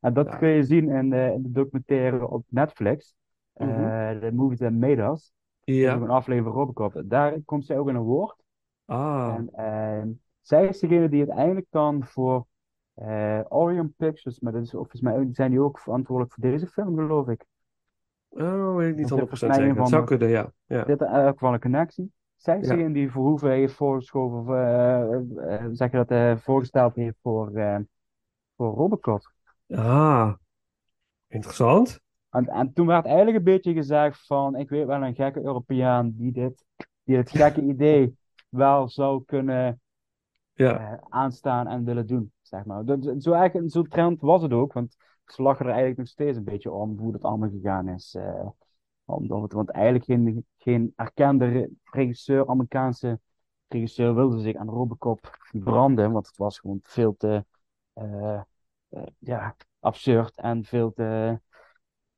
En 0.00 0.12
dat 0.14 0.26
Ja. 0.26 0.36
kun 0.36 0.48
je 0.48 0.62
zien 0.64 0.88
in 0.90 1.10
de, 1.10 1.30
in 1.34 1.42
de 1.42 1.50
documentaire 1.50 2.28
op 2.28 2.44
Netflix. 2.48 3.14
eh 3.52 3.66
Mhm. 3.66 4.20
The 4.20 4.30
Movie 4.32 4.56
That 4.58 4.72
Made 4.72 5.02
Us. 5.02 5.32
Ook 5.64 5.74
Ja. 5.74 5.94
een 5.94 6.10
aflevering 6.10 6.54
Robocop. 6.54 7.02
Daar 7.04 7.40
komt 7.44 7.64
zij 7.66 7.78
ook 7.78 7.88
in 7.88 7.94
een 7.94 8.02
woord. 8.02 8.42
Ah. 8.84 9.34
En 9.36 9.48
eh, 9.52 10.02
zij 10.40 10.66
is 10.66 10.78
degene 10.78 11.08
die 11.08 11.18
uiteindelijk 11.26 11.66
dan 11.70 12.04
voor 12.04 12.46
eh, 12.94 13.40
Orion 13.48 13.94
Pictures, 13.96 14.40
maar 14.40 14.52
dat 14.52 14.62
is 14.62 14.70
volgens 14.70 15.00
mij 15.00 15.28
zijn 15.32 15.50
die 15.50 15.60
ook 15.60 15.78
verantwoordelijk 15.78 16.34
voor 16.34 16.42
deze 16.50 16.66
film, 16.66 16.96
geloof 16.96 17.28
ik. 17.28 17.44
Oh, 18.28 18.74
weet 18.76 18.90
ik 18.90 18.96
niet 18.96 19.08
Dat 19.08 19.18
100% 19.18 19.32
is 19.32 19.38
volgens 19.38 19.40
mij 19.42 19.54
zeker. 19.54 19.76
van 19.76 19.86
zou 19.86 20.00
de- 20.02 20.08
kunnen, 20.08 20.28
ja. 20.28 20.52
ja. 20.64 20.84
Dit 20.84 21.00
is 21.00 21.06
eigenlijk 21.06 21.40
wel 21.40 21.52
een 21.52 21.60
connectie. 21.60 22.12
Ja. 22.36 22.58
degene 22.58 22.92
die 22.92 23.10
Verhoeven 23.10 23.50
heeft 23.50 23.74
voorgeschoven, 23.74 24.38
of, 24.38 24.48
eh, 24.48 25.14
eh, 25.54 25.68
zeg 25.72 25.90
je 25.90 25.96
dat, 25.96 26.10
eh, 26.10 26.36
voorgesteld 26.36 26.94
heeft 26.94 27.16
voor, 27.22 27.50
voor 28.56 28.74
Robocop. 28.74 29.32
Ah, 29.68 30.32
interessant. 31.28 32.00
En, 32.30 32.48
en 32.48 32.72
toen 32.72 32.86
werd 32.86 33.04
eigenlijk 33.04 33.36
een 33.36 33.42
beetje 33.42 33.72
gezegd 33.72 34.26
van, 34.26 34.56
ik 34.56 34.68
weet 34.68 34.86
wel 34.86 35.02
een 35.02 35.14
gekke 35.14 35.40
Europeaan 35.40 36.12
die 36.16 36.32
dit, 36.32 36.64
die 37.04 37.16
dit 37.16 37.30
gekke 37.30 37.62
idee 37.74 38.16
wel 38.48 38.88
zou 38.88 39.24
kunnen 39.24 39.80
Ja, 40.52 41.00
aanstaan 41.08 41.66
en 41.66 41.84
willen 41.84 42.06
doen, 42.06 42.32
zeg 42.42 42.64
maar. 42.64 42.84
Dat, 42.84 43.14
zo 43.18 43.32
eigenlijk, 43.32 43.70
zo'n 43.70 43.88
trend 43.88 44.20
was 44.20 44.42
het 44.42 44.52
ook, 44.52 44.72
want 44.72 44.96
ze 45.26 45.42
lachen 45.42 45.64
er 45.64 45.70
eigenlijk 45.70 45.98
nog 45.98 46.08
steeds 46.08 46.36
een 46.36 46.44
beetje 46.44 46.72
om 46.72 46.98
hoe 46.98 47.12
dat 47.12 47.22
allemaal 47.22 47.50
gegaan 47.50 47.88
is. 47.88 48.16
Omdat 49.14 49.42
het, 49.42 49.52
want 49.52 49.70
eigenlijk 49.70 50.04
geen, 50.04 50.46
geen 50.58 50.92
erkende 50.96 51.46
re- 51.46 51.68
regisseur, 51.84 52.48
Amerikaanse 52.48 53.20
regisseur, 53.68 54.14
wilde 54.14 54.40
zich 54.40 54.56
aan 54.56 54.68
Robocop 54.68 55.38
branden, 55.52 56.12
want 56.12 56.26
het 56.26 56.36
was 56.36 56.58
gewoon 56.58 56.78
veel 56.82 57.16
te 57.16 57.44
eh, 57.92 58.40
eh, 58.88 59.02
ja, 59.18 59.56
absurd 59.80 60.36
en 60.36 60.64
veel 60.64 60.92
te... 60.92 61.40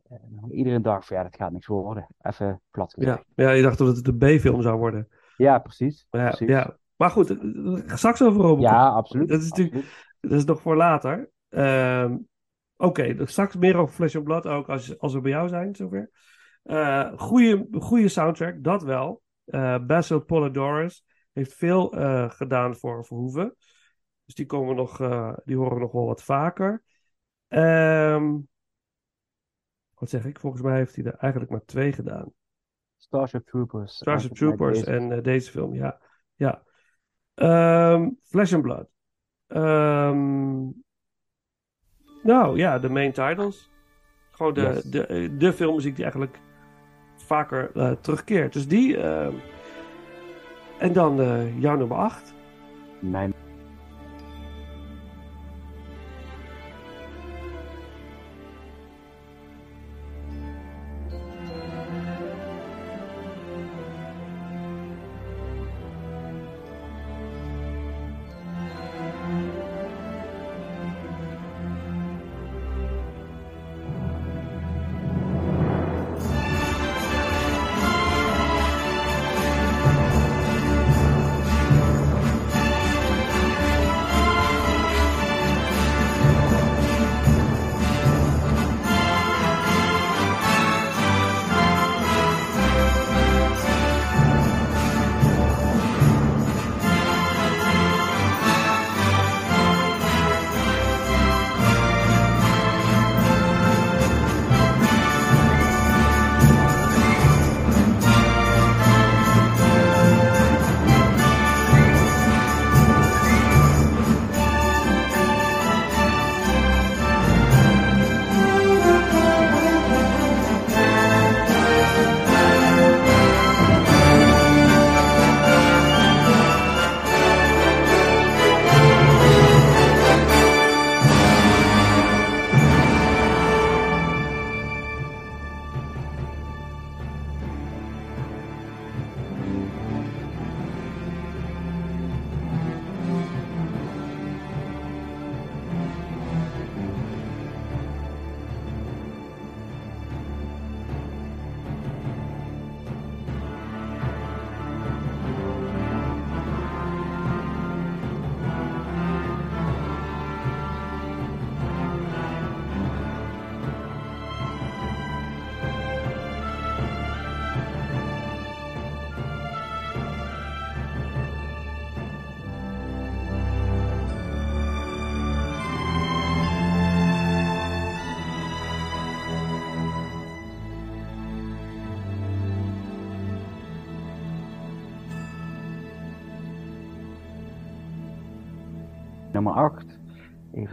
eh, 0.08 0.16
iedere 0.50 0.80
dag 0.80 1.06
van 1.06 1.16
ja, 1.16 1.22
dat 1.22 1.36
gaat 1.36 1.52
niks 1.52 1.66
worden. 1.66 2.06
Even 2.22 2.60
plat 2.70 2.94
gezegd. 2.94 3.24
ja. 3.34 3.44
ja, 3.44 3.50
je 3.50 3.62
dacht 3.62 3.78
dat 3.78 3.96
het 3.96 4.06
een 4.08 4.18
B-film 4.38 4.62
zou 4.62 4.78
worden. 4.78 5.08
Ja, 5.36 5.58
precies. 5.58 6.06
Ja, 6.10 6.28
precies. 6.28 6.48
ja. 6.48 6.76
Maar 6.96 7.10
goed, 7.10 7.36
straks 7.86 8.22
over 8.22 8.40
Robocop. 8.40 8.62
Ja, 8.62 8.88
absoluut. 8.88 9.28
Dat 9.28 9.40
is 9.40 9.48
natuurlijk- 9.48 9.76
absoluut. 9.76 10.06
Dat 10.20 10.32
is 10.32 10.44
nog 10.44 10.60
voor 10.60 10.76
later. 10.76 11.30
Ehm, 11.48 12.16
Oké, 12.80 13.14
dus 13.14 13.30
straks 13.30 13.56
meer 13.56 13.76
over 13.76 13.94
Flesh 13.94 14.16
and 14.16 14.24
Blood 14.24 14.46
ook 14.46 14.68
als, 14.68 14.98
als 14.98 15.14
we 15.14 15.20
bij 15.20 15.30
jou 15.30 15.48
zijn, 15.48 15.74
zover. 15.74 16.10
Eh 16.68 17.12
goede, 17.16 17.66
goede 17.70 18.08
soundtrack, 18.08 18.62
dat 18.64 18.82
wel. 18.82 19.22
Eh 19.44 19.78
Basil 19.86 20.20
Polidorus 20.20 21.04
heeft 21.32 21.54
veel 21.54 21.92
eh, 21.92 22.30
gedaan 22.30 22.76
voor 22.76 23.04
Verhoeven. 23.04 23.54
Dus 24.24 24.34
die, 24.34 24.46
komen 24.46 24.76
nog, 24.76 24.96
die 25.44 25.56
horen 25.56 25.74
we 25.74 25.80
nog 25.80 25.92
wel 25.92 26.06
wat 26.06 26.22
vaker. 26.22 26.82
Ehm, 27.48 28.36
wat 29.94 30.10
zeg 30.10 30.24
ik? 30.24 30.38
Volgens 30.40 30.62
mij 30.62 30.76
heeft 30.76 30.96
hij 30.96 31.04
er 31.04 31.14
eigenlijk 31.14 31.52
maar 31.52 31.64
twee 31.64 31.92
gedaan. 31.92 32.32
Starship 32.96 33.46
Troopers. 33.46 33.96
Starship 33.96 34.34
Troopers 34.34 34.84
en 34.84 35.22
deze 35.22 35.50
film, 35.50 35.74
ja. 35.74 36.00
ja. 36.34 36.62
Ehm, 37.34 38.10
Flesh 38.22 38.52
and 38.52 38.62
Blood. 38.62 38.88
Ehm, 39.46 40.66
nou 42.22 42.56
ja, 42.56 42.78
de 42.78 42.88
main 42.88 43.12
titles. 43.12 43.70
Gewoon 44.30 44.54
de, 44.54 44.60
Yes. 44.60 44.82
de, 44.82 45.34
de 45.38 45.52
filmmuziek 45.52 45.94
die 45.94 46.04
eigenlijk 46.04 46.40
vaker 47.28 47.70
eh, 47.74 47.90
terugkeert. 48.00 48.52
Dus 48.52 48.68
die. 48.68 48.96
ehm, 48.96 49.32
en 50.78 50.92
dan 50.92 51.20
eh 51.20 51.60
jouw 51.60 51.76
nummer 51.76 51.96
8. 51.96 52.34
Mijn 52.98 53.34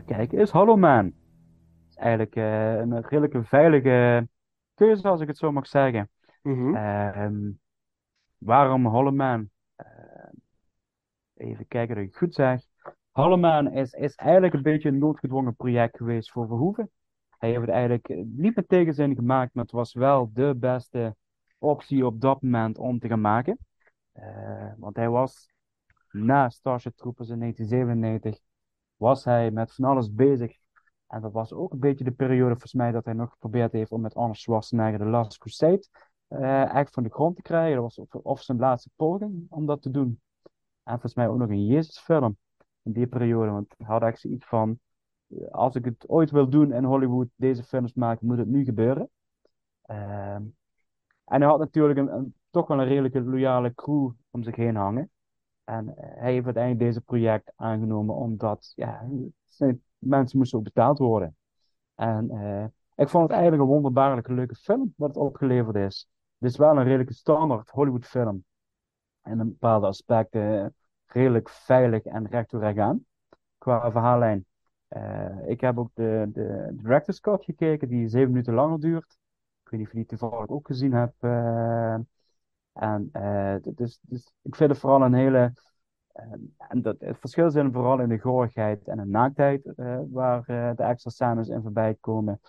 kijken, 0.06 0.38
is 0.40 0.50
Hollow 0.50 0.78
Man. 0.78 1.14
is 1.90 1.96
eigenlijk 1.96 2.36
eh, 2.36 2.76
een 2.76 3.02
redelijke 3.02 3.44
veilige 3.44 4.28
keuze, 4.74 5.08
als 5.08 5.22
ik 5.22 5.28
het 5.28 5.38
zo 5.38 5.52
mag 5.52 5.68
zeggen. 5.68 6.10
Mhm. 6.42 6.76
Ehm, 6.76 7.52
waarom 8.38 8.86
Hollow 8.86 9.14
Man? 9.14 9.50
Eh, 9.76 9.88
even 11.34 11.68
kijken 11.68 11.96
dat 11.96 12.04
ik 12.04 12.10
het 12.10 12.20
goed 12.20 12.34
zeg. 12.34 12.62
Hollow 13.12 13.40
Man 13.40 13.72
is, 13.72 13.92
is 13.92 14.16
eigenlijk 14.16 14.54
een 14.54 14.62
beetje 14.62 14.90
een 14.90 14.98
noodgedwongen 14.98 15.56
project 15.56 15.98
geweest 15.98 16.32
voor 16.32 16.48
Verhoeven. 16.48 16.90
Hij 17.38 17.50
heeft 17.50 17.62
het 17.62 17.70
eigenlijk 17.70 18.10
eh, 18.10 18.24
niet 18.26 18.56
met 18.56 18.68
tegenzin 18.68 19.16
gemaakt, 19.16 19.54
maar 19.54 19.64
het 19.64 19.74
was 19.74 19.94
wel 19.94 20.30
de 20.34 20.56
beste 20.58 21.16
optie 21.58 22.06
op 22.06 22.22
dat 22.22 22.42
moment 22.42 22.78
om 22.78 23.00
te 23.00 23.08
gaan 23.08 23.22
maken. 23.22 23.58
Want 24.78 24.96
hij 24.96 25.10
was 25.10 25.50
na 26.12 26.50
Starship 26.50 26.96
Troopers 26.96 27.30
in 27.30 27.40
1997 27.40 28.44
was 28.98 29.24
hij 29.24 29.52
met 29.52 29.74
van 29.74 29.86
alles 29.86 30.14
bezig. 30.14 30.58
En 31.08 31.22
dat 31.22 31.32
was 31.32 31.54
ook 31.54 31.74
een 31.74 31.80
beetje 31.80 32.04
de 32.04 32.12
periode 32.12 32.50
volgens 32.52 32.74
mij 32.74 32.92
dat 32.92 33.06
hij 33.06 33.14
nog 33.14 33.30
geprobeerd 33.30 33.72
heeft 33.72 33.92
om 33.92 34.02
met 34.02 34.16
Arnold 34.16 34.38
Schwarzenegger 34.38 35.00
The 35.00 35.06
Last 35.06 35.38
Crusade 35.38 35.88
echt 36.74 36.94
van 36.94 37.04
de 37.04 37.10
grond 37.10 37.36
te 37.36 37.42
krijgen. 37.42 37.82
Dat 37.82 37.84
was 37.84 37.98
of, 37.98 38.16
of 38.16 38.42
zijn 38.42 38.58
laatste 38.58 38.90
poging 38.96 39.46
om 39.50 39.66
dat 39.66 39.82
te 39.82 39.92
doen. 39.92 40.22
En 40.84 40.92
volgens 40.92 41.14
mij 41.16 41.28
ook 41.28 41.38
nog 41.38 41.50
een 41.50 41.66
Jezus-film 41.66 42.38
in 42.82 42.92
die 42.92 43.08
periode. 43.08 43.52
Want 43.52 43.74
hij 43.78 43.88
had 43.88 44.02
echt 44.02 44.20
zoiets 44.20 44.46
van, 44.46 44.80
eh, 45.28 45.48
als 45.52 45.76
ik 45.76 45.86
het 45.86 46.10
ooit 46.10 46.32
wil 46.32 46.50
doen 46.50 46.74
in 46.74 46.84
Hollywood, 46.84 47.28
deze 47.36 47.64
films 47.64 47.94
maken, 47.94 48.28
moet 48.28 48.38
het 48.38 48.48
nu 48.48 48.64
gebeuren. 48.64 49.10
Ehm, 49.82 50.44
en 51.26 51.42
hij 51.42 51.46
had 51.46 51.60
natuurlijk 51.60 52.00
een- 52.00 52.36
toch 52.50 52.68
wel 52.68 52.80
een 52.80 52.88
redelijke 52.88 53.22
loyale 53.22 53.74
crew 53.74 54.12
om 54.32 54.44
zich 54.44 54.56
heen 54.56 54.76
hangen. 54.76 55.10
En 55.66 55.98
eh, 55.98 56.10
hij 56.22 56.32
heeft 56.32 56.46
uiteindelijk 56.46 56.86
deze 56.86 57.02
project 57.02 57.52
aangenomen 57.56 58.16
omdat 58.16 58.72
ja, 58.76 59.08
mensen 59.98 60.38
moesten 60.38 60.58
ook 60.58 60.64
betaald 60.64 60.98
worden. 60.98 61.36
En 61.96 62.30
eh, 62.30 62.64
ik 62.96 63.10
vond 63.10 63.24
het 63.24 63.32
eigenlijk 63.32 63.62
een 63.62 63.70
wonderbaarlijk 63.70 64.28
leuke 64.28 64.56
film 64.56 64.94
wat 64.98 65.08
het 65.10 65.18
opgeleverd 65.18 65.76
is. 65.76 66.10
Het 66.38 66.50
is 66.52 66.58
wel 66.58 66.78
een 66.78 66.84
redelijke 66.84 67.14
standaard 67.14 67.70
Hollywood 67.70 68.06
film. 68.06 68.44
In 69.24 69.40
een 69.40 69.48
bepaalde 69.50 69.88
aspecten 69.88 70.76
redelijk 71.06 71.50
veilig 71.50 72.04
en 72.04 72.28
recht 72.28 72.52
recht 72.52 72.78
aan. 72.78 73.06
Qua 73.58 73.92
verhaallijn. 73.92 74.46
Eh, 74.88 75.48
ik 75.48 75.62
heb 75.62 75.78
ook 75.78 75.90
de, 75.94 76.30
de 76.34 76.70
director's 76.74 77.20
cut 77.20 77.44
gekeken, 77.44 77.88
die 77.88 78.08
zeven 78.10 78.30
minuten 78.30 78.54
langer 78.54 78.80
duurt. 78.80 79.18
Ik 79.64 79.70
weet 79.72 79.80
niet 79.80 79.88
of 79.88 79.94
je 79.94 79.98
die 80.00 80.08
toevallig 80.18 80.48
ook 80.50 80.68
gezien 80.68 80.94
hebt. 80.94 81.16
eh. 81.20 81.96
En 82.76 83.10
eh, 83.12 83.56
dus, 83.76 84.00
dus 84.02 84.32
ik 84.42 84.56
vind 84.56 84.70
het 84.70 84.80
vooral 84.80 85.02
een 85.02 85.14
hele. 85.14 85.54
eh, 86.14 86.26
en 86.70 86.82
dat, 86.82 86.96
het 87.00 87.18
verschil 87.20 87.52
zit 87.52 87.68
vooral 87.74 88.00
in 88.00 88.10
de 88.10 88.20
goorigheid 88.20 88.88
en 88.88 88.98
de 88.98 89.06
naaktheid, 89.06 89.66
eh, 89.76 90.00
waar 90.12 90.40
eh, 90.48 90.76
de 90.76 90.84
extra 90.84 91.10
scènes 91.12 91.48
in 91.50 91.62
voorbij 91.62 91.96
komen. 92.00 92.42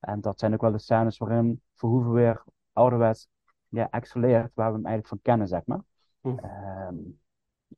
En 0.00 0.20
dat 0.20 0.38
zijn 0.38 0.54
ook 0.54 0.60
wel 0.60 0.72
de 0.72 0.78
scènes 0.78 1.18
waarin 1.18 1.62
Verhoeven 1.76 2.12
weer 2.12 2.44
ouderwets 2.72 3.28
ja, 3.68 3.90
excelleert, 3.90 4.50
waar 4.54 4.68
we 4.70 4.76
hem 4.76 4.86
eigenlijk 4.86 5.08
van 5.08 5.20
kennen, 5.22 5.48
zeg 5.48 5.62
maar. 5.66 5.80
Hm. 6.20 6.28
Ehm, 6.38 6.96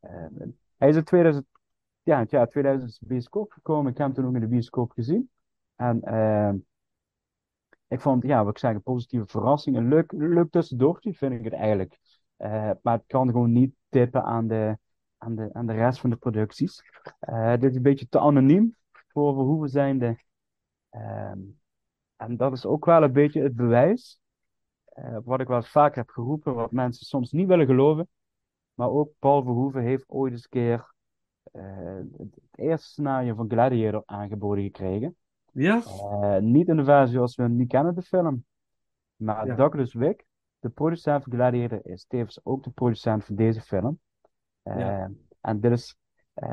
eh, 0.01 0.27
hij 0.77 0.89
is 0.89 0.97
in 0.97 1.05
2000, 1.05 1.47
ja, 2.03 2.25
jaar 2.29 2.49
2000 2.49 2.91
is 2.91 2.99
de 2.99 3.07
bioscoop 3.07 3.53
gekomen. 3.53 3.93
Ik 3.93 3.99
heb 3.99 4.07
hem 4.07 4.17
toen 4.17 4.27
ook 4.27 4.35
in 4.35 4.41
de 4.41 4.47
bioscoop 4.49 4.91
gezien. 4.93 5.31
En 5.77 6.03
ehm, 6.03 6.57
ik 7.89 8.01
vond, 8.01 8.23
ja, 8.23 8.45
wat 8.45 8.53
ik 8.53 8.59
zeg, 8.59 8.83
positieve 8.83 9.27
verrassing. 9.27 9.77
Een 9.77 9.89
leuk, 9.89 10.13
leuk 10.13 10.51
tussendoortje 10.51 11.15
vind 11.15 11.33
ik 11.33 11.45
het 11.45 11.53
eigenlijk. 11.53 11.99
Eh, 12.37 12.71
maar 12.83 12.95
het 12.97 13.07
kan 13.07 13.31
gewoon 13.31 13.53
niet 13.53 13.75
tippen 13.89 14.25
aan 14.25 14.47
de, 14.47 14.79
aan 15.19 15.35
de, 15.35 15.51
aan 15.53 15.67
de 15.67 15.73
rest 15.73 16.01
van 16.01 16.11
de 16.11 16.17
producties. 16.17 16.83
Eh, 17.19 17.51
dit 17.53 17.71
is 17.71 17.77
een 17.77 17.83
beetje 17.83 18.09
te 18.09 18.19
anoniem 18.19 18.77
voor 19.09 19.35
Verhoeven 19.35 19.69
zijnde. 19.69 20.19
Ehm, 20.91 21.39
en 22.17 22.37
dat 22.37 22.53
is 22.53 22.67
ook 22.67 22.85
wel 22.85 23.03
een 23.03 23.13
beetje 23.13 23.43
het 23.43 23.57
bewijs. 23.57 24.19
eh, 24.85 25.19
wat 25.25 25.41
ik 25.41 25.49
wel 25.49 25.63
vaak 25.63 25.95
heb 25.95 26.09
geroepen, 26.11 26.55
wat 26.55 26.73
mensen 26.73 27.07
soms 27.07 27.33
niet 27.33 27.47
willen 27.47 27.67
geloven. 27.67 28.09
Maar 28.75 28.91
ook 28.91 29.13
Paul 29.19 29.43
Verhoeven 29.43 29.83
heeft 29.83 30.05
ooit 30.09 30.33
eens 30.33 30.45
een 30.45 30.51
keer 30.51 30.93
het 32.17 32.39
eerste 32.55 32.89
scenario 32.89 33.35
van 33.35 33.51
Gladiator 33.51 34.03
aangeboden 34.07 34.65
gekregen. 34.65 35.17
Ja? 35.55 35.83
Eh, 35.85 36.39
niet 36.39 36.69
in 36.69 36.77
de 36.77 36.85
versie 36.85 37.15
zoals 37.15 37.37
we 37.37 37.43
hem 37.43 37.57
nu 37.57 37.67
kennen, 37.67 37.95
de 37.95 38.03
film. 38.03 38.45
Maar 39.17 39.47
Ja. 39.47 39.55
Douglas 39.55 39.95
Wick, 39.95 40.25
de 40.59 40.69
producent 40.69 41.23
van 41.23 41.33
Gladiator, 41.33 41.81
is 41.87 42.05
tevens 42.07 42.41
ook 42.45 42.63
de 42.65 42.71
producent 42.71 43.25
van 43.25 43.35
deze 43.35 43.61
film. 43.61 43.99
Ja. 44.63 45.11
En 45.41 45.61
dit 45.61 45.73
is, 45.73 45.97
eh, 46.35 46.49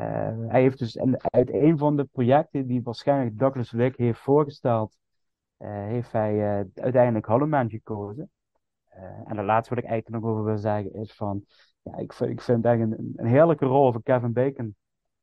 hij 0.48 0.60
heeft 0.60 0.78
dus 0.78 0.94
in- 0.94 1.20
uit 1.22 1.50
een 1.52 1.78
van 1.78 1.96
de 1.96 2.04
projecten 2.04 2.66
die 2.66 2.82
waarschijnlijk 2.82 3.38
Douglas 3.38 3.70
Wick 3.70 3.96
heeft 3.96 4.20
voorgesteld, 4.20 4.96
heeft 5.56 6.12
hij 6.12 6.66
uiteindelijk 6.74 7.26
Hollow 7.26 7.48
Man 7.48 7.70
gekozen. 7.70 8.30
En 9.24 9.36
de 9.36 9.42
laatste 9.42 9.74
wat 9.74 9.84
ik 9.84 9.90
eigenlijk 9.90 10.22
nog 10.22 10.32
over 10.32 10.44
wil 10.44 10.58
zeggen 10.58 10.94
is 10.94 11.14
van, 11.14 11.44
ja, 11.82 11.96
ik 11.96 12.12
vind, 12.12 12.30
ik 12.30 12.40
vind 12.40 12.56
het 12.56 12.66
eigenlijk 12.66 13.00
een, 13.00 13.12
een 13.16 13.26
heerlijke 13.26 13.64
rol 13.64 13.92
van 13.92 14.02
Kevin 14.02 14.32
Bacon. 14.32 14.74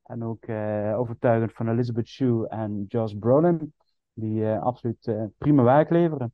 En 0.10 0.24
ook 0.24 0.44
eh, 0.44 1.00
overtuigend 1.00 1.54
van 1.54 1.70
Elizabeth 1.70 2.08
Shue 2.08 2.48
en 2.48 2.86
Josh 2.88 3.14
Brolin, 3.14 3.74
die 4.14 4.46
eh, 4.46 4.62
absoluut 4.62 5.08
eh, 5.08 5.24
prima 5.38 5.64
werk 5.64 5.90
leveren. 5.90 6.34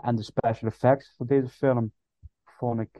En 0.00 0.16
de 0.16 0.22
special 0.22 0.70
effects 0.70 1.14
voor 1.16 1.26
deze 1.26 1.48
film 1.48 1.92
vond 2.44 2.80
ik 2.80 2.96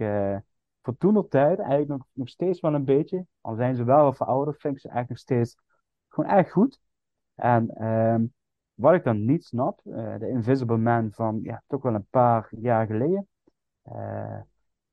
voor 0.82 0.96
toen 0.98 1.16
op 1.16 1.30
tijd 1.30 1.58
eigenlijk 1.58 1.88
nog, 1.88 2.06
nog 2.12 2.28
steeds 2.28 2.60
wel 2.60 2.74
een 2.74 2.84
beetje, 2.84 3.26
al 3.40 3.54
zijn 3.54 3.76
ze 3.76 3.84
wel 3.84 4.12
verouderd, 4.12 4.60
vind 4.60 4.74
ik 4.74 4.80
ze 4.80 4.88
eigenlijk 4.88 5.08
nog 5.28 5.38
steeds 5.38 5.56
gewoon 6.08 6.30
echt 6.30 6.50
goed. 6.50 6.80
En 7.34 7.70
ehm, 7.70 8.24
wat 8.74 8.94
ik 8.94 9.04
dan 9.04 9.24
niet 9.24 9.44
snap, 9.44 9.80
eh, 9.84 10.18
de 10.18 10.28
Invisible 10.28 10.76
Man 10.76 11.12
van 11.12 11.40
ja, 11.42 11.62
toch 11.66 11.82
wel 11.82 11.94
een 11.94 12.06
paar 12.10 12.48
jaar 12.60 12.86
geleden, 12.86 13.28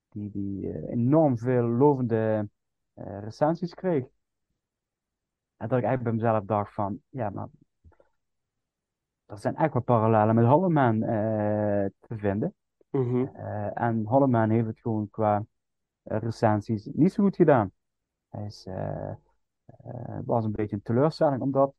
die, 0.09 0.31
die 0.31 0.87
enorm 0.87 1.37
veel 1.37 1.63
lovende 1.63 2.49
recensies 2.95 3.73
kreeg. 3.73 4.05
En 5.61 5.67
dat 5.67 5.77
ik 5.77 5.85
eigenlijk 5.85 6.03
bij 6.03 6.13
mezelf 6.13 6.45
dacht 6.45 6.73
van, 6.73 7.01
ja, 7.09 7.29
maar 7.29 7.47
er 9.25 9.37
zijn 9.37 9.55
echt 9.55 9.73
wel 9.73 9.81
parallellen 9.81 10.35
met 10.35 10.45
Hollow 10.45 10.71
Man 10.71 11.03
eh, 11.03 11.85
te 11.99 12.17
vinden. 12.17 12.55
Mhm. 12.89 13.25
Eh, 13.25 13.81
en 13.81 14.05
Hollow 14.05 14.29
Man 14.29 14.49
heeft 14.49 14.67
het 14.67 14.79
gewoon 14.79 15.09
qua 15.09 15.45
eh, 16.03 16.17
recensies 16.17 16.85
niet 16.85 17.13
zo 17.13 17.23
goed 17.23 17.35
gedaan. 17.35 17.71
Hij 18.29 18.45
is, 18.45 18.67
was 20.25 20.45
een 20.45 20.51
beetje 20.51 20.75
een 20.75 20.81
teleurstelling, 20.81 21.41
omdat 21.41 21.73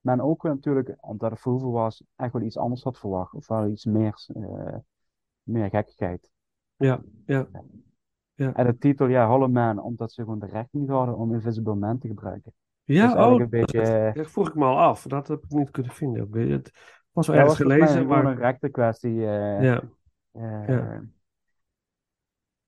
men 0.00 0.20
ook 0.20 0.42
natuurlijk, 0.42 0.96
omdat 1.00 1.30
het 1.30 1.40
Verhoeven 1.40 1.70
was, 1.70 2.04
echt 2.16 2.32
wel 2.32 2.42
iets 2.42 2.58
anders 2.58 2.82
had 2.82 2.98
verwacht. 2.98 3.34
Of 3.34 3.48
wel 3.48 3.66
iets 3.66 3.84
meer, 3.84 4.26
meer 5.42 5.68
gekkigheid. 5.68 6.30
Ja, 6.76 7.02
ja. 7.26 7.48
Ja. 8.34 8.54
En 8.54 8.66
de 8.66 8.78
titel, 8.78 9.06
ja, 9.06 9.28
Hollow 9.28 9.50
Man, 9.50 9.82
omdat 9.82 10.12
ze 10.12 10.22
gewoon 10.22 10.38
de 10.38 10.46
recht 10.46 10.72
niet 10.72 10.88
hadden 10.88 11.16
om 11.16 11.34
Invisible 11.34 11.74
Man 11.74 11.98
te 11.98 12.08
gebruiken. 12.08 12.52
Ja, 12.94 13.06
Dus 13.06 13.14
eigenlijk 13.14 13.34
oh, 13.34 13.40
een 13.40 13.48
beetje, 13.48 13.78
dat, 13.78 13.88
eh, 13.88 14.14
dat 14.14 14.30
vroeg 14.30 14.48
ik 14.48 14.54
me 14.54 14.64
al 14.64 14.78
af. 14.78 15.02
Dat 15.02 15.28
heb 15.28 15.44
ik 15.44 15.50
niet 15.50 15.70
kunnen 15.70 15.92
vinden. 15.92 16.22
Ik 16.24 16.30
weet 16.32 16.50
Het 16.50 16.70
was 17.12 17.26
wel 17.26 17.36
Ja, 17.36 17.42
ergens 17.42 17.58
was 17.58 17.72
gelezen, 17.72 18.06
maar... 18.06 18.24
een 18.24 18.36
rechte 18.36 18.68
kwestie. 18.68 19.26
eh, 19.26 19.62
Ja, 19.62 19.82
eh, 20.32 20.68
ja. 20.68 21.02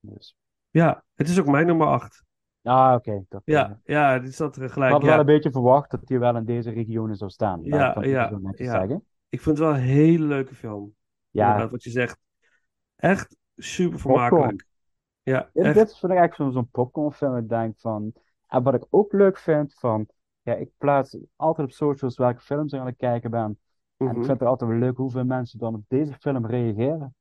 Dus. 0.00 0.36
ja, 0.70 1.04
het 1.14 1.28
is 1.28 1.40
ook 1.40 1.46
mijn 1.46 1.66
nummer 1.66 1.86
8. 1.86 2.24
Ah, 2.62 2.94
oké. 2.94 3.24
dat, 3.28 3.42
Ja, 3.44 3.80
ja, 3.84 4.18
dit 4.18 4.34
zat 4.34 4.56
er 4.56 4.62
Ik 4.64 4.70
gelijk. 4.70 4.92
had 4.92 5.02
wel 5.02 5.18
een 5.18 5.26
beetje 5.26 5.50
verwacht 5.50 5.90
dat 5.90 6.00
hij 6.04 6.18
wel 6.18 6.36
in 6.36 6.44
deze 6.44 6.70
regionen 6.70 7.16
zou 7.16 7.30
staan. 7.30 7.60
Ja, 7.62 7.96
ik 7.96 8.04
ja, 8.04 8.28
zo 8.28 8.40
ja. 8.42 8.52
zeggen. 8.56 9.04
ik 9.28 9.40
vind 9.40 9.58
het 9.58 9.66
wel 9.66 9.74
een 9.76 9.82
hele 9.82 10.24
leuke 10.24 10.54
film. 10.54 10.94
Ja, 11.30 11.68
wat 11.68 11.82
je 11.82 11.90
zegt. 11.90 12.18
Echt 12.96 13.36
super 13.56 13.98
vermakelijk. 13.98 14.66
Ja, 15.22 15.50
dit, 15.52 15.64
echt. 15.64 15.74
dit 15.74 15.88
is 15.90 15.98
vind 15.98 16.12
ik 16.12 16.18
eigenlijk 16.18 16.34
zo'n 16.34 16.52
zo'n 16.52 16.70
popcornfilm. 16.70 17.36
Ik 17.36 17.48
denk 17.48 17.78
van... 17.78 18.12
En 18.50 18.62
wat 18.62 18.74
ik 18.74 18.86
ook 18.90 19.12
leuk 19.12 19.38
vind 19.38 19.74
van... 19.74 20.06
Ja, 20.42 20.54
ik 20.54 20.70
plaats 20.78 21.16
altijd 21.36 21.66
op 21.68 21.72
socials 21.74 22.16
welke 22.16 22.40
films 22.40 22.72
ik 22.72 22.80
aan 22.80 22.86
het 22.86 22.96
kijken 22.96 23.30
ben. 23.30 23.40
En 23.96 24.06
ik 24.06 24.12
Mhm. 24.12 24.24
vind 24.24 24.40
het 24.40 24.48
altijd 24.48 24.70
wel 24.70 24.78
leuk 24.78 24.96
hoeveel 24.96 25.24
mensen 25.24 25.58
dan 25.58 25.74
op 25.74 25.82
deze 25.88 26.14
film 26.14 26.46
reageren. 26.46 27.14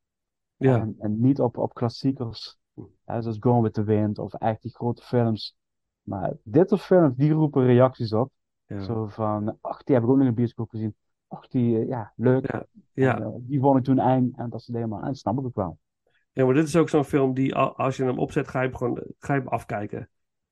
Ja, 0.56 0.78
En, 0.78 0.96
en 0.98 1.20
niet 1.20 1.40
op, 1.40 1.56
op 1.56 1.74
klassiekers. 1.74 2.58
Hè, 3.04 3.22
zoals 3.22 3.36
Gone 3.40 3.62
with 3.62 3.72
the 3.74 3.82
Wind 3.84 4.18
of 4.18 4.34
echt 4.34 4.62
die 4.62 4.74
grote 4.74 5.02
films. 5.02 5.56
Maar 6.02 6.32
dit 6.42 6.68
soort 6.68 6.80
films, 6.80 7.16
die 7.16 7.32
roepen 7.32 7.64
reacties 7.66 8.12
op. 8.12 8.30
ja. 8.66 8.82
Zo 8.84 9.06
van, 9.06 9.58
ach, 9.60 9.82
die 9.82 9.94
heb 9.94 10.04
ik 10.04 10.10
ook 10.10 10.16
nog 10.16 10.24
in 10.26 10.30
de 10.30 10.36
bioscoop 10.40 10.70
gezien. 10.70 10.94
Ach, 11.28 11.48
die, 11.48 11.78
eh, 11.78 11.88
ja, 11.88 12.12
leuk. 12.16 12.52
Ja, 12.52 12.66
ja. 12.92 13.16
En, 13.16 13.22
eh, 13.22 13.28
die 13.38 13.60
vond 13.60 13.78
ik 13.78 13.84
toen 13.84 13.98
eng 13.98 14.32
en 14.36 14.50
dat 14.50 14.62
ze 14.62 14.72
helemaal. 14.72 15.00
En 15.00 15.06
dat 15.06 15.16
snap 15.18 15.38
ik 15.38 15.44
ook 15.44 15.54
wel. 15.54 15.78
Ja, 16.32 16.44
maar 16.44 16.54
dit 16.54 16.66
is 16.66 16.76
ook 16.76 16.88
zo'n 16.88 17.04
film 17.04 17.34
die, 17.34 17.54
al- 17.54 17.76
als 17.76 17.96
je 17.96 18.04
hem 18.04 18.18
opzet, 18.18 18.48
ga 18.48 18.60
je 18.62 18.68
hem 18.68 18.76
gewoon 18.76 19.02
ga 19.18 19.34
je 19.34 19.40
hem 19.40 19.48
afkijken. 19.48 20.08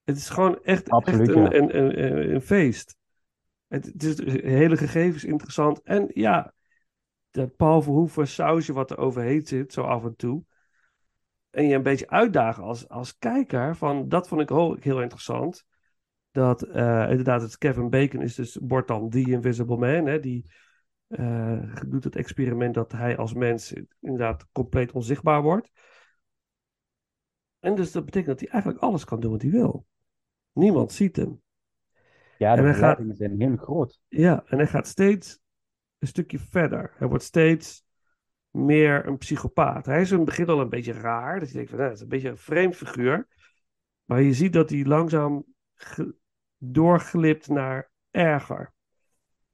Het 0.09 0.17
is 0.17 0.29
gewoon 0.29 0.63
echt, 0.63 0.91
Absoluut, 0.91 1.29
echt 1.29 1.37
een, 1.37 1.43
ja. 1.43 1.53
een, 1.53 1.77
een, 1.77 2.05
een, 2.05 2.35
een 2.35 2.41
feest. 2.41 2.97
Het, 3.67 3.85
het 3.85 4.03
is 4.03 4.19
hele 4.43 4.77
gegevens 4.77 5.25
interessant. 5.25 5.83
En 5.83 6.11
ja, 6.15 6.55
dat 7.31 7.57
Paul 7.57 7.83
Verhoeven 7.83 8.29
sausje 8.29 8.73
wat 8.73 8.91
er 8.91 8.99
overheen 8.99 9.47
zit, 9.47 9.73
zo 9.73 9.83
af 9.83 10.05
en 10.05 10.17
toe. 10.17 10.45
En 11.51 11.67
je 11.67 11.75
een 11.75 11.83
beetje 11.83 12.09
uitdagen 12.11 12.63
als, 12.63 12.89
als 12.89 13.19
kijker, 13.19 13.77
van, 13.77 14.09
dat 14.09 14.29
vond 14.29 14.41
ik 14.41 14.51
ook 14.51 14.83
heel 14.83 15.03
interessant. 15.03 15.65
Dat 16.31 16.63
eh, 16.63 17.07
inderdaad, 17.11 17.43
het 17.43 17.59
Kevin 17.59 17.91
Bacon 17.91 18.23
is 18.23 18.35
dus, 18.35 18.59
wordt 18.63 18.89
dan 18.89 19.09
die 19.09 19.31
Invisible 19.31 19.77
Man, 19.77 20.07
hè, 20.07 20.21
die 20.21 20.51
eh, 21.07 21.77
doet 21.87 22.05
het 22.05 22.17
experiment 22.17 22.75
dat 22.75 22.93
hij 22.93 23.17
als 23.17 23.35
mens 23.35 23.75
inderdaad 24.01 24.47
compleet 24.53 24.93
onzichtbaar 24.93 25.43
wordt. 25.43 25.71
En 27.59 27.75
dus 27.75 27.93
dat 27.93 28.05
betekent 28.05 28.31
dat 28.31 28.41
hij 28.41 28.49
eigenlijk 28.49 28.83
alles 28.83 29.05
kan 29.05 29.21
doen 29.21 29.31
wat 29.31 29.43
hij 29.43 29.51
wil. 29.51 29.87
Niemand 30.53 30.93
ziet 30.93 31.17
hem. 31.17 31.43
Ja, 32.39 32.55
de 32.55 32.61
En 32.61 32.67
hij 32.69 32.75
gaat- 32.75 33.01
zijn 33.13 33.41
heel 33.41 33.57
groot. 33.57 34.01
Ja, 34.09 34.45
en 34.47 34.59
hij 34.59 34.67
gaat 34.67 34.87
steeds 34.87 35.41
een 35.99 36.09
stukje 36.09 36.39
verder. 36.39 36.93
Hij 36.97 37.09
wordt 37.09 37.25
steeds 37.25 37.85
meer 38.51 39.07
een 39.07 39.19
psychopaat. 39.19 39.87
Hij 39.87 40.01
is 40.01 40.11
in 40.11 40.17
het 40.17 40.27
begin 40.27 40.49
al 40.49 40.61
een 40.61 40.69
beetje 40.69 40.93
raar. 40.93 41.39
Dat 41.41 41.49
je 41.49 41.55
denkt 41.55 41.71
van, 41.71 41.79
nou, 41.79 41.91
dat 41.91 41.99
is 41.99 42.05
een 42.05 42.11
beetje 42.11 42.29
een 42.29 42.39
vreemd 42.39 42.77
figuur. 42.77 43.27
Maar 44.05 44.23
je 44.23 44.33
ziet 44.35 44.53
dat 44.53 44.71
hij 44.71 44.85
langzaam 44.85 45.45
doorglipt 46.57 47.49
naar 47.49 47.91
erger. 48.11 48.73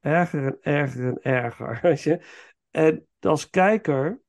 Erger 0.01 0.45
en 0.45 0.59
erger 0.61 1.07
en 1.07 1.22
erger. 1.22 1.78
Weet 1.82 2.03
je? 2.03 2.24
En 2.70 3.07
als 3.20 3.51
kijker 3.51 4.20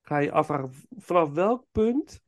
ga 0.00 0.18
je 0.18 0.32
afvragen, 0.32 0.70
vanaf 0.96 1.30
welk 1.32 1.64
punt 1.72 2.22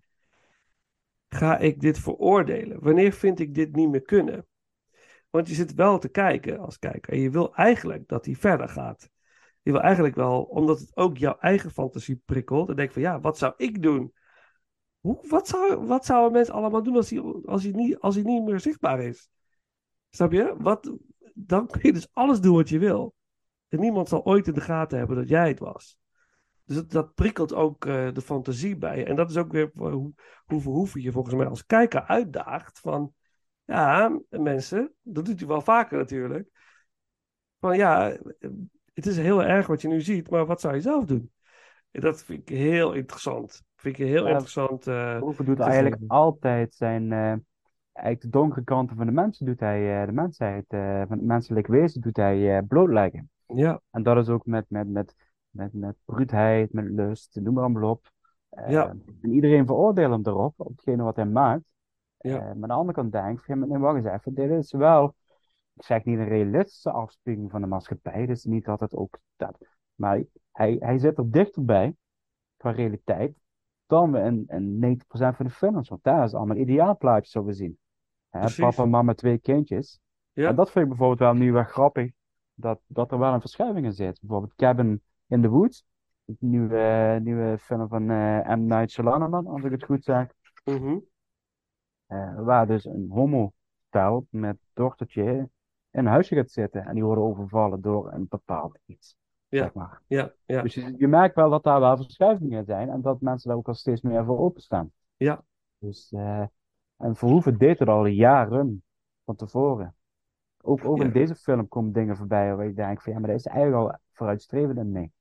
ga 1.29 1.59
ik 1.59 1.81
dit 1.81 1.99
veroordelen? 1.99 2.83
Wanneer 2.83 3.13
vind 3.13 3.41
ik 3.41 3.55
dit 3.55 3.77
niet 3.77 3.91
meer 3.91 4.03
kunnen? 4.03 4.47
Want 5.31 5.49
je 5.49 5.55
zit 5.55 5.75
wel 5.75 5.99
te 5.99 6.09
kijken 6.09 6.59
als 6.59 6.79
kijker. 6.79 7.13
En 7.13 7.21
je 7.21 7.31
wil 7.31 7.55
eigenlijk 7.55 8.09
dat 8.09 8.25
hij 8.25 8.35
verder 8.35 8.69
gaat. 8.69 9.11
Je 9.63 9.73
wil 9.73 9.81
eigenlijk 9.81 10.15
wel, 10.15 10.43
omdat 10.43 10.79
het 10.81 10.97
ook 10.97 11.19
jouw 11.19 11.39
eigen 11.39 11.71
fantasie 11.71 12.23
prikkelt. 12.25 12.69
En 12.69 12.77
denk 12.77 12.93
van 12.93 13.03
ja, 13.03 13.21
wat 13.21 13.39
zou 13.39 13.55
ik 13.57 13.83
doen? 13.83 14.13
Hoe, 15.01 15.25
wat, 15.29 15.49
zou, 15.49 15.87
wat 15.87 16.05
zouden 16.05 16.33
mensen 16.33 16.55
allemaal 16.55 16.83
doen 16.83 16.97
als 16.97 17.11
hij, 17.11 17.21
als, 17.45 17.63
hij 17.63 17.73
niet, 17.73 17.99
als 17.99 18.15
hij 18.15 18.25
niet 18.25 18.45
meer 18.45 18.61
zichtbaar 18.61 19.01
is? 19.01 19.29
Snap 20.11 20.33
je? 20.33 20.55
Wat, 20.59 20.93
dan 21.35 21.67
kun 21.67 21.81
je 21.83 21.93
dus 21.93 22.09
alles 22.13 22.41
doen 22.41 22.55
wat 22.55 22.69
je 22.69 22.79
wil. 22.79 23.15
En 23.69 23.81
niemand 23.81 24.09
zal 24.09 24.25
ooit 24.25 24.47
in 24.47 24.55
de 24.55 24.61
gaten 24.61 24.99
hebben 24.99 25.17
dat 25.17 25.29
jij 25.29 25.49
het 25.49 25.59
was. 25.59 25.99
Dus 26.67 26.77
dat, 26.77 26.91
dat 26.91 27.15
prikkelt 27.15 27.55
ook 27.55 27.85
eh, 27.87 28.13
de 28.13 28.21
fantasie 28.21 28.77
bij. 28.77 29.07
En 29.07 29.17
dat 29.17 29.31
is 29.31 29.37
ook 29.37 29.53
weer 29.53 29.71
hoe, 29.75 30.13
hoe 30.47 30.61
Verhoeven 30.61 31.01
je 31.03 31.13
volgens 31.13 31.35
mij 31.35 31.47
als 31.47 31.67
kijker 31.67 32.03
uitdaagt. 32.03 32.79
Van 32.79 33.13
ja, 33.65 34.19
mensen, 34.29 34.95
dat 35.03 35.25
doet 35.25 35.39
hij 35.39 35.49
wel 35.49 35.61
vaker 35.61 35.99
natuurlijk. 35.99 36.49
Van 37.61 37.77
ja, 37.77 38.17
het 38.95 39.07
is 39.07 39.17
heel 39.17 39.43
erg 39.43 39.67
wat 39.67 39.83
je 39.83 39.89
nu 39.89 40.01
ziet, 40.01 40.31
maar 40.31 40.47
wat 40.47 40.61
zou 40.61 40.75
je 40.75 40.81
zelf 40.81 41.05
doen? 41.05 41.31
En 41.91 42.01
dat 42.01 42.25
vind 42.25 42.51
ik 42.51 42.57
heel 42.57 42.93
interessant. 42.93 43.63
Vind 43.77 43.99
ik 43.99 44.07
heel 44.07 44.25
Ja, 44.25 44.31
interessant. 44.31 44.87
eh, 44.87 45.13
Verhoeven 45.13 45.45
doet 45.45 45.61
eigenlijk 45.61 45.97
zien. 45.99 46.09
altijd 46.09 46.75
zijn, 46.75 47.13
eh, 47.13 47.19
eigenlijk 47.93 48.21
de 48.21 48.29
donkere 48.29 48.65
kanten 48.65 48.97
van 48.97 49.07
de 49.07 49.13
mensen 49.13 49.47
doet 49.47 49.61
hij, 49.61 50.07
de 50.07 50.13
mensheid, 50.13 50.65
van 50.69 51.11
het 51.19 51.23
menselijk 51.23 51.67
wezen 51.67 52.01
doet 52.01 52.17
hij 52.17 52.63
blootleggen. 52.63 53.31
ja, 53.47 53.81
En 53.91 54.03
dat 54.03 54.17
is 54.17 54.29
ook 54.29 54.47
met, 54.47 54.65
met, 54.69 54.89
met, 54.89 55.15
met, 55.57 55.73
met 55.73 55.97
bruutheid, 56.05 56.73
met 56.73 56.85
lust, 56.85 57.41
noem 57.41 57.55
maar 57.55 57.63
allemaal 57.63 57.91
op. 57.91 58.11
Eh, 58.49 58.71
Ja. 58.71 58.89
En 59.23 59.33
iedereen 59.33 59.67
veroordeelt 59.67 60.13
hem 60.13 60.23
erop, 60.25 60.55
op 60.57 60.69
hetgene 60.69 61.03
wat 61.03 61.17
hij 61.17 61.27
maakt. 61.27 61.65
Ja. 62.19 62.37
Eh, 62.37 62.43
maar 62.43 62.53
aan 62.53 62.61
de 62.61 62.75
andere 62.75 62.99
kant 62.99 63.13
denk 63.13 63.41
ik, 63.41 63.57
nee, 63.57 63.79
wacht 63.79 63.97
eens 63.97 64.07
even, 64.07 64.35
dit 64.35 64.51
is 64.51 64.73
wel, 64.73 65.15
ik 65.75 65.83
zeg 65.83 66.05
niet 66.05 66.19
een 66.19 66.29
realistische 66.29 66.91
afspiegeling 66.91 67.51
van 67.51 67.61
de 67.61 67.67
maatschappij, 67.67 68.25
is 68.25 68.45
niet 68.45 68.65
dat 68.65 68.81
het 68.81 68.95
ook 68.95 69.19
dat, 69.37 69.59
maar 69.95 70.25
hij, 70.53 70.77
hij 70.81 70.99
zit 70.99 71.19
er 71.19 71.31
dichterbij, 71.31 71.95
qua 72.57 72.71
realiteit, 72.71 73.37
dan 73.87 74.13
we 74.13 74.19
in, 74.19 74.45
in 74.47 74.99
90% 74.99 75.05
van 75.09 75.47
de 75.47 75.51
films, 75.51 75.89
want 75.89 76.03
daar 76.03 76.25
is 76.25 76.35
allemaal 76.35 76.57
ideaalplaatjes 76.57 77.33
zo 77.33 77.45
we 77.45 77.53
zien. 77.53 77.79
Hè, 78.31 78.55
papa, 78.57 78.85
mama, 78.85 79.15
twee 79.15 79.39
kindjes. 79.39 80.01
Ja. 80.33 80.49
En 80.49 80.55
dat 80.55 80.71
vind 80.71 80.85
ik 80.85 80.91
bijvoorbeeld 80.91 81.19
wel 81.19 81.35
nu 81.35 81.53
wel 81.53 81.65
grappig, 81.65 82.11
dat, 82.55 82.81
dat 82.87 83.13
er 83.13 83.19
wel 83.19 83.33
een 83.33 83.41
verschuiving 83.41 83.87
in 83.87 83.93
zit. 83.93 84.21
Bijvoorbeeld 84.21 84.55
Cabin 84.55 85.03
in 85.27 85.43
the 85.43 85.49
Woods, 85.49 85.85
nieuwe, 86.39 87.19
nieuwe 87.23 87.59
film 87.59 87.89
van 87.89 88.11
eh 88.11 88.55
M. 88.57 88.67
Night 88.67 88.91
Shyamalan, 88.91 89.47
als 89.47 89.63
ik 89.65 89.71
het 89.71 89.85
goed 89.85 90.05
zeg. 90.05 90.27
mhm, 90.65 90.99
Eh, 92.07 92.35
waar 92.41 92.67
dus 92.67 92.85
een 92.85 93.07
homo 93.11 93.53
stel 93.89 94.27
met 94.31 94.57
dochtertje 94.73 95.23
in 95.25 95.51
een 95.91 96.07
huisje 96.07 96.35
gaat 96.35 96.51
zitten. 96.51 96.85
En 96.87 96.95
die 96.95 97.05
worden 97.05 97.25
overvallen 97.25 97.81
door 97.81 98.13
een 98.13 98.27
bepaald 98.29 98.79
iets. 98.87 99.17
Ja. 99.49 99.63
Zeg 99.63 99.75
maar. 99.75 100.03
ja, 100.07 100.33
ja, 100.45 100.63
Dus 100.63 100.75
je, 100.75 100.95
je 100.99 101.09
merkt 101.09 101.35
wel 101.35 101.51
dat 101.51 101.63
daar 101.63 101.81
wel 101.81 101.97
verschuivingen 101.97 102.65
zijn. 102.65 102.89
En 102.91 103.01
dat 103.01 103.21
mensen 103.21 103.49
daar 103.49 103.59
ook 103.59 103.69
al 103.69 103.75
steeds 103.75 104.01
meer 104.01 104.25
voor 104.25 104.39
openstaan. 104.39 104.93
ja, 105.17 105.45
Dus, 105.79 106.13
eh, 106.13 106.45
en 106.97 107.17
Verhoeven 107.17 107.59
deed 107.59 107.79
het 107.79 107.89
al 107.89 108.07
jaren 108.07 108.83
van 109.25 109.37
tevoren. 109.37 109.95
Ook, 110.63 110.85
ook 110.85 110.99
Ja. 110.99 111.05
in 111.05 111.13
deze 111.13 111.35
film 111.35 111.69
komen 111.69 111.93
dingen 111.93 112.17
voorbij 112.17 112.57
waar 112.57 112.67
je 112.67 112.73
denkt 112.75 113.03
van 113.03 113.13
ja, 113.13 113.19
maar 113.19 113.29
dat 113.31 113.39
is 113.39 113.47
eigenlijk 113.47 113.77
al 113.93 113.99
vooruitstrevend 114.17 114.79
in 114.79 114.93
mee. 114.93 115.13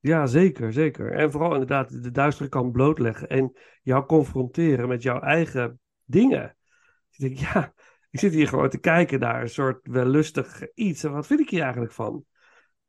ja, 0.00 0.26
zeker, 0.26 0.72
zeker. 0.72 1.12
En 1.12 1.30
vooral 1.30 1.52
inderdaad 1.52 2.02
de 2.02 2.10
duistere 2.10 2.48
kant 2.48 2.72
blootleggen 2.72 3.28
en 3.28 3.52
jou 3.82 4.06
confronteren 4.06 4.88
met 4.88 5.02
jouw 5.02 5.20
eigen 5.20 5.80
dingen. 6.04 6.56
Je 7.08 7.24
denkt, 7.28 7.40
ja, 7.40 7.72
ik 8.10 8.20
zit 8.20 8.32
hier 8.32 8.48
gewoon 8.48 8.68
te 8.68 8.78
kijken 8.78 9.20
naar 9.20 9.40
een 9.40 9.48
soort 9.48 9.86
wellustig 9.86 10.62
iets. 10.74 11.04
En 11.04 11.12
wat 11.12 11.26
vind 11.26 11.40
ik 11.40 11.50
hier 11.50 11.62
eigenlijk 11.62 11.92
van? 11.92 12.24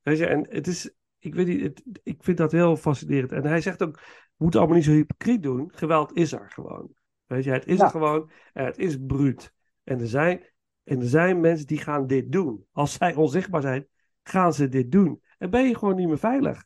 Weet 0.01 0.17
je, 0.17 0.25
en 0.25 0.47
het 0.49 0.67
is, 0.67 0.93
ik 1.19 1.35
weet 1.35 1.47
niet, 1.47 1.61
het- 1.61 1.83
ik 2.03 2.23
vind 2.23 2.37
dat 2.37 2.51
heel 2.51 2.75
fascinerend. 2.77 3.31
En 3.31 3.45
hij 3.45 3.61
zegt 3.61 3.83
ook, 3.83 3.95
we 3.99 4.43
moeten 4.43 4.59
allemaal 4.59 4.77
niet 4.77 4.87
zo 4.87 4.91
hypocriet 4.93 5.43
doen. 5.43 5.71
Geweld 5.73 6.15
is 6.15 6.31
er 6.31 6.49
gewoon. 6.49 6.89
Weet 7.25 7.43
je, 7.43 7.51
het 7.51 7.65
is 7.65 7.77
Ja. 7.77 7.83
er 7.83 7.89
gewoon 7.89 8.31
en 8.53 8.65
het 8.65 8.77
is 8.77 8.97
bruut. 9.05 9.53
En 9.83 9.99
er 9.99 10.07
zijn, 10.07 10.45
en 10.83 10.99
er 10.99 11.07
zijn 11.07 11.39
mensen 11.39 11.67
die 11.67 11.77
gaan 11.77 12.07
dit 12.07 12.31
doen. 12.31 12.65
Als 12.71 12.93
zij 12.93 13.15
onzichtbaar 13.15 13.61
zijn, 13.61 13.87
gaan 14.23 14.53
ze 14.53 14.67
dit 14.69 14.91
doen. 14.91 15.21
En 15.41 15.49
ben 15.49 15.67
je 15.67 15.77
gewoon 15.77 15.95
niet 15.95 16.07
meer 16.07 16.17
veilig. 16.17 16.63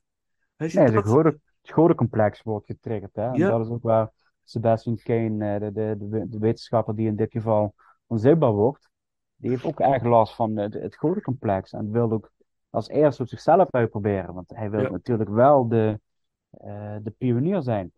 Nee, 0.57 0.69
dat- 0.91 1.23
het 1.23 1.37
het 1.61 1.71
godencomplex 1.73 2.41
wordt 2.41 2.65
getriggerd. 2.65 3.15
Hè? 3.15 3.27
En 3.27 3.33
Ja. 3.33 3.49
dat 3.49 3.65
is 3.65 3.71
ook 3.71 3.83
waar 3.83 4.11
Sebastian 4.43 4.95
Kane, 5.03 5.53
eh, 5.53 5.59
de, 5.59 5.71
de, 5.71 5.95
de, 6.09 6.29
de 6.29 6.37
wetenschapper 6.39 6.95
die 6.95 7.07
in 7.07 7.15
dit 7.15 7.31
geval 7.31 7.75
onzichtbaar 8.07 8.51
wordt, 8.51 8.89
die 9.35 9.49
heeft 9.49 9.65
ook 9.65 9.79
erg 9.79 10.03
last 10.03 10.35
van 10.35 10.55
het, 10.57 10.73
het 10.73 10.95
godencomplex. 10.95 11.73
En 11.73 11.91
wil 11.91 12.11
ook 12.11 12.31
als 12.69 12.87
eerste 12.87 13.21
op 13.21 13.27
zichzelf 13.27 13.71
uitproberen. 13.71 14.33
Want 14.33 14.49
hij 14.49 14.69
wil 14.69 14.81
Ja. 14.81 14.89
natuurlijk 14.89 15.29
wel 15.29 15.67
de, 15.67 15.99
eh, 16.49 16.95
de 17.01 17.11
pionier 17.11 17.61
zijn. 17.61 17.91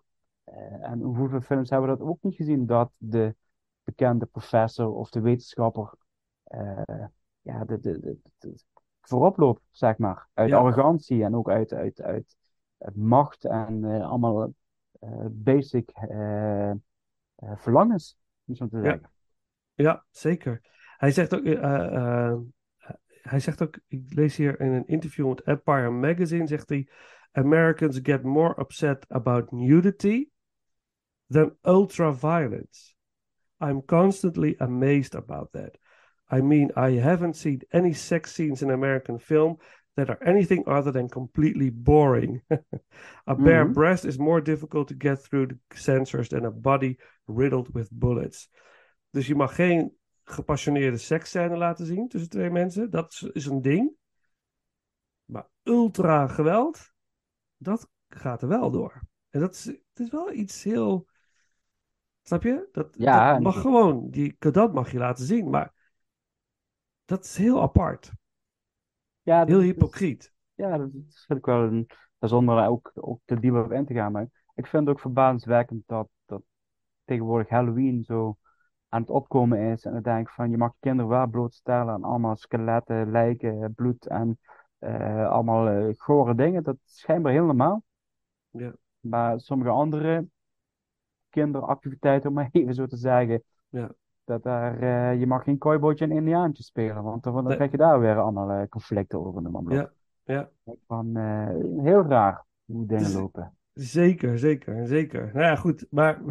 Eh, 0.44 0.90
en 0.90 1.02
hoeveel 1.02 1.42
films 1.42 1.70
hebben 1.70 1.90
we 1.90 1.98
dat 1.98 2.08
ook 2.08 2.22
niet 2.22 2.36
gezien? 2.36 2.66
Dat 2.66 2.92
de 2.98 3.36
bekende 3.84 4.26
professor 4.26 4.94
of 4.94 5.10
de 5.10 5.20
wetenschapper 5.22 5.94
eh, 6.44 7.06
ja, 7.42 7.66
de, 7.66 7.80
de, 7.80 8.00
de- 8.40 8.56
voorop 9.08 9.38
loopt, 9.38 9.62
zeg 9.72 9.98
maar. 9.98 10.28
Uit 10.34 10.50
Ja. 10.50 10.58
arrogantie 10.58 11.24
en 11.24 11.36
ook 11.36 11.50
uit, 11.50 11.74
uit, 11.74 12.02
uit, 12.02 12.38
uit 12.78 12.96
macht 12.96 13.46
en 13.46 13.84
eh, 13.84 14.10
allemaal 14.10 14.54
eh, 15.00 15.26
basic 15.30 15.90
eh, 15.90 16.72
verlangens, 17.36 18.20
om 18.46 18.56
zo 18.56 18.68
te 18.68 18.78
Ja. 18.78 18.84
zeggen. 18.84 19.12
Ja, 19.74 20.06
zeker. 20.10 20.62
Hij 20.98 21.12
zegt 21.12 21.36
ook, 21.36 21.44
hij 23.22 23.40
zegt 23.40 23.62
ook, 23.62 23.80
ik 23.88 24.14
lees 24.14 24.36
hier 24.36 24.60
in 24.60 24.72
een 24.72 24.88
interview 24.88 25.28
met 25.28 25.42
Empire 25.42 25.90
Magazine, 25.90 26.48
zegt 26.48 26.70
hij, 26.70 26.90
Americans 27.32 28.00
get 28.04 28.24
more 28.24 28.60
upset 28.60 29.06
about 29.08 29.52
nudity 29.52 30.30
than 31.28 31.58
ultra-violence. 31.62 32.96
I'm 33.60 33.86
constantly 33.86 34.56
amazed 34.58 35.16
about 35.16 35.52
that. 35.52 35.78
I 36.32 36.42
mean, 36.42 36.72
I 36.76 37.00
haven't 37.00 37.36
seen 37.36 37.62
any 37.72 37.94
sex 37.94 38.34
scenes 38.34 38.62
in 38.62 38.70
American 38.72 39.20
film 39.20 39.58
that 39.94 40.10
are 40.10 40.24
anything 40.24 40.68
other 40.68 40.92
than 40.92 41.10
completely 41.10 41.72
boring. 41.72 42.42
a 43.26 43.36
bare 43.36 43.66
Mhm. 43.66 43.74
breast 43.74 44.06
is 44.06 44.18
more 44.18 44.42
difficult 44.42 44.88
to 44.88 44.96
get 44.98 45.24
through 45.24 45.48
the 45.48 45.58
sensors 45.76 46.28
than 46.30 46.46
a 46.46 46.52
body 46.52 46.98
riddled 47.26 47.70
with 47.74 47.90
bullets. 47.92 48.50
Dus 49.12 49.28
je 49.28 49.36
mag 49.36 49.56
geen 49.56 49.92
gepassioneerde 50.24 50.98
seksscène 50.98 51.58
laten 51.58 51.86
zien 51.86 52.08
tussen 52.08 52.30
twee 52.30 52.50
mensen. 52.50 52.90
Dat 52.90 53.12
is, 53.12 53.22
is 53.22 53.46
een 53.46 53.62
ding. 53.62 53.92
Maar 55.26 55.48
ultra 55.64 56.28
geweld, 56.28 56.92
dat 57.58 57.90
gaat 58.10 58.42
er 58.42 58.48
wel 58.48 58.72
door. 58.72 59.02
En 59.30 59.40
dat 59.40 59.54
is, 59.54 59.66
het 59.66 60.00
is 60.00 60.10
wel 60.10 60.32
iets 60.34 60.64
heel. 60.64 61.08
Snap 62.22 62.44
je? 62.44 62.70
Dat, 62.72 62.88
Ja, 62.98 63.32
dat 63.34 63.42
mag 63.42 63.62
gewoon. 63.62 64.10
Die, 64.10 64.36
dat 64.40 64.74
mag 64.74 64.92
je 64.92 64.98
laten 64.98 65.26
zien. 65.26 65.50
Maar 65.50 65.74
dat 67.08 67.24
is 67.24 67.38
heel 67.38 67.62
apart. 67.62 68.12
Ja, 69.22 69.46
Heel 69.46 69.60
is- 69.60 69.66
hypocriet. 69.66 70.34
Ja, 70.54 70.78
dat 70.78 70.90
vind 71.26 71.40
ik 71.40 71.46
wel 71.46 71.64
een, 71.64 71.88
zonder 72.20 72.58
er 72.58 72.68
ook, 72.68 72.92
ook 72.96 73.20
te 73.26 73.40
diep 73.40 73.54
op 73.56 73.72
in 73.72 73.86
te 73.86 73.94
gaan. 73.94 74.12
Maar 74.12 74.28
ik 74.56 74.68
vind 74.68 74.84
het 74.88 74.96
ook 74.96 75.02
verbazenswekkend 75.02 75.84
dat, 75.86 76.10
dat 76.26 76.42
tegenwoordig 77.06 77.50
Halloween 77.50 78.04
zo 78.04 78.38
aan 78.90 79.02
het 79.02 79.10
opkomen 79.10 79.60
is. 79.60 79.86
En 79.86 79.94
dan 79.94 80.02
denk 80.02 80.28
ik 80.28 80.34
van, 80.34 80.50
je 80.50 80.58
mag 80.58 80.72
je 80.72 80.78
kinderen 80.80 81.12
wel 81.12 81.28
blootstellen 81.28 81.94
aan 81.94 82.04
allemaal 82.04 82.36
skeletten, 82.36 83.12
lijken, 83.12 83.74
bloed 83.76 84.08
en 84.08 84.40
eh, 84.80 85.28
allemaal 85.30 85.68
eh, 85.68 85.94
gore 85.98 86.36
dingen. 86.36 86.64
Dat 86.64 86.78
is 86.86 87.00
schijnbaar 87.00 87.32
heel 87.32 87.46
normaal. 87.46 87.84
Ja. 88.50 88.74
Maar 89.00 89.40
sommige 89.40 89.70
andere 89.70 90.28
kinderactiviteiten, 91.30 92.30
om 92.30 92.36
maar 92.36 92.50
even 92.52 92.74
zo 92.74 92.86
te 92.86 92.98
zeggen, 92.98 93.44
Ja. 93.70 93.92
Dat 94.28 94.44
daar, 94.44 94.80
eh, 94.82 95.20
je 95.20 95.28
mag 95.28 95.44
geen 95.44 95.58
cowboytje 95.58 96.06
en 96.06 96.12
indiaantje 96.12 96.64
spelen, 96.64 97.04
want 97.04 97.24
dan, 97.24 97.34
dan 97.34 97.44
Nee. 97.44 97.56
krijg 97.56 97.72
je 97.72 97.78
daar 97.78 98.00
weer 98.00 98.18
allemaal 98.20 98.50
eh, 98.50 98.68
conflicten 98.70 99.26
over. 99.26 99.42
maar 99.42 99.62
op. 99.62 99.72
Ja, 99.72 99.92
ja. 100.24 100.50
Van, 100.88 101.16
eh, 101.16 101.48
heel 101.84 102.04
raar 102.04 102.46
hoe 102.66 102.86
dingen 102.86 103.12
lopen. 103.12 103.58
Zeker, 103.74 104.40
zeker, 104.40 104.88
zeker. 104.88 105.30
Nou 105.34 105.46
ja, 105.46 105.56
goed. 105.56 105.86
Maar 105.90 106.22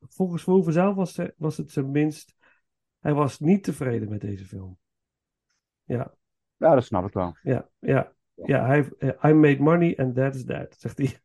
volgens 0.00 0.42
Verhoeven 0.42 0.72
zelf 0.72 0.94
was, 0.94 1.20
was 1.36 1.56
het 1.56 1.70
zijn 1.70 1.90
minst. 1.90 2.34
Hij 3.00 3.14
was 3.14 3.40
niet 3.40 3.64
tevreden 3.64 4.08
met 4.08 4.20
deze 4.20 4.44
film. 4.44 4.78
Ja, 5.84 6.14
Ja, 6.56 6.74
dat 6.74 6.84
snap 6.84 7.06
ik 7.06 7.12
wel. 7.12 7.36
ja, 7.42 7.68
ja. 7.78 8.12
Ja, 8.34 8.66
hij 8.66 8.74
heeft, 8.74 9.02
I 9.24 9.32
made 9.32 9.62
money 9.62 9.96
and 9.96 10.14
that 10.14 10.34
is 10.34 10.44
that, 10.44 10.74
zegt 10.78 10.98
hij. 10.98 11.18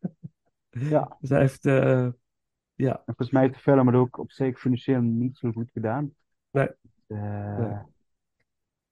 Ja. 0.69 1.15
Dus 1.19 1.29
hij 1.29 1.39
heeft, 1.39 1.65
ja, 2.81 2.93
En 2.95 3.03
volgens 3.05 3.29
mij 3.31 3.41
heeft 3.41 3.53
de 3.53 3.59
film 3.59 3.87
het 3.87 3.95
ook 3.95 4.17
op 4.17 4.31
zich 4.31 4.59
financieel 4.59 5.01
niet 5.01 5.37
zo 5.37 5.51
goed 5.51 5.71
gedaan. 5.71 6.13
Nee. 6.51 6.69
Nee. 7.07 7.69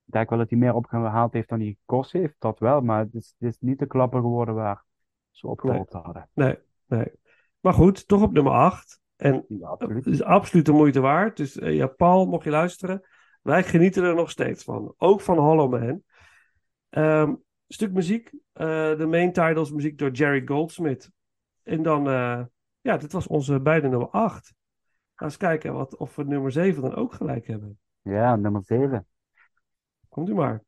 Ik 0.06 0.16
denk 0.16 0.30
wel 0.30 0.40
dat 0.40 0.50
hij 0.50 0.60
meer 0.60 0.74
opgehaald 0.74 1.34
heeft 1.34 1.50
dan 1.50 1.60
hij 1.60 1.78
gekost 1.80 2.12
heeft, 2.12 2.36
dat 2.40 2.60
wel, 2.60 2.82
maar 2.82 3.00
het 3.00 3.14
is, 3.14 3.36
het 3.40 3.50
is 3.50 3.58
niet 3.60 3.80
de 3.80 3.86
klapper 3.88 4.22
geworden 4.22 4.56
waar 4.56 4.84
ze 5.32 5.48
op 5.48 5.64
Nee. 5.64 5.84
hadden. 5.90 6.30
nee, 6.34 6.58
nee. 6.86 7.12
Maar 7.60 7.74
goed, 7.74 8.08
toch 8.08 8.22
op 8.22 8.32
nummer 8.32 8.54
8. 8.54 9.00
En 9.16 9.46
Ja, 9.48 9.68
absoluut. 9.68 10.06
Het 10.06 10.14
is 10.14 10.24
absoluut 10.24 10.66
de 10.66 10.72
moeite 10.72 11.00
waard. 11.00 11.38
Dus 11.38 11.58
eh, 11.60 11.76
ja, 11.76 11.88
Paul, 11.88 12.26
mocht 12.26 12.44
je 12.44 12.50
luisteren. 12.50 13.08
Wij 13.42 13.64
genieten 13.64 14.04
er 14.04 14.16
nog 14.16 14.30
steeds 14.30 14.64
van. 14.64 14.94
Ook 14.98 15.22
van 15.22 15.38
Hollow 15.38 15.72
Man. 15.72 16.04
Ehm, 16.90 17.34
stuk 17.68 17.92
muziek. 17.94 18.32
eh, 18.54 18.98
de 18.98 19.06
main 19.10 19.34
titles 19.34 19.72
muziek 19.72 19.98
door 19.98 20.12
Jerry 20.12 20.42
Goldsmith. 20.46 21.12
En 21.64 21.82
dan, 21.84 22.08
ja, 22.90 22.98
dit 22.98 23.12
was 23.12 23.28
onze 23.28 23.60
beide 23.60 23.88
nummer 23.88 24.10
8. 24.10 24.54
Ga 25.16 25.26
eens 25.26 25.38
kijken 25.38 25.74
wat, 25.74 25.98
of 25.98 26.16
we 26.16 26.24
nummer 26.24 26.52
7 26.52 26.82
dan 26.82 26.96
ook 26.96 27.14
gelijk 27.14 27.48
hebben. 27.48 27.80
Ja, 28.02 28.36
nummer 28.36 28.64
7. 28.64 29.08
Komt 30.10 30.30
u 30.30 30.34
maar. 30.34 30.64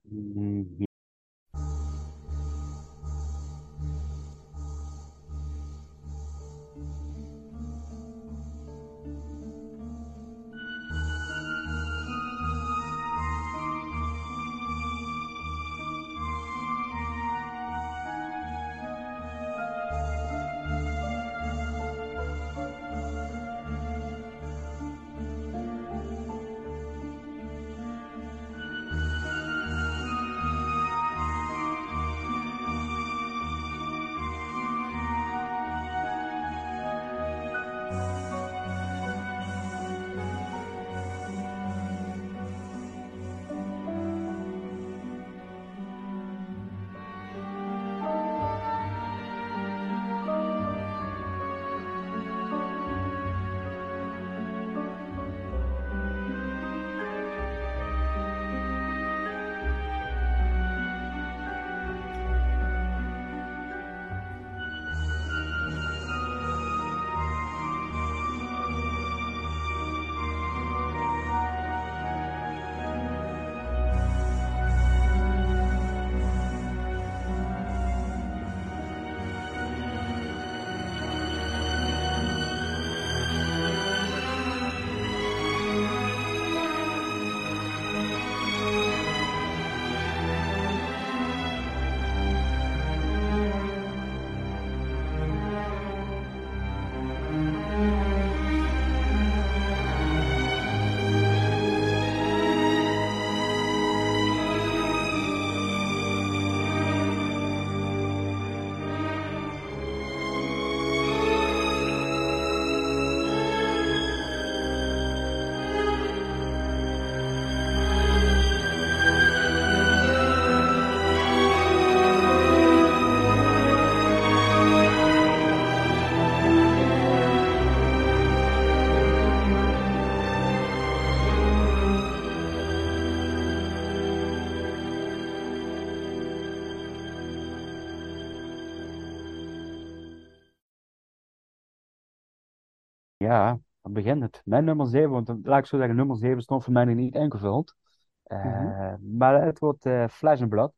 Ja, 143.21 143.59
dan 143.81 143.93
begint 143.93 144.21
het. 144.21 144.41
Mijn 144.45 144.63
nummer 144.63 144.87
7, 144.87 145.09
want 145.09 145.27
dan- 145.27 145.39
laat 145.43 145.59
ik 145.59 145.65
zo 145.65 145.77
zeggen, 145.77 145.95
nummer 145.95 146.15
7 146.17 146.41
stond 146.41 146.63
voor 146.63 146.73
mij 146.73 146.85
nog 146.85 146.95
niet 146.95 147.15
ingevuld. 147.15 147.75
Eh, 148.23 148.45
Mhm. 148.61 149.17
Maar 149.17 149.45
het 149.45 149.59
wordt 149.59 149.85
eh 149.85 150.07
Flesh 150.07 150.41
and 150.41 150.49
Blood. 150.49 150.73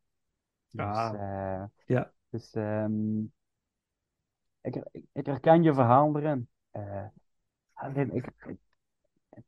Dus, 0.70 0.86
Ah, 0.86 1.14
eh, 1.14 1.64
ja. 1.86 2.12
dus 2.30 2.54
ehm, 2.54 3.20
ik, 4.62 4.76
ik, 4.91 5.06
ik 5.12 5.26
herken 5.26 5.64
je 5.64 5.74
verhaal 5.74 6.18
erin. 6.18 6.48
Eh, 6.72 7.06
alleen 7.74 8.16
ik, 8.16 8.26
ik- 8.48 8.60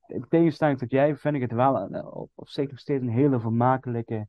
in 0.07 0.25
tegenstelling 0.29 0.77
tot 0.77 0.91
jij 0.91 1.15
vind 1.15 1.35
ik 1.35 1.41
het 1.41 1.51
wel 1.51 1.75
een- 1.81 2.05
op, 2.05 2.31
op 2.35 2.47
zich 2.49 2.69
nog 2.69 2.79
steeds 2.79 3.03
een 3.03 3.09
hele 3.09 3.39
vermakelijke 3.39 4.27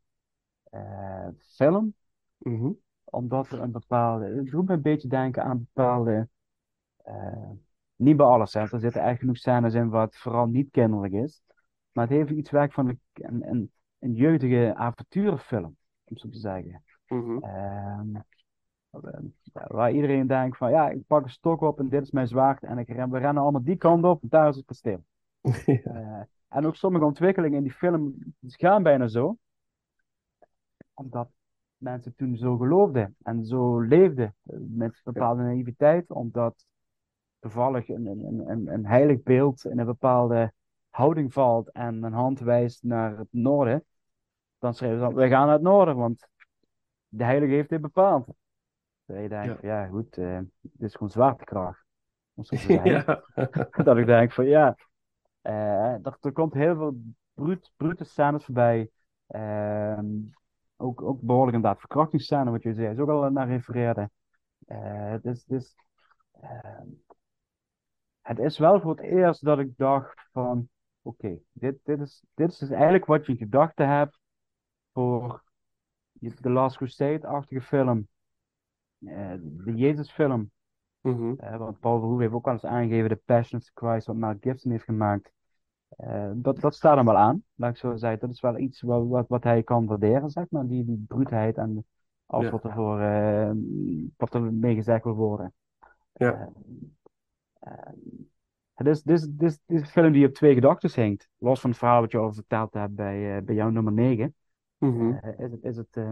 eh, 0.70 1.28
film. 1.38 1.94
mhm. 2.36 2.70
Omdat 3.04 3.50
er 3.50 3.60
een 3.60 3.70
bepaalde. 3.72 4.24
Het 4.26 4.46
doet 4.50 4.66
me 4.68 4.74
een 4.74 4.82
beetje 4.82 5.08
denken 5.08 5.42
aan 5.44 5.58
bepaalde. 5.72 6.28
Eh, 7.96 8.06
niet 8.06 8.16
bij 8.16 8.26
alles, 8.26 8.54
hè. 8.54 8.60
Er 8.60 8.80
zitten 8.80 9.02
echt 9.02 9.18
genoeg 9.18 9.36
scènes 9.36 9.74
in 9.74 9.88
wat 9.88 10.16
vooral 10.16 10.46
niet 10.46 10.70
kinderlijk 10.70 11.12
is. 11.12 11.42
Maar 11.92 12.06
het 12.06 12.16
heeft 12.16 12.30
iets 12.30 12.50
weg 12.50 12.72
van 12.72 12.88
een, 12.88 13.00
een, 13.48 13.70
een, 13.98 14.12
jeugdige 14.12 14.74
avonturenfilm, 14.74 15.76
om 16.04 16.16
zo 16.16 16.28
te 16.28 16.38
zeggen. 16.38 16.82
Mhm. 17.06 17.38
Ehm, 17.38 18.20
waar 19.52 19.92
iedereen 19.92 20.26
denkt 20.26 20.56
van 20.56 20.70
ja, 20.70 20.88
ik 20.88 21.06
pak 21.06 21.24
een 21.24 21.30
stok 21.30 21.60
op 21.60 21.78
en 21.78 21.88
dit 21.88 22.02
is 22.02 22.10
mijn 22.10 22.28
zwaard 22.28 22.62
en 22.62 22.78
ik 22.78 22.88
ren, 22.88 23.10
we 23.10 23.18
rennen 23.18 23.42
allemaal 23.42 23.64
die 23.64 23.76
kant 23.76 24.04
op, 24.04 24.22
en 24.22 24.28
daar 24.28 24.48
is 24.48 24.56
het 24.56 24.64
kasteel. 24.64 25.04
Ja. 25.64 25.80
Eh, 25.82 26.22
en 26.48 26.66
ook 26.66 26.76
sommige 26.76 27.04
ontwikkelingen 27.04 27.56
in 27.56 27.62
die 27.62 27.72
film 27.72 28.14
gaan 28.40 28.82
bijna 28.82 29.08
zo, 29.08 29.36
omdat 30.94 31.28
mensen 31.76 32.14
toen 32.14 32.36
zo 32.36 32.56
geloofden 32.56 33.16
en 33.22 33.44
zo 33.44 33.80
leefden 33.80 34.34
eh, 34.42 34.56
met 34.68 35.00
bepaalde 35.04 35.42
naïviteit, 35.42 36.10
omdat 36.10 36.66
toevallig 37.50 37.88
een, 37.88 38.06
een, 38.06 38.50
een, 38.50 38.68
een 38.68 38.86
heilig 38.86 39.22
beeld 39.22 39.64
in 39.64 39.78
een 39.78 39.86
bepaalde 39.86 40.52
houding 40.90 41.32
valt 41.32 41.70
en 41.70 42.02
een 42.02 42.12
hand 42.12 42.40
wijst 42.40 42.82
naar 42.82 43.18
het 43.18 43.28
noorden, 43.30 43.84
dan 44.58 44.74
schreven 44.74 44.96
ze 44.96 45.02
dan, 45.02 45.14
we 45.14 45.28
gaan 45.28 45.44
naar 45.44 45.54
het 45.54 45.62
noorden, 45.62 45.96
want 45.96 46.28
de 47.08 47.24
heilige 47.24 47.52
heeft 47.52 47.68
dit 47.68 47.80
bepaald. 47.80 48.26
Dat 49.04 49.20
je 49.20 49.28
denkt, 49.28 49.46
Ja. 49.46 49.54
van, 49.54 49.68
ja 49.68 49.86
goed, 49.86 50.18
eh 50.18 50.38
dit 50.60 50.82
is 50.88 50.92
gewoon 50.92 51.10
zwaartekracht. 51.10 51.84
Ja. 52.84 53.22
Dat 53.84 53.96
ik 53.96 54.06
denk 54.06 54.32
van 54.32 54.46
ja, 54.46 54.76
eh, 55.40 56.06
er, 56.06 56.16
er 56.20 56.32
komt 56.32 56.54
heel 56.54 56.76
veel 56.76 56.96
bruut, 57.34 57.72
brute 57.76 58.04
scènes 58.04 58.44
voorbij. 58.44 58.90
Ehm, 59.26 60.06
ook, 60.76 61.02
ook 61.02 61.20
behoorlijk 61.20 61.56
inderdaad 61.56 61.80
verkrachtingsscènes, 61.80 62.52
wat 62.52 62.62
je 62.62 62.74
zei, 62.74 62.92
is 62.92 62.98
ook 62.98 63.08
al 63.08 63.30
naar 63.30 63.48
refereerde. 63.48 64.10
Eh, 64.66 65.10
het 65.10 65.44
is, 65.46 65.76
het 68.26 68.38
is, 68.38 68.58
wel 68.58 68.80
voor 68.80 68.90
het 68.90 69.00
eerst 69.00 69.44
dat 69.44 69.58
ik 69.58 69.76
dacht 69.76 70.28
van, 70.32 70.68
oké, 71.02 71.38
dit, 71.52 71.78
dit, 71.82 72.00
is, 72.00 72.24
dit 72.34 72.50
is 72.50 72.58
dus 72.58 72.70
eigenlijk 72.70 73.04
wat 73.04 73.26
je 73.26 73.36
gedachten 73.36 73.88
hebt 73.88 74.18
voor 74.92 75.44
de 76.12 76.50
Last 76.50 76.76
Crusade-achtige 76.76 77.60
film. 77.60 78.08
Eh, 78.98 79.32
de 79.40 79.74
Jezusfilm. 79.74 80.50
Mhm. 81.00 81.34
Eh, 81.36 81.56
want 81.56 81.80
Paul 81.80 81.98
Verhoeven 81.98 82.22
heeft 82.22 82.34
ook 82.34 82.46
al 82.46 82.52
eens 82.52 82.64
aangegeven 82.64 83.08
de 83.08 83.20
Passion 83.24 83.60
of 83.60 83.70
Christ, 83.74 84.06
wat 84.06 84.16
Mel 84.16 84.36
Gibson 84.40 84.70
heeft 84.70 84.84
gemaakt. 84.84 85.32
Eh, 85.88 86.30
dat, 86.34 86.60
dat 86.60 86.74
staat 86.74 86.96
hem 86.96 87.04
wel 87.04 87.16
aan, 87.16 87.44
laat 87.54 87.70
ik 87.70 87.76
zo 87.76 87.96
zeggen. 87.96 88.20
Dat 88.20 88.30
is 88.30 88.40
wel 88.40 88.58
iets 88.58 88.80
wat, 88.80 89.06
wat, 89.06 89.28
wat 89.28 89.44
hij 89.44 89.62
kan 89.62 89.86
waarderen, 89.86 90.30
zeg 90.30 90.44
maar. 90.50 90.66
Die, 90.66 90.84
die 90.84 91.04
bruutheid 91.08 91.56
en 91.56 91.86
alles 92.26 92.44
Ja. 92.44 92.50
wat, 92.50 92.64
er 92.64 92.72
voor, 92.72 93.00
eh, 93.00 93.50
wat 94.16 94.34
er 94.34 94.52
mee 94.52 94.74
gezegd 94.74 95.04
wil 95.04 95.14
worden. 95.14 95.52
Ja. 96.12 96.52
Het 98.74 98.86
is, 98.86 99.02
dit, 99.02 99.38
dit, 99.38 99.60
dit 99.66 99.80
een 99.80 99.86
film 99.86 100.12
die 100.12 100.26
op 100.26 100.34
twee 100.34 100.54
gedachten 100.54 101.02
hangt. 101.02 101.28
Los 101.38 101.60
van 101.60 101.70
het 101.70 101.78
verhaal 101.78 102.00
wat 102.00 102.10
je 102.12 102.18
al 102.18 102.32
verteld 102.32 102.74
hebt 102.74 102.94
bij, 102.94 103.36
eh, 103.36 103.42
bij 103.42 103.54
jouw 103.54 103.68
nummer 103.70 103.92
9. 103.92 104.34
Mhm. 104.78 105.12
Eh, 105.12 105.38
is 105.38 105.50
het, 105.50 105.62
is 105.64 105.76
het, 105.76 105.96
eh, 105.96 106.10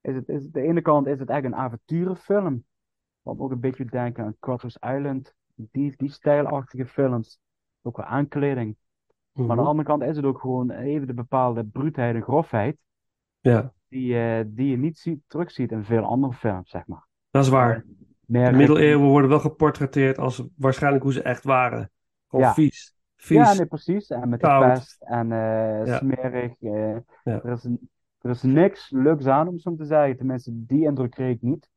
is 0.00 0.14
het, 0.14 0.28
is 0.28 0.42
het, 0.42 0.52
de 0.52 0.60
ene 0.62 0.80
kant 0.80 1.06
is 1.06 1.18
het 1.18 1.28
echt 1.28 1.44
een 1.44 1.54
avonturenfilm. 1.56 2.64
Wat 3.22 3.38
ook 3.38 3.50
een 3.50 3.60
beetje 3.60 3.84
denken 3.84 4.24
aan 4.24 4.36
Cutter's 4.40 4.76
Island. 4.76 5.34
Die, 5.54 5.94
die 5.96 6.10
stijlachtige 6.10 6.86
films. 6.86 7.38
Ook 7.82 7.96
wel 7.96 8.06
aankleding. 8.06 8.76
Maar 9.32 9.42
aan 9.50 9.56
de 9.56 9.62
Mhm. 9.62 9.70
andere 9.70 9.88
kant 9.88 10.02
is 10.02 10.16
het 10.16 10.24
ook 10.24 10.40
gewoon 10.40 10.70
even 10.70 11.06
de 11.06 11.14
bepaalde 11.14 11.64
bruutheid 11.64 12.14
en 12.14 12.22
grofheid. 12.22 12.76
Ja, 13.40 13.72
Die, 13.88 14.18
eh, 14.18 14.44
die 14.46 14.70
je 14.70 14.76
niet 14.76 14.98
ziet, 14.98 15.20
terugziet 15.26 15.72
in 15.72 15.84
veel 15.84 16.02
andere 16.04 16.32
films, 16.32 16.70
zeg 16.70 16.86
maar. 16.86 17.06
dat 17.30 17.44
is 17.44 17.50
waar. 17.50 17.84
De 18.28 18.50
middeleeuwen 18.52 19.08
worden 19.08 19.30
wel 19.30 19.40
geportretteerd 19.40 20.18
als 20.18 20.44
waarschijnlijk 20.56 21.02
hoe 21.04 21.12
ze 21.12 21.22
echt 21.22 21.44
waren. 21.44 21.90
Gewoon 22.28 22.44
Ja. 22.44 22.52
vies. 22.54 22.96
Vies. 23.16 23.36
Ja, 23.36 23.52
nee, 23.52 23.66
precies. 23.66 24.10
En 24.10 24.28
met 24.28 24.40
de 24.40 24.46
koud. 24.46 24.72
pest 24.72 25.02
en 25.02 25.32
eh, 25.32 25.86
Ja. 25.86 25.96
smerig. 25.96 26.52
eh, 26.60 26.96
Ja. 27.24 27.42
er, 27.42 27.52
is, 27.52 27.64
er 28.20 28.30
is 28.30 28.42
niks 28.42 28.90
leuks 28.90 29.26
aan, 29.26 29.46
om 29.48 29.52
het 29.52 29.62
zo 29.62 29.74
te 29.74 29.84
zeggen. 29.84 30.16
Tenminste, 30.16 30.50
die 30.66 30.84
indruk 30.84 31.10
kreeg 31.10 31.34
ik 31.34 31.42
niet. 31.42 31.68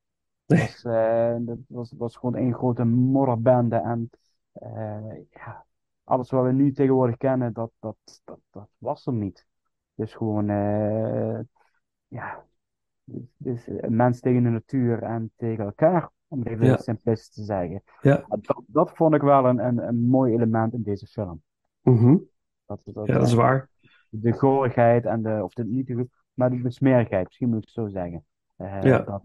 Nee. 0.45 0.69
Eh, 0.83 1.35
dat 1.39 1.57
was, 1.67 1.93
was 1.97 2.15
gewoon 2.15 2.35
één 2.35 2.53
grote 2.53 2.83
modderbende. 2.83 3.75
En 3.75 4.09
ja, 5.29 5.65
alles 6.03 6.29
wat 6.29 6.43
we 6.45 6.51
nu 6.51 6.71
tegenwoordig 6.71 7.17
kennen, 7.17 7.53
dat, 7.53 7.71
dat, 7.79 8.21
dat, 8.23 8.39
dat 8.49 8.69
was 8.77 9.05
er 9.05 9.13
niet. 9.13 9.45
Is 9.95 10.13
gewoon, 10.13 10.45
ja, 12.07 12.43
mens 13.87 14.19
tegen 14.19 14.43
de 14.43 14.49
natuur 14.49 15.03
en 15.03 15.31
tegen 15.35 15.65
elkaar, 15.65 16.09
om 16.31 16.39
het 16.39 16.47
even 16.47 16.65
Ja. 16.65 16.77
simplistisch 16.77 17.33
te 17.33 17.43
zeggen. 17.43 17.83
Ja. 18.01 18.25
Dat, 18.29 18.61
dat 18.67 18.91
vond 18.95 19.13
ik 19.15 19.21
wel 19.21 19.45
een, 19.45 19.65
een, 19.65 19.87
een 19.87 20.01
mooi 20.07 20.33
element 20.33 20.73
in 20.73 20.83
deze 20.83 21.07
film. 21.07 21.41
Mhm. 21.81 22.17
Dat, 22.65 22.81
dat, 22.85 23.07
Ja, 23.07 23.13
dat 23.13 23.27
is 23.27 23.33
waar. 23.33 23.69
de 24.09 24.31
gorigheid 24.31 25.05
en 25.05 25.21
de, 25.21 25.39
of 25.43 25.53
de, 25.53 25.65
niet 25.65 25.87
de, 25.87 26.07
maar 26.33 26.49
de 26.49 26.71
smerigheid, 26.71 27.25
misschien 27.25 27.47
moet 27.49 27.57
ik 27.57 27.63
het 27.63 27.73
zo 27.73 27.87
zeggen. 27.87 28.25
Eh, 28.55 28.81
Ja. 28.81 28.99
dat, 28.99 29.23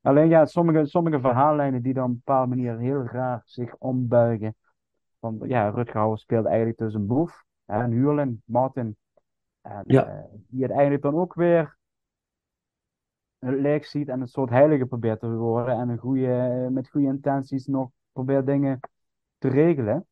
alleen 0.00 0.28
ja, 0.28 0.46
sommige, 0.46 0.86
sommige 0.86 1.20
verhaallijnen 1.20 1.82
die 1.82 1.92
dan 1.94 2.04
op 2.04 2.10
een 2.10 2.22
bepaalde 2.24 2.48
manier 2.48 2.78
heel 2.78 3.02
raar 3.04 3.42
zich 3.44 3.76
ombuigen. 3.78 4.54
Want 5.18 5.44
ja, 5.44 5.68
Rutger 5.68 5.96
Hauer 5.96 6.18
speelt 6.18 6.46
eigenlijk 6.46 6.78
dus 6.78 6.94
een 6.94 7.06
boef, 7.06 7.44
hè, 7.64 7.82
een 7.82 7.92
huurling, 7.92 8.40
Martin. 8.44 8.96
En, 9.62 9.82
Ja. 9.84 10.06
eh, 10.06 10.24
die 10.48 10.60
uiteindelijk 10.60 11.02
dan 11.02 11.14
ook 11.14 11.34
weer 11.34 11.76
het 13.40 13.60
leeg 13.60 13.86
ziet 13.86 14.08
en 14.08 14.20
een 14.20 14.28
soort 14.28 14.50
heilige 14.50 14.86
probeert 14.86 15.20
te 15.20 15.30
worden. 15.30 15.78
En 15.78 15.88
een 15.88 15.98
goede, 15.98 16.68
met 16.70 16.88
goede 16.88 17.06
intenties 17.06 17.66
nog 17.66 17.90
probeert 18.12 18.46
dingen 18.46 18.80
te 19.38 19.48
regelen. 19.48 20.06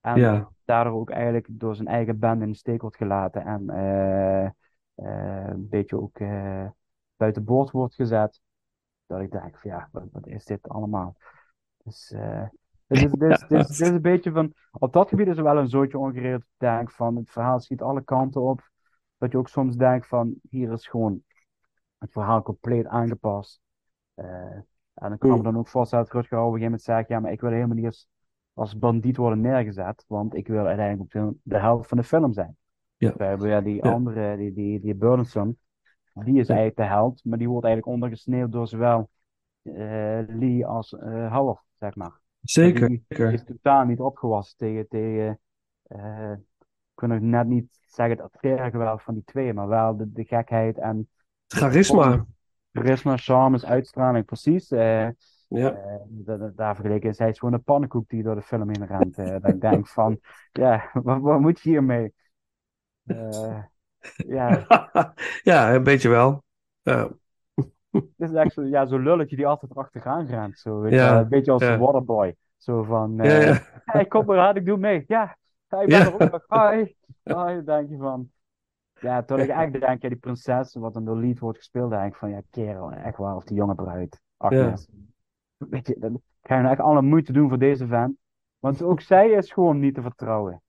En 0.00 0.18
Ja. 0.20 0.48
daardoor 0.64 0.92
ook 0.92 1.10
eigenlijk 1.10 1.46
door 1.50 1.74
zijn 1.74 1.88
eigen 1.88 2.18
band 2.18 2.42
in 2.42 2.48
de 2.50 2.56
steek 2.56 2.80
wordt 2.80 2.96
gelaten 2.96 3.44
en 3.44 3.70
eh, 3.70 4.44
eh, 4.44 5.48
een 5.48 5.68
beetje 5.68 6.00
ook 6.00 6.18
eh, 6.18 6.66
buiten 7.16 7.44
boord 7.44 7.70
wordt 7.70 7.94
gezet. 7.94 8.40
Dat 9.06 9.20
ik 9.20 9.30
denk 9.30 9.58
van 9.58 9.70
ja, 9.70 9.88
wat, 9.92 10.04
wat 10.12 10.26
is 10.26 10.44
dit 10.44 10.68
allemaal? 10.68 11.16
Dus, 11.82 12.10
eh, 12.10 12.48
dus, 12.86 13.00
dit, 13.00 13.10
dit, 13.20 13.48
dit, 13.48 13.68
dit 13.68 13.68
is 13.68 13.78
een 13.80 14.02
beetje 14.02 14.32
van, 14.32 14.52
op 14.72 14.92
dat 14.92 15.08
gebied 15.08 15.26
is 15.26 15.36
er 15.36 15.42
wel 15.42 15.58
een 15.58 15.68
zootje 15.68 15.98
ongereerd 15.98 16.44
denk 16.56 16.90
van, 16.90 17.16
het 17.16 17.30
verhaal 17.30 17.60
schiet 17.60 17.82
alle 17.82 18.04
kanten 18.04 18.40
op. 18.42 18.68
Dat 19.18 19.32
je 19.32 19.38
ook 19.38 19.48
soms 19.48 19.76
denkt 19.76 20.06
van, 20.06 20.34
hier 20.50 20.72
is 20.72 20.88
gewoon 20.88 21.22
het 21.98 22.12
verhaal 22.12 22.42
compleet 22.42 22.86
aangepast. 22.86 23.60
Eh, 24.14 24.24
en 24.94 25.08
dan 25.08 25.18
kan 25.18 25.30
ik 25.30 25.36
me 25.36 25.42
dan 25.42 25.58
ook 25.58 25.68
voorstellen 25.68 26.04
dat 26.04 26.14
Rutger 26.14 26.38
op 26.38 26.44
een 26.44 26.48
gegeven 26.58 26.70
moment 26.70 26.82
zegt, 26.82 27.08
ja, 27.08 27.20
maar 27.20 27.32
ik 27.32 27.40
wil 27.40 27.50
helemaal 27.50 27.76
niet 27.76 27.84
als, 27.84 28.08
als 28.52 28.78
bandiet 28.78 29.16
worden 29.16 29.40
neergezet, 29.40 30.04
want 30.08 30.34
ik 30.34 30.46
wil 30.46 30.66
uiteindelijk 30.66 31.16
ook 31.16 31.34
de, 31.42 31.58
helft 31.58 31.88
van 31.88 31.96
de 31.98 32.04
film 32.04 32.32
zijn. 32.32 32.56
Ja. 32.96 33.14
We 33.16 33.24
hebben 33.24 33.48
ja 33.48 33.60
die 33.60 33.84
Ja. 33.84 33.92
andere, 33.92 34.36
die, 34.36 34.52
die, 34.52 34.80
die 34.80 34.94
Burnson, 34.94 35.58
die 36.12 36.38
is 36.40 36.46
Ja. 36.46 36.54
eigenlijk 36.54 36.76
de 36.76 36.94
held, 36.94 37.24
maar 37.24 37.38
die 37.38 37.48
wordt 37.48 37.66
eigenlijk 37.66 37.94
ondergesneeuwd 37.94 38.52
door 38.52 38.68
zowel 38.68 39.10
eh, 39.62 40.20
Lee 40.26 40.66
als 40.66 40.90
Howard, 41.30 41.62
zeg 41.78 41.94
maar. 41.94 42.20
Zeker. 42.40 42.88
Die 42.88 43.04
is 43.08 43.44
totaal 43.44 43.84
niet 43.84 44.00
opgewassen 44.00 44.56
tegen, 44.56 44.88
tegen 44.88 45.40
eh, 45.82 46.32
ik 46.94 47.06
nog 47.08 47.20
net 47.20 47.46
niet 47.46 47.78
zeggen 47.86 48.18
het 48.22 48.32
terrorgeweld 48.40 49.02
van 49.02 49.14
die 49.14 49.24
twee, 49.24 49.52
maar 49.54 49.68
wel 49.68 49.96
de, 49.96 50.12
de 50.12 50.24
gekheid 50.24 50.78
en 50.78 51.08
Charisma. 51.48 52.26
charisma, 52.74 53.16
charme, 53.16 53.58
uitstraling, 53.64 54.24
precies. 54.24 54.70
eh, 54.70 55.08
Ja. 55.48 55.72
eh, 55.72 56.00
da- 56.08 56.36
da- 56.36 56.52
daar 56.54 56.74
vergeleken 56.74 57.08
is 57.08 57.18
hij 57.18 57.28
is 57.28 57.38
gewoon 57.38 57.54
een 57.54 57.62
pannenkoek 57.62 58.08
die 58.08 58.22
door 58.22 58.34
de 58.34 58.42
film 58.42 58.68
heen 58.70 58.86
rent. 58.86 59.18
eh, 59.18 59.30
dat 59.40 59.48
ik 59.48 59.60
denk 59.60 59.88
van, 59.88 60.18
ja, 60.52 60.90
wat, 60.92 61.20
wat 61.20 61.40
moet 61.40 61.60
je 61.60 61.68
hiermee? 61.70 62.12
Ja, 64.26 64.64
ja, 65.42 65.74
een 65.74 65.82
beetje 65.82 66.08
wel. 66.08 66.44
Ja. 66.82 67.08
het 67.90 68.02
is 68.16 68.32
echt 68.32 68.52
zo, 68.52 68.62
ja, 68.62 68.86
zo'n 68.86 69.02
lulletje 69.02 69.36
die 69.36 69.46
altijd 69.46 69.70
erachteraan 69.70 70.26
rent. 70.26 70.58
Zo, 70.58 70.80
weet 70.80 70.92
Ja, 70.92 71.20
een 71.20 71.28
beetje 71.28 71.52
als 71.52 71.62
een 71.62 71.78
waterboy. 71.78 72.36
Zo 72.56 72.82
van, 72.82 73.14
Ja, 73.16 73.60
hey, 73.84 74.06
kom 74.06 74.26
maar 74.26 74.38
aan, 74.38 74.56
ik 74.56 74.66
doe 74.66 74.76
mee. 74.76 75.04
Ja, 75.06 75.36
ik 75.68 75.88
ben 75.88 76.00
er 76.00 76.12
ook 76.14 76.30
nog. 76.48 76.84
Hi. 77.24 77.62
Denk 77.64 77.88
je 77.90 77.96
van. 77.96 78.30
Ja, 79.00 79.22
toen 79.22 79.40
ik 79.40 79.48
echt 79.48 79.72
denk, 79.80 80.02
ja, 80.02 80.08
die 80.08 80.18
prinses, 80.18 80.74
wat 80.74 80.94
dan 80.94 81.04
door 81.04 81.16
Lied 81.16 81.38
wordt 81.38 81.58
gespeeld, 81.58 81.90
denk 81.90 82.12
ik 82.12 82.18
van, 82.18 82.30
ja, 82.30 82.40
kerel, 82.50 82.92
echt 82.92 83.16
waar, 83.16 83.36
of 83.36 83.44
die 83.44 83.56
jonge 83.56 83.74
bruid, 83.74 84.20
Agnes. 84.36 84.88
Weet 85.56 85.86
je, 85.86 85.96
dat, 85.98 86.12
ga 86.42 86.54
je 86.56 86.60
nou 86.62 86.72
echt 86.72 86.82
alle 86.82 87.02
moeite 87.02 87.32
doen 87.32 87.48
voor 87.48 87.58
deze 87.58 87.86
vent? 87.86 88.16
Want 88.58 88.82
ook 88.82 89.00
zij 89.00 89.30
is 89.30 89.52
gewoon 89.52 89.78
niet 89.78 89.94
te 89.94 90.02
vertrouwen. 90.02 90.62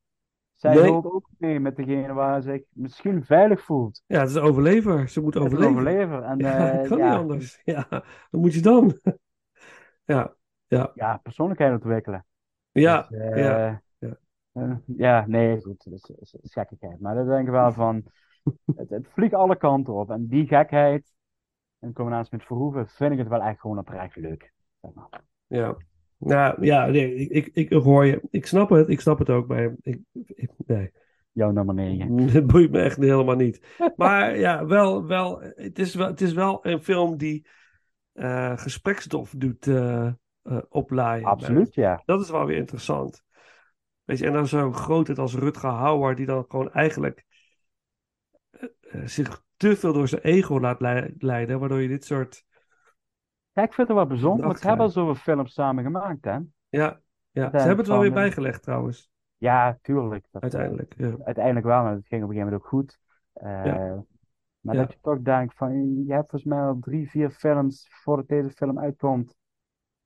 Zij 0.56 0.76
Nee. 0.76 0.92
loopt 0.92 1.06
ook 1.06 1.30
mee 1.38 1.60
met 1.60 1.76
degene 1.76 2.14
waar 2.14 2.42
ze 2.42 2.50
zich 2.52 2.62
misschien 2.70 3.24
veilig 3.24 3.62
voelt. 3.62 4.04
Ja, 4.08 4.20
het 4.20 4.30
is 4.30 4.36
een 4.36 4.42
overlever. 4.42 5.10
Ze 5.10 5.22
moet 5.22 5.34
Het 5.34 5.44
overleven. 5.44 5.72
overlever. 5.72 6.24
En 6.24 6.38
Ja, 6.46 6.72
eh, 6.72 6.78
dat 6.80 6.88
kan 6.88 6.98
ja, 6.98 7.10
niet 7.12 7.20
anders. 7.20 7.62
Ja, 7.64 7.88
wat 8.30 8.42
moet 8.42 8.54
je 8.54 8.62
dan? 8.62 9.00
ja, 10.06 10.36
ja, 10.94 11.18
persoonlijkheid 11.18 11.74
ontwikkelen. 11.74 12.26
ja, 12.72 13.08
Dus, 13.10 13.20
eh, 13.20 13.44
ja, 13.44 13.82
ja. 14.52 14.62
eh, 14.62 14.98
ja, 14.98 15.26
nee, 15.28 15.62
goed, 15.62 15.84
dat 15.84 15.94
is, 15.94 16.16
is, 16.20 16.34
is 16.42 16.54
gekkigheid. 16.54 17.00
Maar 17.00 17.16
dan 17.16 17.28
denk 17.28 17.46
ik 17.46 17.52
wel 17.54 17.72
van, 17.72 18.04
het, 18.76 18.90
het 18.90 19.08
vliegt 19.08 19.34
alle 19.34 19.56
kanten 19.56 19.94
op. 19.94 20.12
En 20.12 20.28
die 20.28 20.48
gekheid, 20.48 21.14
in 21.80 21.94
combinatie 21.94 22.38
met 22.38 22.46
Verhoeven, 22.46 22.88
vind 22.88 23.12
ik 23.12 23.18
het 23.18 23.28
wel 23.28 23.42
echt 23.42 23.60
gewoon 23.60 23.78
oprecht 23.78 24.16
leuk. 24.16 24.54
Zeg 24.82 24.94
maar. 24.94 25.22
ja. 25.48 25.78
Nou, 26.18 26.66
ja, 26.66 26.86
nee, 26.86 27.16
ik, 27.16 27.30
ik, 27.30 27.54
ik 27.54 27.84
hoor 27.84 28.06
je. 28.06 28.22
Ik 28.30 28.46
snap 28.46 28.70
het, 28.70 28.90
ik 28.90 29.00
snap 29.00 29.20
het 29.20 29.30
ook, 29.30 29.48
maar 29.48 29.76
ik, 29.82 30.00
ik, 30.12 30.52
nee. 30.66 30.92
Jouw 31.32 31.52
nummer 31.52 31.76
9. 31.76 32.18
Het 32.18 32.48
boeit 32.52 32.72
me 32.72 32.80
echt 32.80 32.98
helemaal 32.98 33.36
niet. 33.36 33.76
Maar 33.96 34.38
ja, 34.38 34.66
wel, 34.66 35.06
wel, 35.06 35.42
het, 35.42 35.80
is 35.80 35.96
wel 35.96 36.08
het 36.08 36.22
is 36.22 36.34
wel 36.34 36.66
een 36.66 36.84
film 36.84 37.18
die 37.18 37.48
eh 38.14 38.58
gesprekstof 38.58 39.34
doet 39.38 39.68
eh, 39.68 40.12
oplaaien. 40.70 41.26
Absoluut, 41.26 41.74
ja. 41.74 42.02
Dat 42.06 42.22
is 42.22 42.30
wel 42.30 42.46
weer 42.46 42.58
interessant. 42.58 43.24
Weet 44.10 44.20
je, 44.20 44.26
en 44.26 44.34
dan 44.34 44.48
zo'n 44.48 44.74
grootheid 44.74 45.20
als 45.20 45.36
Rutger 45.36 45.70
Hauer, 45.70 46.16
die 46.16 46.26
dan 46.26 46.46
gewoon 46.48 46.72
eigenlijk 46.72 47.26
eh, 48.50 48.70
eh, 48.82 49.06
zich 49.08 49.44
te 49.58 49.76
veel 49.76 49.94
door 49.94 50.08
zijn 50.08 50.22
ego 50.22 50.60
laat 50.60 50.80
lei- 50.80 51.14
leiden, 51.18 51.60
waardoor 51.60 51.82
je 51.82 51.88
dit 51.88 52.06
soort. 52.06 52.46
Ja, 53.52 53.64
ik 53.64 53.74
vind 53.74 53.88
het 53.88 53.98
wel 53.98 54.06
bijzonder, 54.08 54.46
want 54.46 54.60
ze 54.60 54.68
hebben 54.68 54.86
al 54.86 54.92
zoveel 54.92 55.16
films 55.16 55.54
samen 55.54 55.84
gemaakt, 55.84 56.26
hè? 56.26 56.38
Ja, 56.70 57.02
ja. 57.32 57.50
ze 57.50 57.58
hebben 57.58 57.78
het 57.78 57.88
wel 57.88 58.00
weer 58.00 58.08
eh, 58.10 58.14
bijgelegd 58.16 58.64
trouwens, 58.64 59.12
Ja, 59.38 59.78
tuurlijk. 59.82 60.28
Dat, 60.32 60.42
uiteindelijk. 60.42 60.94
Ja. 60.98 61.16
uiteindelijk 61.24 61.66
wel, 61.66 61.84
maar 61.84 61.94
het 61.94 62.08
ging 62.08 62.24
op 62.24 62.30
een 62.30 62.36
gegeven 62.36 62.52
moment 62.54 62.62
ook 62.62 62.68
goed. 62.68 63.00
Eh, 63.34 63.66
Ja. 63.66 64.04
Maar 64.60 64.76
Ja. 64.76 64.82
dat 64.82 64.92
je 64.94 65.00
toch 65.02 65.22
denkt 65.22 65.56
van, 65.56 66.04
je 66.06 66.14
hebt 66.14 66.30
volgens 66.30 66.52
mij 66.52 66.60
al 66.62 66.78
drie, 66.80 67.10
vier 67.10 67.30
films 67.30 67.88
voordat 67.90 68.28
deze 68.28 68.50
film 68.50 68.80
uitkomt 68.80 69.36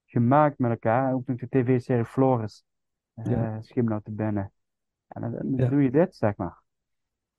gemaakt 0.06 0.58
met 0.60 0.72
elkaar. 0.72 1.14
Ook 1.14 1.28
nog 1.28 1.38
de 1.38 1.48
tv-serie 1.50 2.06
Floris. 2.06 2.66
Ja. 3.14 3.62
Nou 3.62 4.02
te 4.04 4.12
binnen. 4.12 4.52
En 5.08 5.22
dan, 5.22 5.32
dan 5.32 5.54
Ja. 5.56 5.68
doe 5.70 5.82
je 5.84 5.92
dit, 5.92 6.16
zeg 6.16 6.36
maar. 6.36 6.62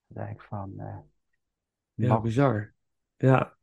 Dan 0.07 0.25
denk 0.25 0.37
ik 0.41 0.47
van, 0.47 0.73
eh 0.77 0.99
Ja, 1.95 2.09
mag. 2.09 2.23
bizar. 2.23 2.75
Ja. 3.17 3.57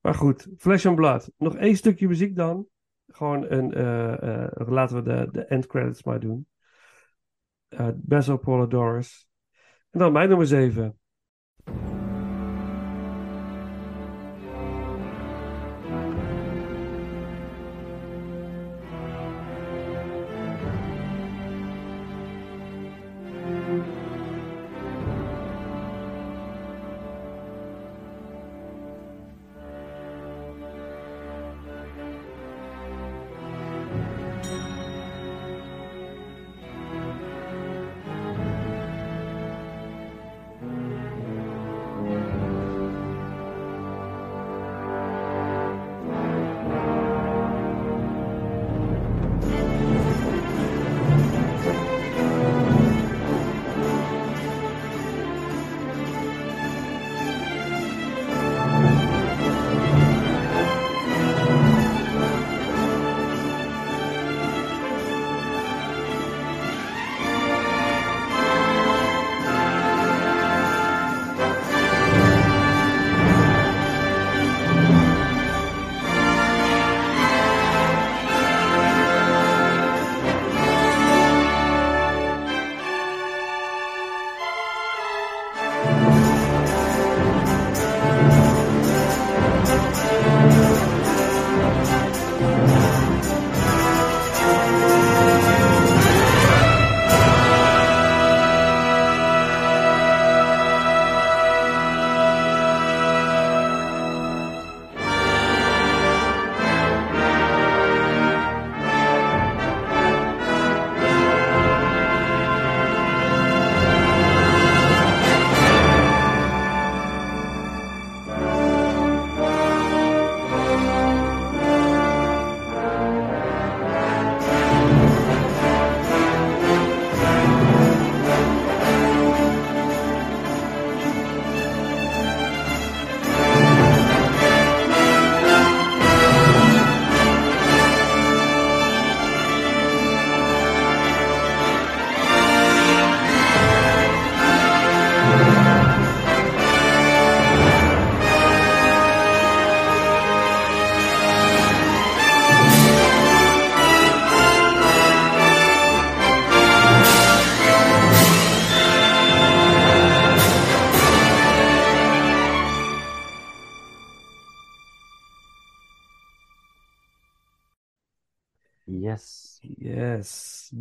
Maar 0.00 0.14
goed, 0.14 0.48
Flesh 0.56 0.86
and 0.86 0.96
Blood. 0.96 1.30
Nog 1.36 1.56
één 1.56 1.76
stukje 1.76 2.08
muziek 2.08 2.36
dan. 2.36 2.66
Gewoon 3.06 3.50
een, 3.50 3.74
eh, 3.74 4.68
laten 4.68 4.96
we 4.96 5.02
de, 5.02 5.28
de 5.30 5.44
end 5.44 5.66
credits 5.66 6.02
maar 6.02 6.20
doen. 6.20 6.46
Uh, 7.68 7.88
Basil 7.94 8.36
Polidorus. 8.36 9.28
En 9.90 9.98
dan 9.98 10.12
mijn 10.12 10.28
nummer 10.28 10.46
7. 10.46 10.98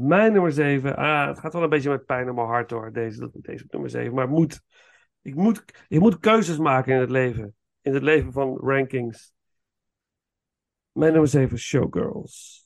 Mijn 0.08 0.32
nummer 0.32 0.52
7. 0.52 0.96
Ah, 0.96 1.28
het 1.28 1.40
gaat 1.40 1.54
wel 1.54 1.64
een 1.64 1.70
beetje 1.70 1.90
met 1.90 2.06
pijn 2.06 2.28
in 2.28 2.36
mijn 2.36 2.48
hart 2.48 2.70
door. 2.70 2.94
Deze, 2.94 3.30
deze 3.34 3.66
nummer 3.68 3.90
7. 3.90 4.14
Maar 4.14 4.30
moet, 4.30 4.62
ik, 5.22 5.36
moet, 5.36 5.86
ik 5.88 6.00
moet 6.00 6.20
keuzes 6.20 6.58
maken 6.58 6.94
in 6.94 7.00
het 7.00 7.10
leven. 7.10 7.56
In 7.82 7.94
het 7.94 8.04
leven 8.04 8.32
van 8.32 8.58
rankings. 8.58 9.34
Mijn 10.92 11.12
nummer 11.12 11.30
7 11.30 11.56
is 11.56 11.64
Showgirls. 11.64 12.66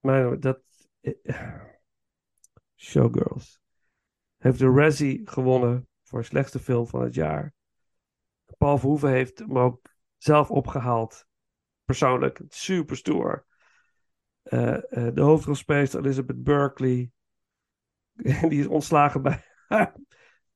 Mijn 0.00 0.20
nummer, 0.20 0.40
dat. 0.40 0.60
eh, 1.00 1.60
Showgirls. 2.76 3.60
Heeft 4.38 4.58
de 4.58 4.70
Razzie 4.70 5.20
gewonnen 5.24 5.88
voor 6.02 6.24
slechtste 6.24 6.58
film 6.58 6.86
van 6.86 7.02
het 7.02 7.14
jaar. 7.14 7.52
Paul 8.58 8.78
Verhoeven 8.78 9.10
heeft 9.10 9.38
hem 9.38 9.58
ook 9.58 9.80
zelf 10.16 10.50
opgehaald. 10.50 11.26
Persoonlijk. 11.84 12.40
Super 12.48 12.96
stoer. 12.96 13.46
Eh, 14.52 14.74
eh, 14.74 15.14
de 15.14 15.20
hoofdrolspeelster 15.20 16.00
Elizabeth 16.00 16.42
Berkley. 16.42 17.10
die 18.48 18.60
is 18.60 18.66
ontslagen 18.66 19.22
bij 19.22 19.44
haar, 19.68 19.96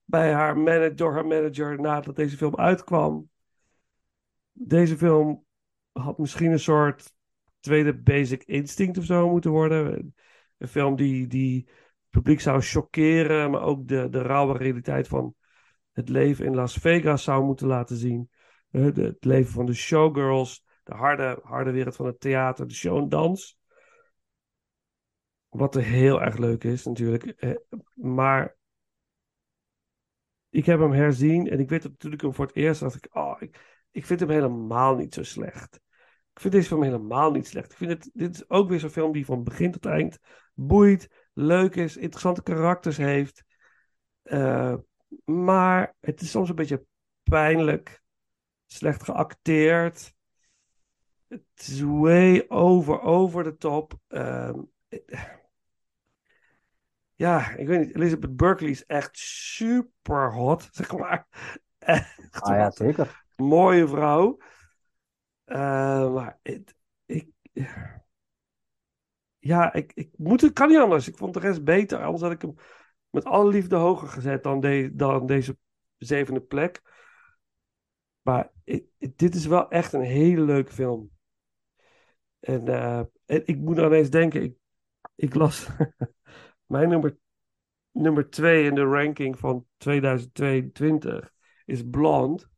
bij 0.04 0.32
haar 0.32 0.58
manager, 0.58 0.96
door 0.96 1.12
haar 1.12 1.26
manager 1.26 1.80
nadat 1.80 2.16
deze 2.16 2.36
film 2.36 2.56
uitkwam. 2.56 3.30
Deze 4.52 4.96
film 4.96 5.44
had 5.92 6.18
misschien 6.18 6.52
een 6.52 6.58
soort 6.58 7.14
tweede 7.60 7.98
Basic 7.98 8.42
Instinct 8.44 8.98
of 8.98 9.04
zo 9.04 9.30
moeten 9.30 9.50
worden. 9.50 10.14
Een 10.58 10.68
film 10.68 10.96
die, 10.96 11.26
die 11.26 11.58
het 11.66 12.10
publiek 12.10 12.40
zou 12.40 12.60
chockeren, 12.60 13.50
maar 13.50 13.62
ook 13.62 13.88
de, 13.88 14.08
de 14.08 14.22
rauwe 14.22 14.56
realiteit 14.56 15.08
van 15.08 15.34
het 15.92 16.08
leven 16.08 16.44
in 16.44 16.54
Las 16.54 16.74
Vegas 16.74 17.22
zou 17.22 17.44
moeten 17.44 17.66
laten 17.66 17.96
zien. 17.96 18.30
Eh, 18.70 18.84
het 18.94 19.24
leven 19.24 19.52
van 19.52 19.66
de 19.66 19.74
showgirls, 19.74 20.64
de 20.82 20.94
harde, 20.94 21.40
harde 21.42 21.70
wereld 21.70 21.96
van 21.96 22.06
het 22.06 22.20
theater, 22.20 22.66
de 22.66 22.74
show 22.74 22.96
en 22.96 23.08
dans. 23.08 23.64
Wat 25.48 25.74
heel 25.74 26.22
erg 26.22 26.36
leuk 26.36 26.64
is 26.64 26.84
natuurlijk. 26.84 27.24
Eh, 27.24 27.54
Maar 27.94 28.56
ik 30.50 30.66
heb 30.66 30.78
hem 30.80 30.92
herzien 30.92 31.50
en 31.50 31.60
ik 31.60 31.68
weet 31.68 31.82
dat 31.82 31.98
toen 31.98 32.12
ik 32.12 32.20
hem 32.20 32.34
voor 32.34 32.46
het 32.46 32.56
eerst 32.56 32.80
dacht 32.80 32.94
ik, 32.94 33.08
oh, 33.12 33.36
ik, 33.38 33.80
ik 33.90 34.06
vind 34.06 34.20
hem 34.20 34.30
helemaal 34.30 34.94
niet 34.94 35.14
zo 35.14 35.22
slecht. 35.22 35.80
Ik 36.32 36.40
vind 36.40 36.54
deze 36.54 36.68
film 36.68 36.82
helemaal 36.82 37.30
niet 37.30 37.46
slecht. 37.46 37.72
Ik 37.72 37.76
vind 37.78 37.90
het, 37.90 38.10
dit 38.14 38.34
is 38.34 38.48
ook 38.48 38.68
weer 38.68 38.80
zo'n 38.80 38.90
film 38.90 39.12
die 39.12 39.24
van 39.24 39.44
begin 39.44 39.70
tot 39.70 39.86
eind 39.86 40.18
boeit, 40.54 41.08
leuk 41.32 41.74
is, 41.76 41.96
interessante 41.96 42.42
karakters 42.42 42.96
heeft. 42.96 43.44
Eh, 44.22 44.74
maar 45.24 45.94
het 46.00 46.20
is 46.20 46.30
soms 46.30 46.48
een 46.48 46.54
beetje 46.54 46.84
pijnlijk, 47.22 48.02
slecht 48.66 49.02
geacteerd. 49.02 50.14
Het 51.28 51.42
is 51.56 51.80
way 51.80 52.44
over, 52.48 53.00
over 53.00 53.44
the 53.44 53.56
top. 53.56 53.94
Ehm, 54.06 54.60
ja, 57.14 57.50
ik 57.56 57.66
weet 57.66 57.86
niet. 57.86 57.94
Elizabeth 57.96 58.36
Berkley 58.36 58.70
is 58.70 58.86
echt 58.86 59.18
super 59.18 60.32
hot, 60.32 60.68
zeg 60.72 60.96
maar. 60.96 61.26
Echt 61.78 62.40
Ah 62.42 62.56
ja, 62.56 62.70
zeker. 62.70 63.24
mooie 63.36 63.88
vrouw. 63.88 64.38
Eh, 65.44 66.12
maar 66.12 66.38
ik, 66.42 66.74
ja, 69.38 69.72
ik, 69.72 69.92
ik 69.94 70.10
moet 70.16 70.40
het 70.40 70.52
kan 70.52 70.68
niet 70.68 70.78
anders. 70.78 71.08
Ik 71.08 71.16
vond 71.16 71.34
de 71.34 71.40
rest 71.40 71.64
beter. 71.64 72.02
Anders 72.02 72.22
had 72.22 72.32
ik 72.32 72.42
hem 72.42 72.54
met 73.10 73.24
alle 73.24 73.50
liefde 73.50 73.76
hoger 73.76 74.08
gezet 74.08 74.42
dan, 74.42 74.60
de, 74.60 74.90
dan 74.94 75.26
deze 75.26 75.56
zevende 75.98 76.40
plek. 76.40 76.82
Maar 78.22 78.50
ik- 78.64 78.86
dit 79.16 79.34
is 79.34 79.46
wel 79.46 79.70
echt 79.70 79.92
een 79.92 80.00
hele 80.00 80.40
leuke 80.40 80.72
film. 80.72 81.10
En, 82.40 82.68
eh, 82.68 82.98
en 83.24 83.46
ik 83.46 83.56
moet 83.56 83.78
aan 83.78 83.92
eens 83.92 84.10
denken, 84.10 84.42
ik, 84.42 84.56
ik 85.16 85.34
las 85.34 85.68
mijn 86.66 86.88
nummer, 86.88 87.16
nummer 87.90 88.30
twee 88.30 88.64
in 88.64 88.74
de 88.74 88.84
ranking 88.84 89.38
van 89.38 89.66
2022 89.76 91.32
is 91.64 91.88
Blonde. 91.90 92.48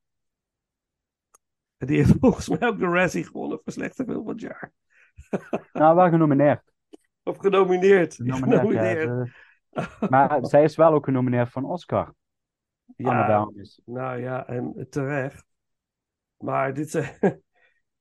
En 1.77 1.87
die 1.87 1.97
heeft 1.97 2.15
volgens 2.21 2.49
mij 2.49 2.69
ook 2.69 2.79
de 2.79 2.87
Razzie 2.87 3.25
gewonnen 3.25 3.61
voor 3.65 3.73
slechte 3.73 4.05
film 4.05 4.25
van 4.25 4.33
het 4.33 4.41
jaar. 4.41 4.73
Nou, 5.73 5.97
wel 5.97 6.09
genomineerd. 6.09 6.63
Of 7.23 7.37
genomineerd. 7.37 8.15
Genomineerd, 8.15 9.31
ja, 9.71 10.09
Maar 10.09 10.47
zij 10.47 10.65
is 10.65 10.77
wel 10.77 10.93
ook 10.93 11.05
genomineerd 11.05 11.55
een 11.55 11.65
Oscar. 11.65 12.15
Ja, 12.97 13.49
nou 13.85 14.21
ja, 14.21 14.47
en 14.47 14.87
terecht. 14.91 15.45
Maar 16.37 16.75
dit 16.75 16.91
zijn... 16.91 17.43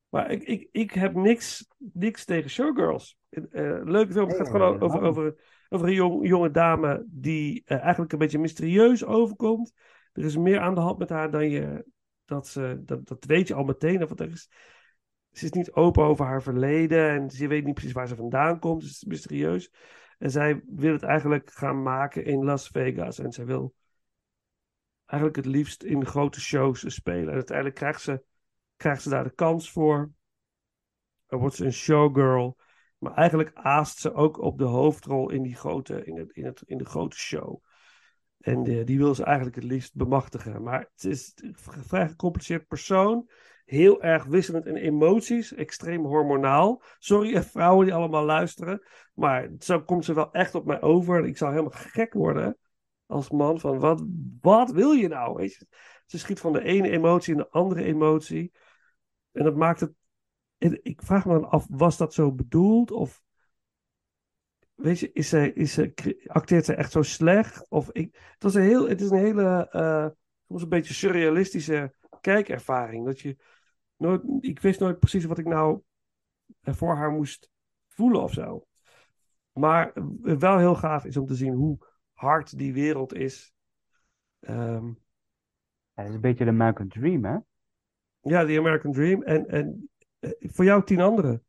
Maar 0.08 0.30
ik, 0.30 0.42
ik, 0.42 0.68
ik 0.72 0.92
heb 0.92 1.14
niks, 1.14 1.68
niks 1.92 2.24
tegen 2.24 2.50
Showgirls. 2.50 3.17
Eh, 3.30 3.80
leuke 3.84 4.12
film. 4.12 4.28
Het 4.28 4.36
gaat 4.36 4.48
gewoon 4.48 4.80
over, 4.80 5.00
over, 5.00 5.34
over 5.68 5.86
een 5.86 5.94
jong, 5.94 6.26
jonge 6.28 6.50
dame 6.50 7.06
die 7.10 7.62
eh, 7.64 7.80
eigenlijk 7.80 8.12
een 8.12 8.18
beetje 8.18 8.38
mysterieus 8.38 9.04
overkomt. 9.04 9.72
Er 10.12 10.24
is 10.24 10.36
meer 10.36 10.60
aan 10.60 10.74
de 10.74 10.80
hand 10.80 10.98
met 10.98 11.08
haar 11.08 11.30
dan 11.30 11.50
je... 11.50 11.84
Dat, 12.24 12.48
ze, 12.48 12.82
dat, 12.84 13.08
dat 13.08 13.24
weet 13.24 13.48
je 13.48 13.54
al 13.54 13.64
meteen. 13.64 14.02
Of 14.02 14.18
er 14.18 14.30
is, 14.30 14.50
ze 15.32 15.44
is 15.44 15.50
niet 15.50 15.72
open 15.72 16.04
over 16.04 16.24
haar 16.24 16.42
verleden. 16.42 17.10
En 17.10 17.30
ze 17.30 17.46
weet 17.46 17.64
niet 17.64 17.74
precies 17.74 17.92
waar 17.92 18.08
ze 18.08 18.16
vandaan 18.16 18.58
komt. 18.58 18.80
Dus 18.80 18.90
het 18.90 19.02
is 19.02 19.08
mysterieus. 19.08 19.72
En 20.18 20.30
zij 20.30 20.62
wil 20.66 20.92
het 20.92 21.02
eigenlijk 21.02 21.50
gaan 21.50 21.82
maken 21.82 22.24
in 22.24 22.44
Las 22.44 22.68
Vegas. 22.68 23.18
En 23.18 23.32
zij 23.32 23.44
wil 23.44 23.74
eigenlijk 25.06 25.36
het 25.36 25.54
liefst 25.54 25.82
in 25.82 26.06
grote 26.06 26.40
shows 26.40 26.94
spelen. 26.94 27.28
En 27.28 27.34
uiteindelijk 27.34 27.76
krijgt 27.76 28.00
ze, 28.00 28.24
krijgt 28.76 29.02
ze 29.02 29.08
daar 29.08 29.24
de 29.24 29.34
kans 29.34 29.72
voor. 29.72 30.12
Dan 31.26 31.38
wordt 31.38 31.54
ze 31.54 31.64
een 31.64 31.72
showgirl. 31.72 32.56
Maar 32.98 33.14
eigenlijk 33.14 33.50
aast 33.54 33.98
ze 33.98 34.12
ook 34.12 34.40
op 34.40 34.58
de 34.58 34.64
hoofdrol 34.64 35.30
in, 35.30 35.42
die 35.42 35.56
grote, 35.56 36.04
in, 36.04 36.16
het, 36.16 36.30
in, 36.30 36.44
het, 36.44 36.62
in 36.66 36.78
de 36.78 36.84
grote 36.84 37.16
show. 37.16 37.62
En 38.38 38.66
eh, 38.66 38.86
die 38.86 38.98
wil 38.98 39.14
ze 39.14 39.24
eigenlijk 39.24 39.56
het 39.56 39.64
liefst 39.64 39.94
bemachtigen. 39.94 40.62
Maar 40.62 40.88
het 40.92 41.04
is 41.04 41.32
een 41.34 41.56
vrij 41.84 42.08
gecompliceerd 42.08 42.66
persoon. 42.66 43.30
Heel 43.64 44.02
erg 44.02 44.24
wisselend 44.24 44.66
in 44.66 44.76
emoties. 44.76 45.54
Extreem 45.54 46.04
hormonaal. 46.04 46.82
Sorry, 46.98 47.42
vrouwen 47.42 47.86
die 47.86 47.94
allemaal 47.94 48.24
luisteren. 48.24 48.82
Maar 49.14 49.50
zo 49.58 49.82
komt 49.82 50.04
ze 50.04 50.14
wel 50.14 50.32
echt 50.32 50.54
op 50.54 50.64
mij 50.64 50.82
over. 50.82 51.24
Ik 51.24 51.36
zou 51.36 51.50
helemaal 51.50 51.78
gek 51.78 52.12
worden 52.12 52.58
als 53.06 53.30
man. 53.30 53.60
Van 53.60 53.78
wat, 53.78 54.04
wat 54.40 54.70
wil 54.70 54.92
je 54.92 55.08
nou? 55.08 55.34
Weet 55.34 55.54
je? 55.54 55.66
Ze 56.06 56.18
schiet 56.18 56.40
van 56.40 56.52
de 56.52 56.62
ene 56.62 56.90
emotie 56.90 57.32
in 57.32 57.38
de 57.38 57.50
andere 57.50 57.84
emotie. 57.84 58.52
En 59.32 59.44
dat 59.44 59.56
maakt 59.56 59.80
het. 59.80 59.92
Ik 60.58 61.02
vraag 61.02 61.24
me 61.26 61.32
dan 61.32 61.50
af, 61.50 61.66
was 61.70 61.96
dat 61.96 62.14
zo 62.14 62.32
bedoeld? 62.32 62.90
Of 62.90 63.22
weet 64.74 64.98
je, 64.98 65.12
is 65.12 65.28
zij, 65.28 65.50
is 65.50 65.72
zij, 65.72 65.94
acteert 66.26 66.64
zij 66.64 66.76
echt 66.76 66.92
zo 66.92 67.02
slecht? 67.02 67.68
Of 67.68 67.90
ik, 67.92 68.14
het, 68.32 68.42
was 68.42 68.54
een 68.54 68.62
heel, 68.62 68.88
het 68.88 69.00
is 69.00 69.10
een 69.10 69.18
hele, 69.18 69.68
eh, 69.70 70.06
soms 70.48 70.62
een 70.62 70.68
beetje 70.68 70.94
surrealistische 70.94 71.94
kijkervaring. 72.20 73.06
Dat 73.06 73.20
je 73.20 73.36
nooit, 73.96 74.22
ik 74.40 74.60
wist 74.60 74.80
nooit 74.80 74.98
precies 74.98 75.24
wat 75.24 75.38
ik 75.38 75.46
nou 75.46 75.82
eh, 76.60 76.74
voor 76.74 76.94
haar 76.94 77.10
moest 77.10 77.50
voelen 77.88 78.22
of 78.22 78.32
zo. 78.32 78.66
Maar 79.52 79.92
eh, 79.92 80.04
wel 80.36 80.58
heel 80.58 80.74
gaaf 80.74 81.04
is 81.04 81.16
om 81.16 81.26
te 81.26 81.34
zien 81.34 81.52
hoe 81.52 81.78
hard 82.12 82.58
die 82.58 82.72
wereld 82.72 83.14
is. 83.14 83.52
Ja, 84.40 84.82
het 86.04 86.08
is 86.08 86.14
een 86.14 86.20
beetje 86.20 86.44
de 86.44 86.50
American 86.50 86.88
Dream, 86.88 87.24
hè? 87.24 87.38
ja, 88.20 88.44
The 88.44 88.58
American 88.58 88.92
Dream. 88.92 89.22
En, 89.22 89.48
en 89.48 89.90
voor 90.40 90.64
jou 90.64 90.84
tien 90.84 91.00
anderen. 91.00 91.42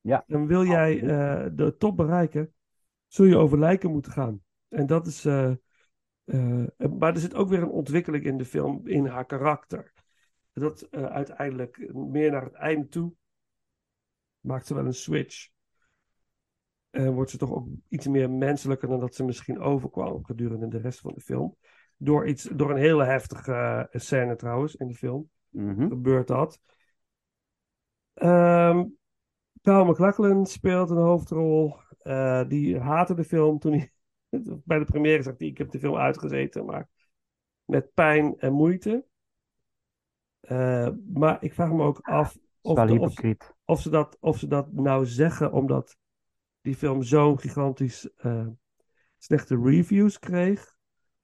Ja, 0.00 0.24
En 0.26 0.46
wil 0.46 0.64
jij 0.64 1.00
eh, 1.02 1.46
de 1.52 1.76
top 1.76 1.96
bereiken, 1.96 2.54
zul 3.06 3.24
je 3.24 3.36
over 3.36 3.58
lijken 3.58 3.90
moeten 3.90 4.12
gaan. 4.12 4.42
En 4.68 4.86
dat 4.86 5.06
is. 5.06 5.24
eh, 5.24 5.52
eh, 6.24 6.64
maar 6.98 7.14
er 7.14 7.20
zit 7.20 7.34
ook 7.34 7.48
weer 7.48 7.62
een 7.62 7.68
ontwikkeling 7.68 8.24
in 8.24 8.36
de 8.36 8.44
film, 8.44 8.86
in 8.86 9.06
haar 9.06 9.24
karakter. 9.26 9.92
Dat 10.52 10.82
eh, 10.82 11.04
uiteindelijk 11.04 11.94
meer 11.94 12.30
naar 12.30 12.44
het 12.44 12.54
einde 12.54 12.88
toe 12.88 13.12
maakt 14.40 14.66
ze 14.66 14.74
wel 14.74 14.86
een 14.86 14.94
switch. 14.94 15.48
En 16.90 17.12
wordt 17.12 17.30
ze 17.30 17.38
toch 17.38 17.52
ook 17.52 17.68
iets 17.88 18.06
meer 18.06 18.30
menselijker 18.30 18.88
dan 18.88 19.00
dat 19.00 19.14
ze 19.14 19.24
misschien 19.24 19.60
overkwam 19.60 20.24
gedurende 20.24 20.68
de 20.68 20.78
rest 20.78 21.00
van 21.00 21.12
de 21.14 21.20
film. 21.20 21.56
Door, 21.96 22.26
iets, 22.28 22.42
door 22.52 22.70
een 22.70 22.76
hele 22.76 23.04
heftige 23.04 23.52
eh, 23.90 24.00
scène 24.00 24.36
trouwens 24.36 24.74
in 24.74 24.86
de 24.88 24.94
film 24.94 25.30
Mhm. 25.48 25.88
gebeurt 25.88 26.26
dat. 26.26 26.60
Ehm 28.20 28.84
Kyle 29.62 29.84
MacLachlan 29.84 30.46
speelt 30.46 30.90
een 30.90 30.96
hoofdrol. 30.96 31.76
Eh, 31.98 32.48
die 32.48 32.78
haatte 32.78 33.14
de 33.14 33.24
film 33.24 33.58
toen 33.58 33.72
hij 33.72 33.92
bij 34.64 34.78
de 34.78 34.84
première 34.84 35.22
zag. 35.22 35.34
hij, 35.38 35.46
Ik 35.46 35.58
heb 35.58 35.70
de 35.70 35.78
film 35.78 35.96
uitgezeten, 35.96 36.64
maar 36.64 36.88
met 37.64 37.94
pijn 37.94 38.38
en 38.38 38.52
moeite. 38.52 39.04
Eh, 40.40 40.88
maar 41.12 41.42
ik 41.42 41.54
vraag 41.54 41.70
me 41.72 41.82
ook 41.82 42.00
af 42.00 42.38
of, 42.60 42.74
de- 42.74 42.98
of, 43.64 43.80
ze 43.80 43.90
dat, 43.90 44.16
of 44.20 44.38
ze 44.38 44.46
dat 44.46 44.72
nou 44.72 45.06
zeggen 45.06 45.52
omdat 45.52 45.96
die 46.60 46.76
film 46.76 47.02
zo'n 47.02 47.38
gigantisch 47.38 48.14
eh, 48.16 48.46
slechte 49.18 49.60
reviews 49.62 50.18
kreeg. 50.18 50.76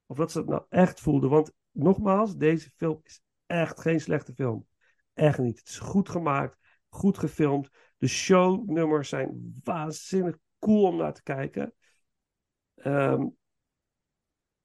Of 0.07 0.17
dat 0.17 0.33
ze 0.33 0.39
het 0.39 0.49
nou 0.49 0.65
echt 0.69 1.01
voelden. 1.01 1.31
Want 1.31 1.53
nogmaals, 1.71 2.37
deze 2.37 2.71
film 2.77 3.01
is 3.03 3.23
echt 3.47 3.81
geen 3.81 4.01
slechte 4.01 4.35
film. 4.35 4.67
Echt 5.15 5.39
niet. 5.39 5.59
Het 5.59 5.69
is 5.69 5.79
goed 5.79 6.09
gemaakt, 6.09 6.59
goed 6.97 7.19
gefilmd. 7.19 7.71
De 7.99 8.07
shownummers 8.07 9.09
zijn 9.09 9.61
waanzinnig 9.65 10.39
cool 10.59 10.87
om 10.87 10.97
naar 10.97 11.13
te 11.13 11.23
kijken. 11.23 11.75
Ehm, 12.75 13.27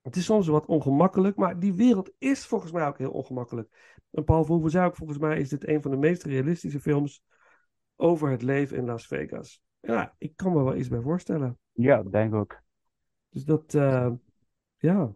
het 0.02 0.16
is 0.16 0.26
soms 0.26 0.48
wat 0.48 0.66
ongemakkelijk, 0.66 1.36
maar 1.36 1.60
die 1.60 1.74
wereld 1.74 2.12
is 2.18 2.46
volgens 2.46 2.72
mij 2.72 2.88
ook 2.88 2.98
heel 2.98 3.12
ongemakkelijk. 3.12 4.00
En 4.12 4.24
Paul 4.24 4.44
Verhoeven 4.44 4.72
zei 4.72 4.86
ook, 4.86 4.96
volgens 4.96 5.20
mij 5.20 5.40
is 5.40 5.50
dit 5.50 5.68
een 5.68 5.82
van 5.82 5.92
de 5.92 5.98
meest 5.98 6.24
realistische 6.24 6.80
films 6.80 7.24
over 7.96 8.30
het 8.30 8.42
leven 8.42 8.78
in 8.78 8.86
Las 8.86 9.08
Vegas. 9.08 9.64
Ja, 9.80 10.16
ik 10.18 10.36
kan 10.36 10.54
me 10.54 10.64
wel 10.64 10.76
iets 10.76 10.88
bij 10.88 11.02
voorstellen. 11.02 11.58
Ja, 11.72 12.04
denk 12.04 12.34
ik 12.34 12.40
ook. 12.40 12.62
Dus 13.30 13.44
dat, 13.46 13.74
eh, 13.74 14.12
ja. 14.78 15.14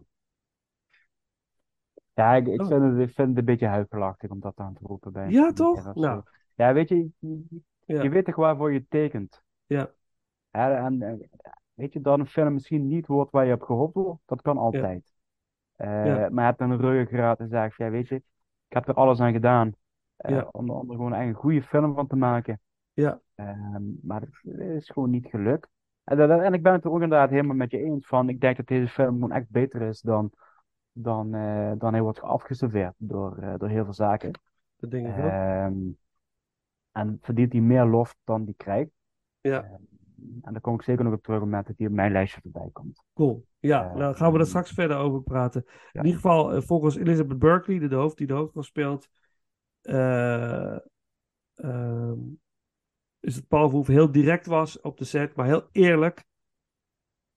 Ja, 2.14 2.34
ik, 2.34 2.46
ik 2.46 2.60
Oh. 2.60 2.66
vind 2.66 2.82
het, 2.82 3.08
ik 3.08 3.14
vind 3.14 3.28
het 3.28 3.38
een 3.38 3.44
beetje 3.44 3.66
huigelachtig 3.66 4.30
om 4.30 4.40
dat 4.40 4.56
aan 4.56 4.74
te 4.74 4.80
roepen 4.82 5.12
bij 5.12 5.28
Ja, 5.28 5.52
toch? 5.52 5.94
Nou. 5.94 6.22
Ja, 6.56 6.72
weet 6.72 6.88
je, 6.88 7.08
je, 7.18 7.44
Ja. 7.86 8.08
weet 8.08 8.24
toch 8.24 8.36
waarvoor 8.36 8.72
je 8.72 8.86
tekent. 8.88 9.42
Ja. 9.66 9.90
Hè, 10.50 10.74
en 10.74 11.02
eh, 11.02 11.14
weet 11.74 11.92
je, 11.92 12.00
dat 12.00 12.18
een 12.18 12.26
film 12.26 12.52
misschien 12.52 12.86
niet 12.86 13.06
wordt 13.06 13.30
waar 13.30 13.46
je 13.46 13.52
op 13.52 13.62
gehoopt 13.62 13.94
wordt, 13.94 14.22
dat 14.24 14.42
kan 14.42 14.58
altijd. 14.58 15.12
Eh, 15.76 16.06
Ja. 16.06 16.14
Maar 16.30 16.44
je 16.44 16.50
hebt 16.50 16.60
een 16.60 16.76
ruggengraat 16.80 17.40
en 17.40 17.48
zegt, 17.48 17.76
ja, 17.76 17.90
weet 17.90 18.08
je, 18.08 18.14
ik 18.14 18.24
heb 18.74 18.88
er 18.88 18.94
alles 18.94 19.20
aan 19.20 19.32
gedaan 19.32 19.72
eh, 20.16 20.30
Ja. 20.34 20.48
om, 20.52 20.70
om 20.70 20.90
er 20.90 20.96
gewoon 20.96 21.14
echt 21.14 21.26
een 21.28 21.34
goede 21.34 21.62
film 21.62 21.94
van 21.94 22.06
te 22.06 22.16
maken. 22.16 22.60
Ja. 22.92 23.20
Ehm, 23.34 23.82
maar 24.02 24.20
het 24.20 24.58
is 24.58 24.90
gewoon 24.90 25.10
niet 25.10 25.26
gelukt. 25.26 25.68
En, 26.04 26.16
dat- 26.16 26.40
en 26.40 26.52
ik 26.54 26.62
ben 26.62 26.72
het 26.72 26.84
er 26.84 26.90
ook 26.90 27.02
inderdaad 27.02 27.30
helemaal 27.30 27.56
met 27.56 27.70
je 27.70 27.82
eens 27.82 28.06
van. 28.06 28.28
Ik 28.28 28.40
denk 28.40 28.56
dat 28.56 28.66
deze 28.66 28.88
film 28.88 29.12
gewoon 29.14 29.32
echt 29.32 29.50
beter 29.50 29.82
is 29.82 30.00
dan, 30.00 30.30
dan, 30.92 31.30
dan 31.78 31.92
hij 31.92 32.02
wordt 32.02 32.20
afgeserveerd 32.22 32.94
door, 32.96 33.58
door 33.58 33.68
heel 33.68 33.84
veel 33.84 33.92
zaken. 33.92 34.30
Dat 34.76 34.90
denk 34.90 35.06
ik 35.06 35.24
ook. 35.24 35.30
Ehm, 36.96 37.08
en 37.08 37.18
verdient 37.20 37.52
hij 37.52 37.60
meer 37.60 37.84
lof 37.84 38.16
dan 38.24 38.44
die 38.44 38.54
krijgt. 38.56 38.90
Ja. 39.40 39.62
Ehm, 39.62 39.74
en 40.42 40.52
daar 40.52 40.60
kom 40.60 40.74
ik 40.74 40.82
zeker 40.82 41.04
nog 41.04 41.14
op 41.14 41.22
terug 41.22 41.36
op 41.36 41.42
het 41.42 41.50
moment 41.50 41.68
dat 41.68 41.78
hij 41.78 41.86
op 41.86 41.92
mijn 41.92 42.12
lijstje 42.12 42.40
voorbij 42.40 42.70
komt. 42.72 43.04
Cool. 43.14 43.46
Ja, 43.58 43.90
Eh, 43.90 43.94
nou 43.94 44.14
gaan 44.14 44.32
we 44.32 44.38
er 44.38 44.42
mm. 44.42 44.48
straks 44.48 44.72
verder 44.72 44.96
over 44.96 45.22
praten. 45.22 45.64
Ja. 45.66 46.00
In 46.00 46.06
ieder 46.06 46.20
geval, 46.20 46.52
eh, 46.52 46.62
volgens 46.62 46.96
Elizabeth 46.96 47.38
Berkley, 47.38 47.78
de, 47.78 47.88
de 47.88 47.94
hoofd, 47.94 48.16
die 48.16 48.26
de 48.26 48.32
hoofdrol 48.32 48.62
speelt, 48.62 49.08
eh, 49.80 50.76
ehm, 51.54 52.18
is 53.20 53.36
het 53.36 53.48
Paul 53.48 53.66
Verhoeven 53.66 53.94
heel 53.94 54.12
direct 54.12 54.46
was 54.46 54.80
op 54.80 54.98
de 54.98 55.04
set, 55.04 55.34
maar 55.34 55.46
heel 55.46 55.68
eerlijk. 55.72 56.24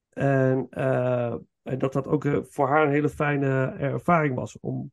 En, 0.08 0.66
eh, 0.70 1.34
en 1.62 1.78
dat 1.78 1.92
dat 1.92 2.06
ook 2.06 2.26
voor 2.42 2.68
haar 2.68 2.84
een 2.84 2.92
hele 2.92 3.08
fijne 3.08 3.66
ervaring 3.78 4.34
was 4.34 4.58
om 4.60 4.92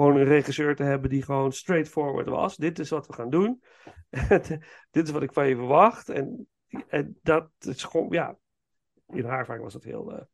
gewoon 0.00 0.16
een 0.16 0.24
regisseur 0.24 0.76
te 0.76 0.82
hebben 0.82 1.10
die 1.10 1.22
gewoon 1.22 1.52
straightforward 1.52 2.28
was. 2.28 2.56
Dit 2.56 2.78
is 2.78 2.90
wat 2.90 3.06
we 3.06 3.12
gaan 3.12 3.30
doen. 3.30 3.62
Dit 4.90 5.06
is 5.06 5.10
wat 5.10 5.22
ik 5.22 5.32
van 5.32 5.48
je 5.48 5.56
verwacht. 5.56 6.08
En, 6.08 6.48
en 6.88 7.18
dat 7.22 7.50
is 7.58 7.84
gewoon, 7.84 8.08
ja, 8.10 8.36
in 9.06 9.24
haar 9.24 9.38
ervaring 9.38 9.64
was 9.64 9.72
dat 9.72 9.84
heel, 9.84 10.12
eh, 10.12 10.24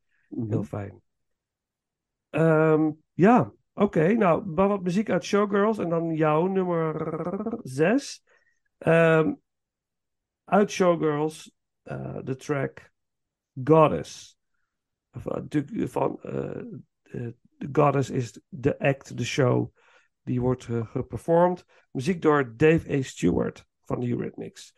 heel 0.49 0.63
fijn. 0.63 1.03
Ehm, 2.31 2.91
ja, 3.13 3.53
oké. 3.75 4.13
Nou, 4.13 4.47
maar 4.47 4.69
wat 4.69 4.83
muziek 4.83 5.11
uit 5.11 5.25
Showgirls 5.25 5.79
en 5.79 5.89
dan 5.89 6.15
jouw 6.15 6.47
nummer 6.47 7.61
6. 7.63 8.23
uit 10.45 10.71
Showgirls, 10.71 11.53
eh, 11.83 12.19
de 12.25 12.37
track 12.37 12.91
Goddess. 13.65 14.39
Van, 15.11 15.47
de- 15.49 15.89
van 15.89 16.23
eh, 16.23 17.29
de 17.59 17.69
Goddess 17.73 18.11
is 18.11 18.41
de 18.49 18.79
act, 18.79 19.17
de 19.17 19.25
show. 19.25 19.75
Die 20.23 20.41
wordt 20.41 20.69
eh, 20.69 20.87
geperformed. 20.87 21.65
Muziek 21.91 22.23
door 22.23 22.57
Dave 22.57 22.93
A. 22.93 23.03
Stewart 23.03 23.67
van 23.85 24.01
de 24.01 24.09
Eurythmics. 24.09 24.75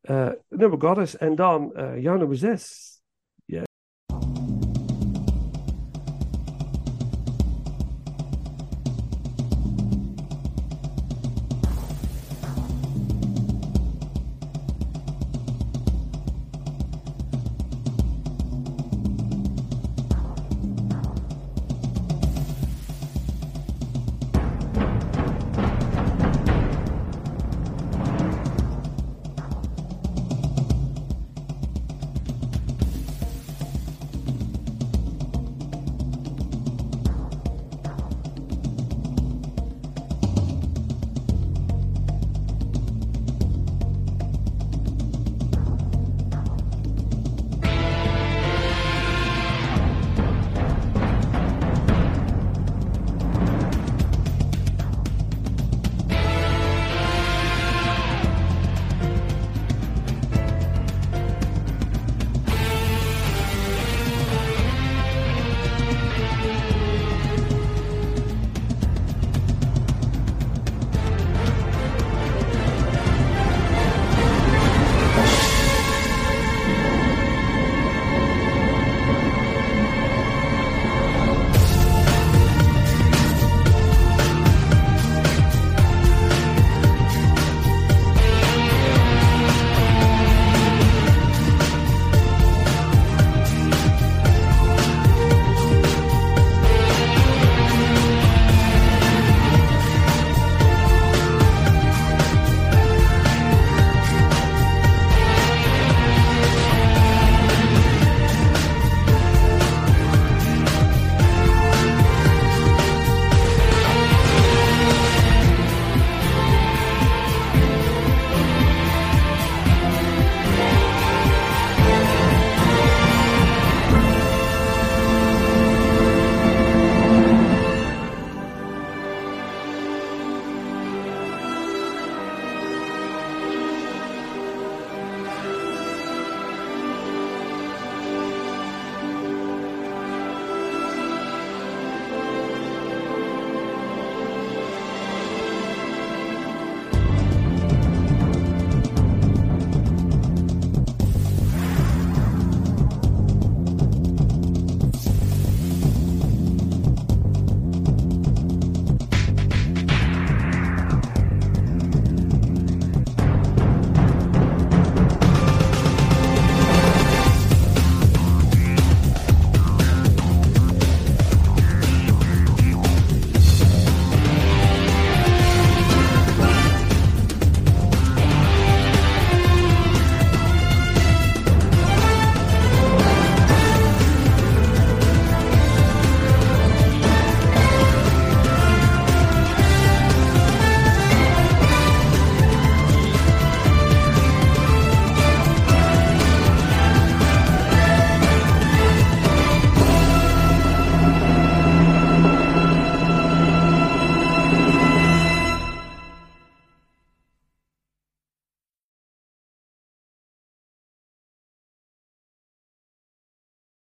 Eh 0.00 0.30
nummer 0.48 0.80
Goddess. 0.80 1.16
En 1.16 1.34
dan 1.34 1.74
eh, 1.74 2.02
jouw 2.02 2.16
nummer 2.16 2.36
6. 2.36 2.89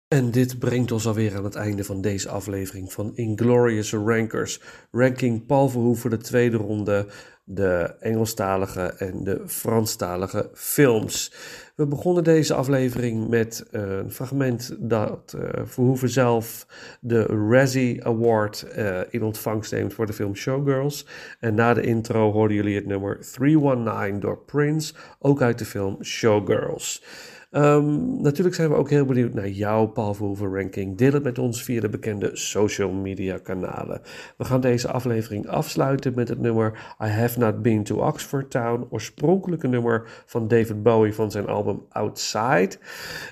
En 0.10 0.32
dit 0.32 0.60
brengt 0.60 0.92
ons 0.92 1.08
alweer 1.08 1.36
aan 1.36 1.44
het 1.44 1.56
einde 1.56 1.84
van 1.84 2.02
deze 2.02 2.30
aflevering 2.30 2.94
van 2.94 3.16
Inglorious 3.16 3.94
Rankers. 3.94 4.62
Ranking 4.92 5.46
Paul 5.46 5.70
Verhoeven 5.70 6.10
de 6.10 6.18
tweede 6.18 6.58
ronde. 6.58 7.08
de 7.44 7.96
Engelstalige 8.00 8.82
en 8.82 9.24
de 9.24 9.44
Franstalige 9.46 10.50
films. 10.54 11.34
We 11.76 11.88
begonnen 11.88 12.24
deze 12.24 12.54
aflevering 12.54 13.28
met 13.28 13.66
een 13.72 14.12
fragment 14.12 14.76
dat 14.80 15.36
uh, 15.36 15.50
Verhoeven 15.64 16.10
zelf 16.10 16.68
de 17.02 17.24
Razzie 17.24 18.06
Award 18.06 18.66
uh, 18.78 19.00
in 19.10 19.24
ontvangst 19.24 19.72
neemt 19.72 19.94
voor 19.94 20.06
de 20.06 20.14
film 20.14 20.36
Showgirls. 20.36 21.06
En 21.40 21.56
na 21.56 21.74
de 21.74 21.82
intro 21.82 22.32
hoorden 22.32 22.56
jullie 22.56 22.76
het 22.76 22.86
nummer 22.86 23.20
319 23.32 24.20
door 24.20 24.38
Prince, 24.38 24.94
ook 25.20 25.42
uit 25.42 25.60
de 25.60 25.66
film 25.66 26.04
Showgirls. 26.04 27.04
Um, 27.52 28.22
natuurlijk 28.22 28.56
zijn 28.56 28.70
we 28.70 28.76
ook 28.76 28.90
heel 28.90 29.06
benieuwd 29.06 29.34
naar 29.34 29.48
jouw 29.48 29.86
Paul 29.86 30.14
Verhoeven 30.14 30.54
ranking. 30.56 30.98
Deel 30.98 31.12
het 31.12 31.24
met 31.24 31.40
ons 31.40 31.64
via 31.64 31.82
de 31.82 31.90
bekende 31.90 32.30
social 32.34 32.92
media 32.92 33.38
kanalen. 33.38 34.02
We 34.38 34.46
gaan 34.46 34.62
deze 34.62 34.92
aflevering 34.92 35.48
afsluiten 35.48 36.16
met 36.16 36.28
het 36.28 36.40
nummer 36.40 36.96
I 37.04 37.08
Have 37.08 37.40
Not 37.40 37.62
Been 37.62 37.84
to 37.84 37.96
Oxford 37.96 38.52
Town. 38.52 38.88
Oorspronkelijke 38.90 39.68
nummer 39.68 40.24
van 40.26 40.48
David 40.48 40.84
Bowie 40.84 41.14
van 41.14 41.32
zijn 41.32 41.48
album 41.48 41.86
Outside. 41.90 42.72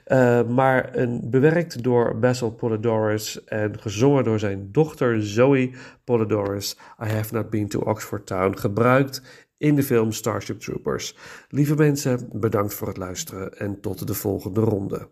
Uh, 0.07 0.44
maar 0.44 0.95
een, 0.95 1.22
bewerkt 1.30 1.84
door 1.84 2.19
Basil 2.19 2.52
Polidorus 2.52 3.44
en 3.44 3.80
gezongen 3.80 4.23
door 4.23 4.39
zijn 4.39 4.69
dochter 4.72 5.23
Zoe 5.23 5.72
Polidorus. 6.03 6.77
I 7.03 7.07
Have 7.07 7.34
Not 7.34 7.49
Been 7.49 7.68
to 7.68 7.80
Oxford 7.80 8.26
Town. 8.26 8.57
Gebruikt 8.57 9.47
in 9.57 9.75
de 9.75 9.84
film 9.84 10.11
Starship 10.11 10.59
Troopers. 10.59 11.15
Lieve 11.49 11.75
mensen, 11.75 12.29
bedankt 12.31 12.73
voor 12.73 12.88
het 12.88 12.97
luisteren 12.97 13.57
en 13.57 13.81
tot 13.81 14.07
de 14.07 14.13
volgende 14.13 14.61
ronde. 14.61 15.09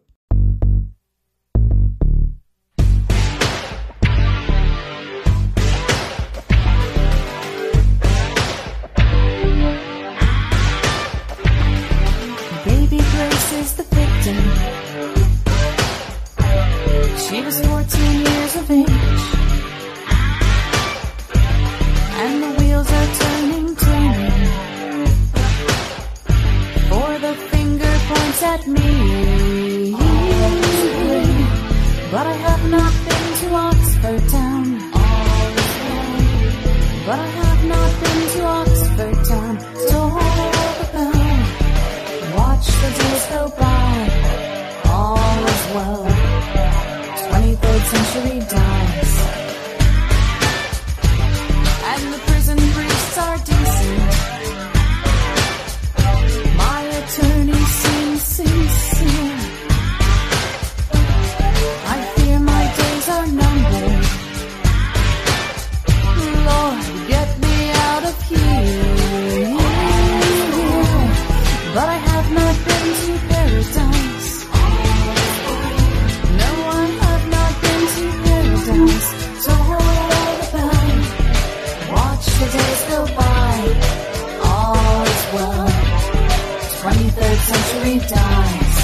Dies. 87.99 88.75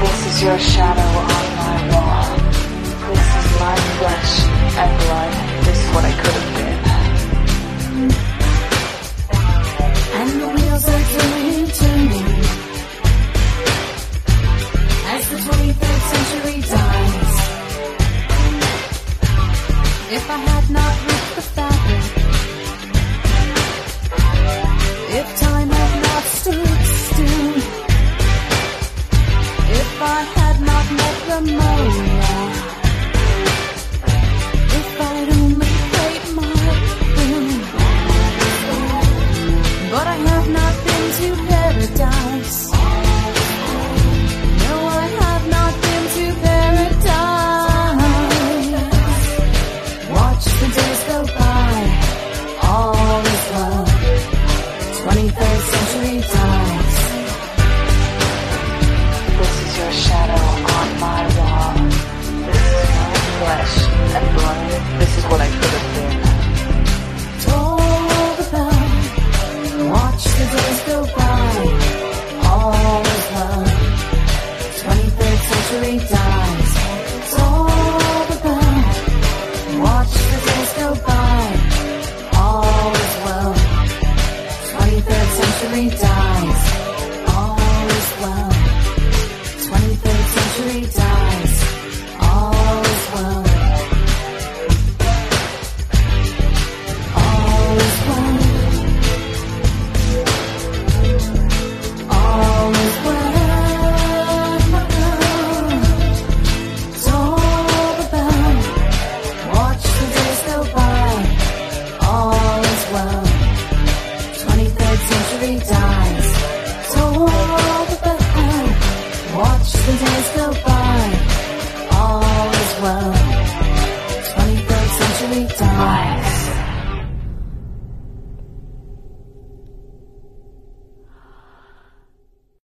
This 0.00 0.26
is 0.26 0.42
your 0.42 0.58
shadow 0.58 1.10
on 1.24 1.46
my 1.62 1.76
wall. 1.92 2.36
This 3.12 3.28
is 3.40 3.60
my 3.60 3.76
flesh 3.98 4.32
and 4.82 4.92
blood. 5.00 5.64
This 5.64 5.78
is 5.84 5.94
what 5.94 6.04
I 6.04 6.12
could 6.12 6.32
have 6.32 6.55